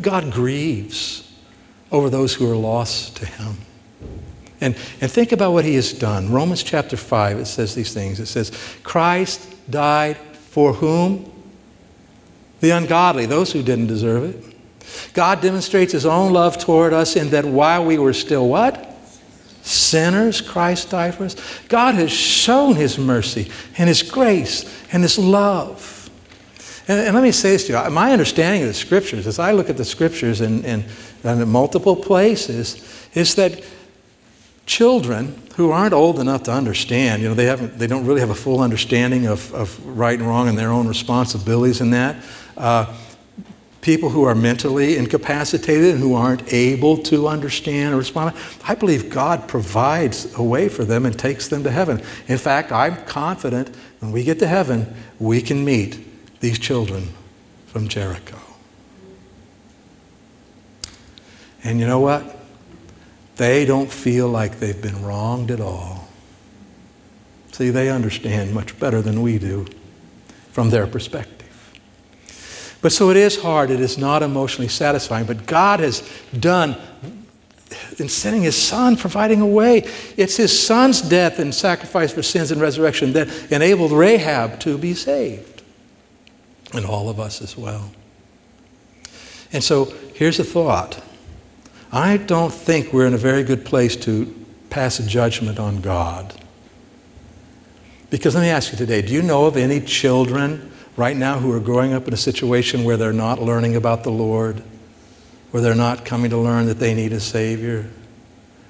God 0.00 0.32
grieves 0.32 1.30
over 1.92 2.10
those 2.10 2.34
who 2.34 2.50
are 2.50 2.56
lost 2.56 3.16
to 3.18 3.26
Him. 3.26 3.58
And, 4.60 4.76
and 5.00 5.10
think 5.10 5.30
about 5.30 5.52
what 5.52 5.64
He 5.64 5.76
has 5.76 5.92
done. 5.92 6.32
Romans 6.32 6.64
chapter 6.64 6.96
5, 6.96 7.38
it 7.38 7.46
says 7.46 7.74
these 7.76 7.94
things. 7.94 8.18
It 8.18 8.26
says, 8.26 8.50
Christ 8.82 9.54
died 9.70 10.16
for 10.16 10.72
whom? 10.72 11.30
The 12.64 12.70
ungodly, 12.70 13.26
those 13.26 13.52
who 13.52 13.62
didn't 13.62 13.88
deserve 13.88 14.24
it. 14.24 15.12
God 15.12 15.42
demonstrates 15.42 15.92
His 15.92 16.06
own 16.06 16.32
love 16.32 16.56
toward 16.56 16.94
us 16.94 17.14
in 17.14 17.28
that 17.28 17.44
while 17.44 17.84
we 17.84 17.98
were 17.98 18.14
still 18.14 18.48
what? 18.48 18.90
sinners, 19.60 20.40
Christ 20.40 20.88
died 20.88 21.14
for 21.14 21.24
us. 21.24 21.36
God 21.68 21.94
has 21.96 22.10
shown 22.10 22.74
His 22.74 22.98
mercy 22.98 23.50
and 23.76 23.86
His 23.86 24.02
grace 24.02 24.64
and 24.92 25.02
His 25.02 25.18
love. 25.18 26.08
And, 26.88 27.00
and, 27.00 27.14
let 27.14 27.22
me 27.22 27.32
say 27.32 27.50
this 27.50 27.66
to 27.66 27.74
you 27.74 27.90
my 27.90 28.12
understanding 28.12 28.62
of 28.62 28.68
the 28.68 28.72
Scriptures, 28.72 29.26
as 29.26 29.38
I 29.38 29.52
look 29.52 29.68
at 29.68 29.76
the 29.76 29.84
Scriptures 29.84 30.40
in, 30.40 30.64
in, 30.64 30.86
in 31.22 31.46
multiple 31.46 31.96
places, 31.96 32.82
is 33.12 33.34
that 33.34 33.62
children 34.64 35.38
who 35.56 35.70
aren't 35.70 35.92
old 35.92 36.18
enough 36.18 36.44
to 36.44 36.52
understand, 36.52 37.20
you 37.20 37.28
know, 37.28 37.34
they, 37.34 37.44
haven't, 37.44 37.78
they 37.78 37.86
don't 37.86 38.06
really 38.06 38.20
have 38.20 38.30
a 38.30 38.34
full 38.34 38.60
understanding 38.60 39.26
of, 39.26 39.52
of 39.52 39.86
right 39.86 40.18
and 40.18 40.26
wrong 40.26 40.48
and 40.48 40.56
their 40.56 40.70
own 40.70 40.88
responsibilities 40.88 41.82
in 41.82 41.90
that. 41.90 42.16
Uh, 42.56 42.94
people 43.84 44.08
who 44.08 44.24
are 44.24 44.34
mentally 44.34 44.96
incapacitated 44.96 45.90
and 45.90 46.00
who 46.00 46.14
aren't 46.14 46.50
able 46.52 46.96
to 46.96 47.28
understand 47.28 47.94
or 47.94 47.98
respond. 47.98 48.34
I 48.66 48.74
believe 48.74 49.10
God 49.10 49.46
provides 49.46 50.34
a 50.38 50.42
way 50.42 50.70
for 50.70 50.86
them 50.86 51.04
and 51.04 51.18
takes 51.18 51.48
them 51.48 51.62
to 51.64 51.70
heaven. 51.70 52.02
In 52.26 52.38
fact, 52.38 52.72
I'm 52.72 52.96
confident 53.04 53.76
when 54.00 54.10
we 54.10 54.24
get 54.24 54.38
to 54.38 54.46
heaven, 54.46 54.94
we 55.18 55.42
can 55.42 55.64
meet 55.64 56.40
these 56.40 56.58
children 56.58 57.10
from 57.66 57.88
Jericho. 57.88 58.38
And 61.62 61.78
you 61.78 61.86
know 61.86 62.00
what? 62.00 62.38
They 63.36 63.66
don't 63.66 63.90
feel 63.92 64.28
like 64.28 64.60
they've 64.60 64.80
been 64.80 65.04
wronged 65.04 65.50
at 65.50 65.60
all. 65.60 66.08
See, 67.52 67.70
they 67.70 67.90
understand 67.90 68.54
much 68.54 68.78
better 68.78 69.02
than 69.02 69.20
we 69.20 69.38
do 69.38 69.66
from 70.52 70.70
their 70.70 70.86
perspective. 70.86 71.33
But 72.84 72.92
so 72.92 73.08
it 73.08 73.16
is 73.16 73.40
hard, 73.40 73.70
it 73.70 73.80
is 73.80 73.96
not 73.96 74.22
emotionally 74.22 74.68
satisfying, 74.68 75.24
but 75.24 75.46
God 75.46 75.80
has 75.80 76.06
done 76.38 76.76
in 77.96 78.10
sending 78.10 78.42
his 78.42 78.60
son, 78.60 78.98
providing 78.98 79.40
a 79.40 79.46
way. 79.46 79.88
It's 80.18 80.36
his 80.36 80.66
son's 80.66 81.00
death 81.00 81.38
and 81.38 81.54
sacrifice 81.54 82.12
for 82.12 82.22
sins 82.22 82.50
and 82.50 82.60
resurrection 82.60 83.14
that 83.14 83.50
enabled 83.50 83.90
Rahab 83.90 84.60
to 84.60 84.76
be 84.76 84.92
saved, 84.92 85.62
and 86.74 86.84
all 86.84 87.08
of 87.08 87.18
us 87.18 87.40
as 87.40 87.56
well. 87.56 87.90
And 89.50 89.64
so 89.64 89.86
here's 90.12 90.38
a 90.38 90.44
thought 90.44 91.02
I 91.90 92.18
don't 92.18 92.52
think 92.52 92.92
we're 92.92 93.06
in 93.06 93.14
a 93.14 93.16
very 93.16 93.44
good 93.44 93.64
place 93.64 93.96
to 94.04 94.26
pass 94.68 95.00
a 95.00 95.06
judgment 95.06 95.58
on 95.58 95.80
God. 95.80 96.34
Because 98.10 98.34
let 98.34 98.42
me 98.42 98.48
ask 98.48 98.72
you 98.72 98.76
today 98.76 99.00
do 99.00 99.14
you 99.14 99.22
know 99.22 99.46
of 99.46 99.56
any 99.56 99.80
children 99.80 100.70
right 100.96 101.16
now 101.16 101.38
who 101.38 101.52
are 101.52 101.60
growing 101.60 101.92
up 101.92 102.06
in 102.06 102.14
a 102.14 102.18
situation 102.18 102.84
where 102.84 102.96
they're 102.96 103.12
not 103.12 103.40
learning 103.40 103.76
about 103.76 104.04
the 104.04 104.10
Lord, 104.10 104.62
where 105.50 105.62
they're 105.62 105.74
not 105.74 106.04
coming 106.04 106.30
to 106.30 106.36
learn 106.36 106.66
that 106.66 106.78
they 106.78 106.94
need 106.94 107.12
a 107.12 107.20
Savior, 107.20 107.90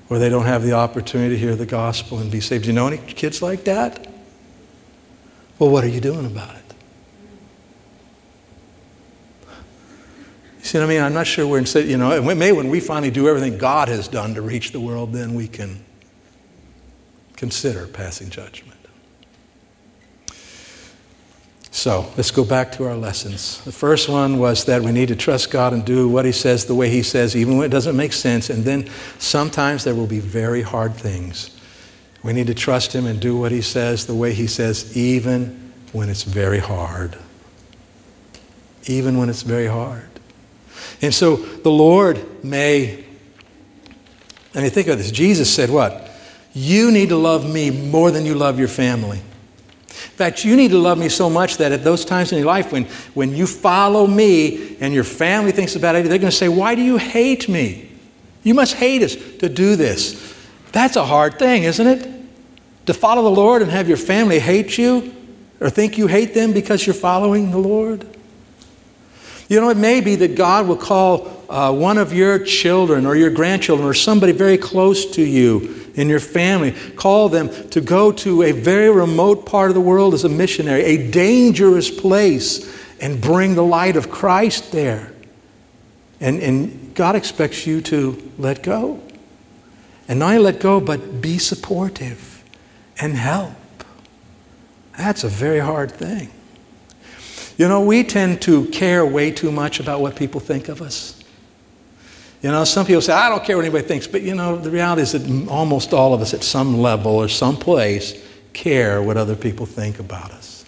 where 0.08 0.18
they 0.20 0.28
don't 0.28 0.46
have 0.46 0.62
the 0.62 0.72
opportunity 0.72 1.34
to 1.34 1.38
hear 1.38 1.56
the 1.56 1.66
gospel 1.66 2.18
and 2.18 2.30
be 2.30 2.40
saved. 2.40 2.64
Do 2.64 2.70
you 2.70 2.74
know 2.74 2.86
any 2.86 2.98
kids 2.98 3.42
like 3.42 3.64
that? 3.64 4.08
Well, 5.58 5.70
what 5.70 5.84
are 5.84 5.88
you 5.88 6.00
doing 6.00 6.26
about 6.26 6.54
it? 6.56 6.60
You 10.58 10.64
see 10.64 10.78
what 10.78 10.84
I 10.84 10.88
mean? 10.88 11.02
I'm 11.02 11.12
not 11.12 11.26
sure 11.26 11.46
we're 11.46 11.58
in, 11.58 11.66
you 11.88 11.98
know, 11.98 12.22
maybe 12.22 12.52
when 12.52 12.70
we 12.70 12.80
finally 12.80 13.10
do 13.10 13.28
everything 13.28 13.58
God 13.58 13.88
has 13.88 14.08
done 14.08 14.34
to 14.34 14.42
reach 14.42 14.72
the 14.72 14.80
world, 14.80 15.12
then 15.12 15.34
we 15.34 15.46
can 15.46 15.84
consider 17.36 17.86
passing 17.86 18.30
judgment. 18.30 18.73
So 21.74 22.08
let's 22.16 22.30
go 22.30 22.44
back 22.44 22.70
to 22.72 22.84
our 22.84 22.94
lessons. 22.94 23.60
The 23.64 23.72
first 23.72 24.08
one 24.08 24.38
was 24.38 24.64
that 24.66 24.82
we 24.82 24.92
need 24.92 25.08
to 25.08 25.16
trust 25.16 25.50
God 25.50 25.72
and 25.72 25.84
do 25.84 26.08
what 26.08 26.24
He 26.24 26.30
says 26.30 26.66
the 26.66 26.74
way 26.74 26.88
He 26.88 27.02
says, 27.02 27.34
even 27.34 27.56
when 27.56 27.66
it 27.66 27.70
doesn't 27.70 27.96
make 27.96 28.12
sense. 28.12 28.48
And 28.48 28.64
then 28.64 28.88
sometimes 29.18 29.82
there 29.82 29.96
will 29.96 30.06
be 30.06 30.20
very 30.20 30.62
hard 30.62 30.94
things. 30.94 31.50
We 32.22 32.32
need 32.32 32.46
to 32.46 32.54
trust 32.54 32.92
Him 32.92 33.06
and 33.06 33.18
do 33.18 33.36
what 33.36 33.50
He 33.50 33.60
says 33.60 34.06
the 34.06 34.14
way 34.14 34.32
He 34.32 34.46
says, 34.46 34.96
even 34.96 35.72
when 35.90 36.10
it's 36.10 36.22
very 36.22 36.60
hard. 36.60 37.18
Even 38.86 39.18
when 39.18 39.28
it's 39.28 39.42
very 39.42 39.66
hard. 39.66 40.08
And 41.02 41.12
so 41.12 41.34
the 41.34 41.72
Lord 41.72 42.44
may, 42.44 43.04
I 44.54 44.60
mean, 44.60 44.70
think 44.70 44.86
of 44.86 44.98
this. 44.98 45.10
Jesus 45.10 45.52
said, 45.52 45.70
What? 45.70 46.08
You 46.52 46.92
need 46.92 47.08
to 47.08 47.16
love 47.16 47.52
me 47.52 47.72
more 47.72 48.12
than 48.12 48.24
you 48.24 48.36
love 48.36 48.60
your 48.60 48.68
family. 48.68 49.20
In 50.14 50.18
fact, 50.18 50.44
you 50.44 50.54
need 50.54 50.70
to 50.70 50.78
love 50.78 50.96
me 50.96 51.08
so 51.08 51.28
much 51.28 51.56
that 51.56 51.72
at 51.72 51.82
those 51.82 52.04
times 52.04 52.30
in 52.30 52.38
your 52.38 52.46
life 52.46 52.70
when, 52.70 52.84
when 53.14 53.34
you 53.34 53.48
follow 53.48 54.06
me 54.06 54.76
and 54.76 54.94
your 54.94 55.02
family 55.02 55.50
thinks 55.50 55.74
about 55.74 55.96
it, 55.96 56.04
they're 56.08 56.18
going 56.18 56.30
to 56.30 56.36
say, 56.36 56.48
Why 56.48 56.76
do 56.76 56.82
you 56.82 56.98
hate 56.98 57.48
me? 57.48 57.90
You 58.44 58.54
must 58.54 58.74
hate 58.74 59.02
us 59.02 59.16
to 59.40 59.48
do 59.48 59.74
this. 59.74 60.36
That's 60.70 60.94
a 60.94 61.04
hard 61.04 61.40
thing, 61.40 61.64
isn't 61.64 61.84
it? 61.84 62.08
To 62.86 62.94
follow 62.94 63.24
the 63.24 63.30
Lord 63.30 63.60
and 63.60 63.72
have 63.72 63.88
your 63.88 63.96
family 63.96 64.38
hate 64.38 64.78
you 64.78 65.12
or 65.58 65.68
think 65.68 65.98
you 65.98 66.06
hate 66.06 66.32
them 66.32 66.52
because 66.52 66.86
you're 66.86 66.94
following 66.94 67.50
the 67.50 67.58
Lord. 67.58 68.06
You 69.48 69.60
know, 69.60 69.68
it 69.70 69.76
may 69.76 70.00
be 70.00 70.14
that 70.14 70.36
God 70.36 70.68
will 70.68 70.76
call 70.76 71.44
uh, 71.50 71.72
one 71.72 71.98
of 71.98 72.12
your 72.12 72.38
children 72.38 73.04
or 73.04 73.16
your 73.16 73.30
grandchildren 73.30 73.88
or 73.88 73.94
somebody 73.94 74.30
very 74.30 74.58
close 74.58 75.06
to 75.16 75.22
you 75.22 75.83
in 75.94 76.08
your 76.08 76.20
family, 76.20 76.72
call 76.96 77.28
them 77.28 77.48
to 77.70 77.80
go 77.80 78.12
to 78.12 78.42
a 78.42 78.52
very 78.52 78.90
remote 78.90 79.46
part 79.46 79.70
of 79.70 79.74
the 79.74 79.80
world 79.80 80.14
as 80.14 80.24
a 80.24 80.28
missionary, 80.28 80.82
a 80.82 81.10
dangerous 81.10 81.90
place, 81.90 82.76
and 83.00 83.20
bring 83.20 83.54
the 83.54 83.64
light 83.64 83.96
of 83.96 84.10
Christ 84.10 84.72
there. 84.72 85.12
And, 86.20 86.40
and 86.40 86.94
God 86.94 87.16
expects 87.16 87.66
you 87.66 87.80
to 87.82 88.32
let 88.38 88.62
go. 88.62 89.00
And 90.08 90.18
not 90.18 90.34
only 90.34 90.38
let 90.38 90.60
go, 90.60 90.80
but 90.80 91.20
be 91.20 91.38
supportive 91.38 92.44
and 93.00 93.14
help. 93.14 93.52
That's 94.96 95.24
a 95.24 95.28
very 95.28 95.58
hard 95.58 95.90
thing. 95.90 96.30
You 97.56 97.68
know, 97.68 97.80
we 97.80 98.02
tend 98.02 98.42
to 98.42 98.66
care 98.66 99.06
way 99.06 99.30
too 99.30 99.52
much 99.52 99.80
about 99.80 100.00
what 100.00 100.16
people 100.16 100.40
think 100.40 100.68
of 100.68 100.82
us. 100.82 101.23
You 102.44 102.50
know, 102.50 102.64
some 102.64 102.84
people 102.84 103.00
say, 103.00 103.14
I 103.14 103.30
don't 103.30 103.42
care 103.42 103.56
what 103.56 103.64
anybody 103.64 103.88
thinks, 103.88 104.06
but 104.06 104.20
you 104.20 104.34
know, 104.34 104.58
the 104.58 104.70
reality 104.70 105.00
is 105.00 105.12
that 105.12 105.48
almost 105.48 105.94
all 105.94 106.12
of 106.12 106.20
us 106.20 106.34
at 106.34 106.44
some 106.44 106.76
level 106.76 107.12
or 107.12 107.26
some 107.26 107.56
place 107.56 108.22
care 108.52 109.02
what 109.02 109.16
other 109.16 109.34
people 109.34 109.64
think 109.64 109.98
about 109.98 110.30
us. 110.30 110.66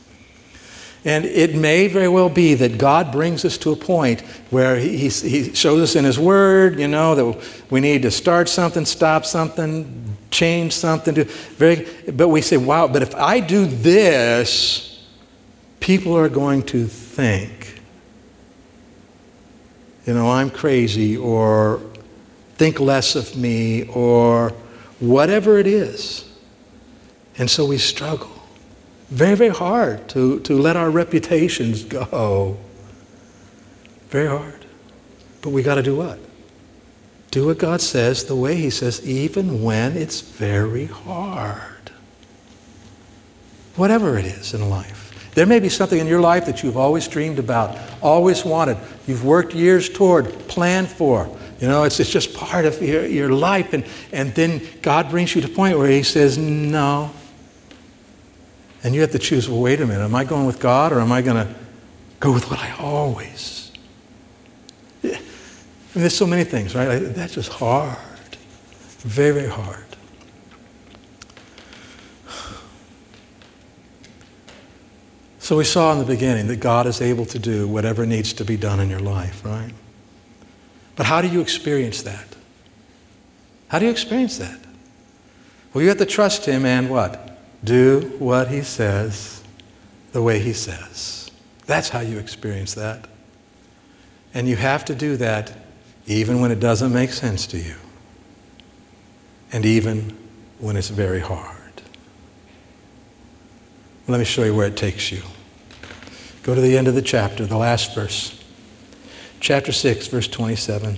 And 1.04 1.26
it 1.26 1.54
may 1.54 1.86
very 1.88 2.08
well 2.08 2.30
be 2.30 2.54
that 2.54 2.78
God 2.78 3.12
brings 3.12 3.44
us 3.44 3.58
to 3.58 3.72
a 3.72 3.76
point 3.76 4.22
where 4.48 4.78
he, 4.78 5.10
he, 5.10 5.54
shows 5.54 5.82
us 5.82 5.96
in 5.96 6.06
His 6.06 6.18
Word, 6.18 6.80
you 6.80 6.88
know, 6.88 7.14
that 7.14 7.70
we 7.70 7.80
need 7.80 8.00
to 8.02 8.10
start 8.10 8.48
something, 8.48 8.86
stop 8.86 9.26
something, 9.26 10.16
change 10.30 10.72
something. 10.72 11.14
Very, 11.14 11.86
but 12.10 12.28
we 12.28 12.40
say, 12.40 12.56
wow, 12.56 12.88
but 12.88 13.02
if 13.02 13.14
I 13.14 13.38
do 13.38 13.66
this, 13.66 15.04
people 15.78 16.16
are 16.16 16.30
going 16.30 16.62
to 16.62 16.86
think 16.86 17.55
you 20.06 20.14
know, 20.14 20.30
I'm 20.30 20.50
crazy 20.50 21.16
or 21.16 21.80
think 22.54 22.80
less 22.80 23.16
of 23.16 23.36
me 23.36 23.86
or 23.88 24.50
whatever 25.00 25.58
it 25.58 25.66
is. 25.66 26.24
And 27.38 27.50
so 27.50 27.66
we 27.66 27.78
struggle. 27.78 28.30
Very, 29.08 29.36
very 29.36 29.50
hard 29.50 30.08
to, 30.10 30.40
to 30.40 30.58
let 30.58 30.76
our 30.76 30.90
reputations 30.90 31.84
go. 31.84 32.56
Very 34.08 34.28
hard. 34.28 34.64
But 35.42 35.50
we 35.50 35.62
got 35.62 35.74
to 35.74 35.82
do 35.82 35.96
what? 35.96 36.18
Do 37.30 37.46
what 37.46 37.58
God 37.58 37.80
says 37.80 38.24
the 38.24 38.36
way 38.36 38.56
He 38.56 38.70
says, 38.70 39.06
even 39.06 39.62
when 39.62 39.96
it's 39.96 40.20
very 40.20 40.86
hard. 40.86 41.90
Whatever 43.74 44.16
it 44.16 44.24
is 44.24 44.54
in 44.54 44.70
life. 44.70 44.95
There 45.36 45.44
may 45.44 45.60
be 45.60 45.68
something 45.68 45.98
in 45.98 46.06
your 46.06 46.22
life 46.22 46.46
that 46.46 46.62
you've 46.62 46.78
always 46.78 47.06
dreamed 47.06 47.38
about, 47.38 47.78
always 48.00 48.42
wanted, 48.42 48.78
you've 49.06 49.22
worked 49.22 49.52
years 49.52 49.86
toward, 49.86 50.30
planned 50.48 50.88
for. 50.88 51.28
You 51.60 51.68
know, 51.68 51.84
it's, 51.84 52.00
it's 52.00 52.08
just 52.08 52.32
part 52.32 52.64
of 52.64 52.80
your, 52.80 53.04
your 53.04 53.28
life. 53.28 53.74
And, 53.74 53.84
and 54.12 54.34
then 54.34 54.66
God 54.80 55.10
brings 55.10 55.34
you 55.34 55.42
to 55.42 55.46
a 55.46 55.54
point 55.54 55.76
where 55.76 55.90
He 55.90 56.04
says, 56.04 56.38
no. 56.38 57.10
And 58.82 58.94
you 58.94 59.02
have 59.02 59.10
to 59.10 59.18
choose, 59.18 59.46
well, 59.46 59.60
wait 59.60 59.78
a 59.82 59.86
minute, 59.86 60.02
am 60.02 60.14
I 60.14 60.24
going 60.24 60.46
with 60.46 60.58
God 60.58 60.90
or 60.90 61.00
am 61.00 61.12
I 61.12 61.20
going 61.20 61.46
to 61.46 61.54
go 62.18 62.32
with 62.32 62.50
what 62.50 62.58
I 62.58 62.74
always? 62.78 63.72
I 65.04 65.08
mean, 65.08 65.20
there's 65.92 66.16
so 66.16 66.26
many 66.26 66.44
things, 66.44 66.74
right? 66.74 66.98
That's 66.98 67.34
just 67.34 67.52
hard. 67.52 67.98
Very, 69.00 69.32
very 69.32 69.50
hard. 69.50 69.85
So 75.46 75.56
we 75.56 75.62
saw 75.62 75.92
in 75.92 76.00
the 76.00 76.04
beginning 76.04 76.48
that 76.48 76.56
God 76.56 76.88
is 76.88 77.00
able 77.00 77.24
to 77.26 77.38
do 77.38 77.68
whatever 77.68 78.04
needs 78.04 78.32
to 78.32 78.44
be 78.44 78.56
done 78.56 78.80
in 78.80 78.90
your 78.90 78.98
life, 78.98 79.44
right? 79.44 79.70
But 80.96 81.06
how 81.06 81.22
do 81.22 81.28
you 81.28 81.40
experience 81.40 82.02
that? 82.02 82.26
How 83.68 83.78
do 83.78 83.84
you 83.84 83.92
experience 83.92 84.38
that? 84.38 84.58
Well, 85.72 85.82
you 85.82 85.88
have 85.88 85.98
to 85.98 86.04
trust 86.04 86.46
Him 86.46 86.66
and 86.66 86.90
what? 86.90 87.38
Do 87.62 88.12
what 88.18 88.48
He 88.48 88.62
says 88.62 89.44
the 90.10 90.20
way 90.20 90.40
He 90.40 90.52
says. 90.52 91.30
That's 91.66 91.90
how 91.90 92.00
you 92.00 92.18
experience 92.18 92.74
that. 92.74 93.06
And 94.34 94.48
you 94.48 94.56
have 94.56 94.84
to 94.86 94.96
do 94.96 95.16
that 95.18 95.52
even 96.08 96.40
when 96.40 96.50
it 96.50 96.58
doesn't 96.58 96.92
make 96.92 97.10
sense 97.12 97.46
to 97.46 97.58
you, 97.58 97.76
and 99.52 99.64
even 99.64 100.18
when 100.58 100.76
it's 100.76 100.88
very 100.88 101.20
hard. 101.20 101.82
Let 104.08 104.18
me 104.18 104.24
show 104.24 104.42
you 104.42 104.52
where 104.52 104.66
it 104.66 104.76
takes 104.76 105.12
you. 105.12 105.22
Go 106.46 106.54
to 106.54 106.60
the 106.60 106.78
end 106.78 106.86
of 106.86 106.94
the 106.94 107.02
chapter, 107.02 107.44
the 107.44 107.56
last 107.56 107.92
verse. 107.92 108.40
Chapter 109.40 109.72
6, 109.72 110.06
verse 110.06 110.28
27. 110.28 110.96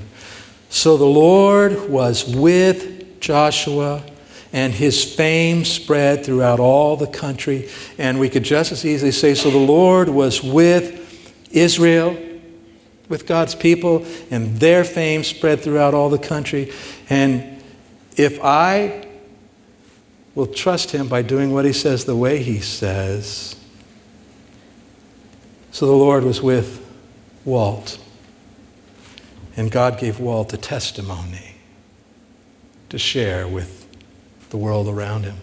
So 0.69 0.99
the 0.99 1.07
Lord 1.07 1.89
was 1.89 2.27
with 2.27 3.19
Joshua, 3.23 4.05
and 4.53 4.75
his 4.75 5.03
fame 5.03 5.65
spread 5.65 6.23
throughout 6.23 6.61
all 6.61 6.99
the 6.99 7.07
country. 7.07 7.71
And 7.97 8.21
we 8.21 8.29
could 8.29 8.43
just 8.43 8.73
as 8.73 8.85
easily 8.85 9.11
say, 9.11 9.33
So 9.33 9.51
the 9.51 9.57
Lord 9.57 10.11
was 10.11 10.45
with 10.45 11.49
Israel, 11.51 12.15
with 13.09 13.27
God's 13.27 13.55
people, 13.55 14.05
and 14.31 14.61
their 14.61 14.85
fame 14.85 15.25
spread 15.25 15.63
throughout 15.63 15.95
all 15.95 16.11
the 16.11 16.19
country. 16.19 16.71
And 17.09 17.63
if 18.19 18.39
I 18.45 19.09
will 20.35 20.47
trust 20.47 20.91
him 20.91 21.09
by 21.09 21.23
doing 21.23 21.55
what 21.55 21.65
he 21.65 21.73
says 21.73 22.05
the 22.05 22.17
way 22.17 22.43
he 22.43 22.61
says, 22.61 23.57
so 25.79 25.87
the 25.87 25.93
Lord 25.93 26.25
was 26.25 26.43
with 26.43 26.85
Walt. 27.45 28.01
And 29.57 29.71
God 29.71 29.97
gave 29.97 30.19
Walt 30.19 30.53
a 30.53 30.57
testimony 30.57 31.55
to 32.89 32.99
share 32.99 33.47
with 33.47 33.87
the 34.51 34.57
world 34.57 34.89
around 34.89 35.23
him. 35.23 35.37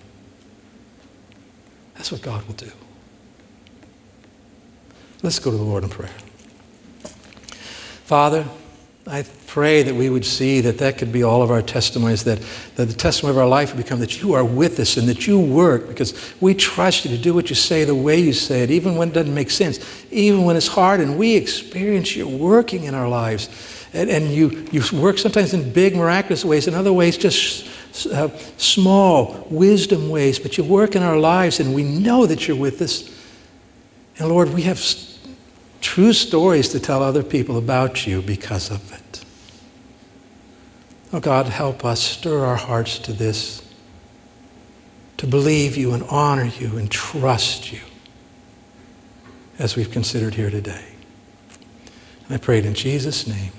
That's 1.93 2.11
what 2.11 2.21
God 2.21 2.45
will 2.47 2.55
do. 2.55 2.69
Let's 5.23 5.39
go 5.39 5.51
to 5.51 5.57
the 5.57 5.63
Lord 5.63 5.85
in 5.85 5.89
prayer. 5.89 6.17
Father, 8.03 8.45
I 9.07 9.23
pray 9.45 9.83
that 9.83 9.93
we 9.93 10.09
would 10.09 10.25
see 10.25 10.61
that 10.61 10.79
that 10.79 10.97
could 10.97 11.11
be 11.11 11.21
all 11.21 11.43
of 11.43 11.51
our 11.51 11.61
testimonies, 11.61 12.23
that, 12.23 12.39
that 12.75 12.85
the 12.87 12.93
testimony 12.93 13.35
of 13.35 13.37
our 13.37 13.47
life 13.47 13.71
would 13.71 13.83
become 13.83 13.99
that 13.99 14.19
you 14.19 14.33
are 14.33 14.43
with 14.43 14.79
us 14.79 14.97
and 14.97 15.07
that 15.07 15.27
you 15.27 15.39
work 15.39 15.87
because 15.87 16.33
we 16.41 16.55
trust 16.55 17.05
you 17.05 17.15
to 17.15 17.21
do 17.21 17.31
what 17.31 17.49
you 17.49 17.55
say 17.55 17.83
the 17.83 17.93
way 17.93 18.19
you 18.19 18.33
say 18.33 18.63
it, 18.63 18.71
even 18.71 18.95
when 18.95 19.09
it 19.09 19.13
doesn't 19.13 19.33
make 19.33 19.51
sense, 19.51 20.05
even 20.09 20.43
when 20.43 20.55
it's 20.55 20.67
hard, 20.67 21.01
and 21.01 21.19
we 21.19 21.35
experience 21.35 22.15
you 22.15 22.27
working 22.27 22.85
in 22.85 22.95
our 22.95 23.07
lives. 23.07 23.47
And, 23.93 24.09
and 24.09 24.31
you, 24.31 24.67
you 24.71 24.81
work 24.99 25.19
sometimes 25.19 25.53
in 25.53 25.71
big, 25.71 25.95
miraculous 25.95 26.43
ways, 26.43 26.67
in 26.67 26.73
other 26.73 26.91
ways, 26.91 27.15
just 27.15 27.69
uh, 28.11 28.29
small, 28.57 29.47
wisdom 29.51 30.09
ways, 30.09 30.39
but 30.39 30.57
you 30.57 30.63
work 30.63 30.95
in 30.95 31.03
our 31.03 31.17
lives, 31.17 31.59
and 31.59 31.75
we 31.75 31.83
know 31.83 32.25
that 32.25 32.47
you're 32.47 32.57
with 32.57 32.81
us. 32.81 33.07
And 34.17 34.29
Lord, 34.29 34.51
we 34.51 34.63
have 34.63 34.79
true 35.85 36.13
stories 36.13 36.69
to 36.69 36.79
tell 36.79 37.03
other 37.03 37.21
people 37.21 37.57
about 37.57 38.07
you 38.07 38.19
because 38.19 38.71
of 38.71 38.91
it. 38.91 39.23
Oh 41.13 41.19
God, 41.19 41.45
help 41.45 41.85
us 41.85 42.01
stir 42.01 42.43
our 42.43 42.55
hearts 42.55 42.97
to 42.99 43.13
this, 43.13 43.61
to 45.17 45.27
believe 45.27 45.77
you 45.77 45.93
and 45.93 46.01
honor 46.09 46.45
you 46.45 46.77
and 46.77 46.89
trust 46.89 47.71
you 47.71 47.81
as 49.59 49.75
we've 49.75 49.91
considered 49.91 50.33
here 50.33 50.49
today. 50.49 50.85
And 52.25 52.33
I 52.33 52.37
pray 52.37 52.57
it 52.57 52.65
in 52.65 52.73
Jesus' 52.73 53.27
name. 53.27 53.51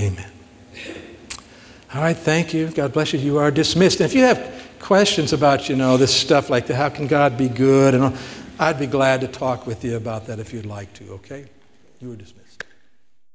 Amen. 0.00 0.30
All 1.94 2.00
right, 2.00 2.16
thank 2.16 2.54
you. 2.54 2.68
God 2.68 2.94
bless 2.94 3.12
you. 3.12 3.18
You 3.18 3.36
are 3.36 3.50
dismissed. 3.50 4.00
If 4.00 4.14
you 4.14 4.22
have 4.22 4.66
questions 4.80 5.34
about, 5.34 5.68
you 5.68 5.76
know, 5.76 5.98
this 5.98 6.14
stuff 6.14 6.48
like 6.48 6.68
how 6.68 6.88
can 6.88 7.06
God 7.06 7.36
be 7.36 7.48
good 7.48 7.94
and 7.94 8.04
all, 8.04 8.14
I'd 8.60 8.78
be 8.78 8.86
glad 8.86 9.20
to 9.20 9.28
talk 9.28 9.66
with 9.66 9.84
you 9.84 9.96
about 9.96 10.26
that 10.26 10.40
if 10.40 10.52
you'd 10.52 10.66
like 10.66 10.92
to, 10.94 11.12
okay? 11.12 11.46
You 12.00 12.12
are 12.12 12.16
dismissed. 12.16 12.47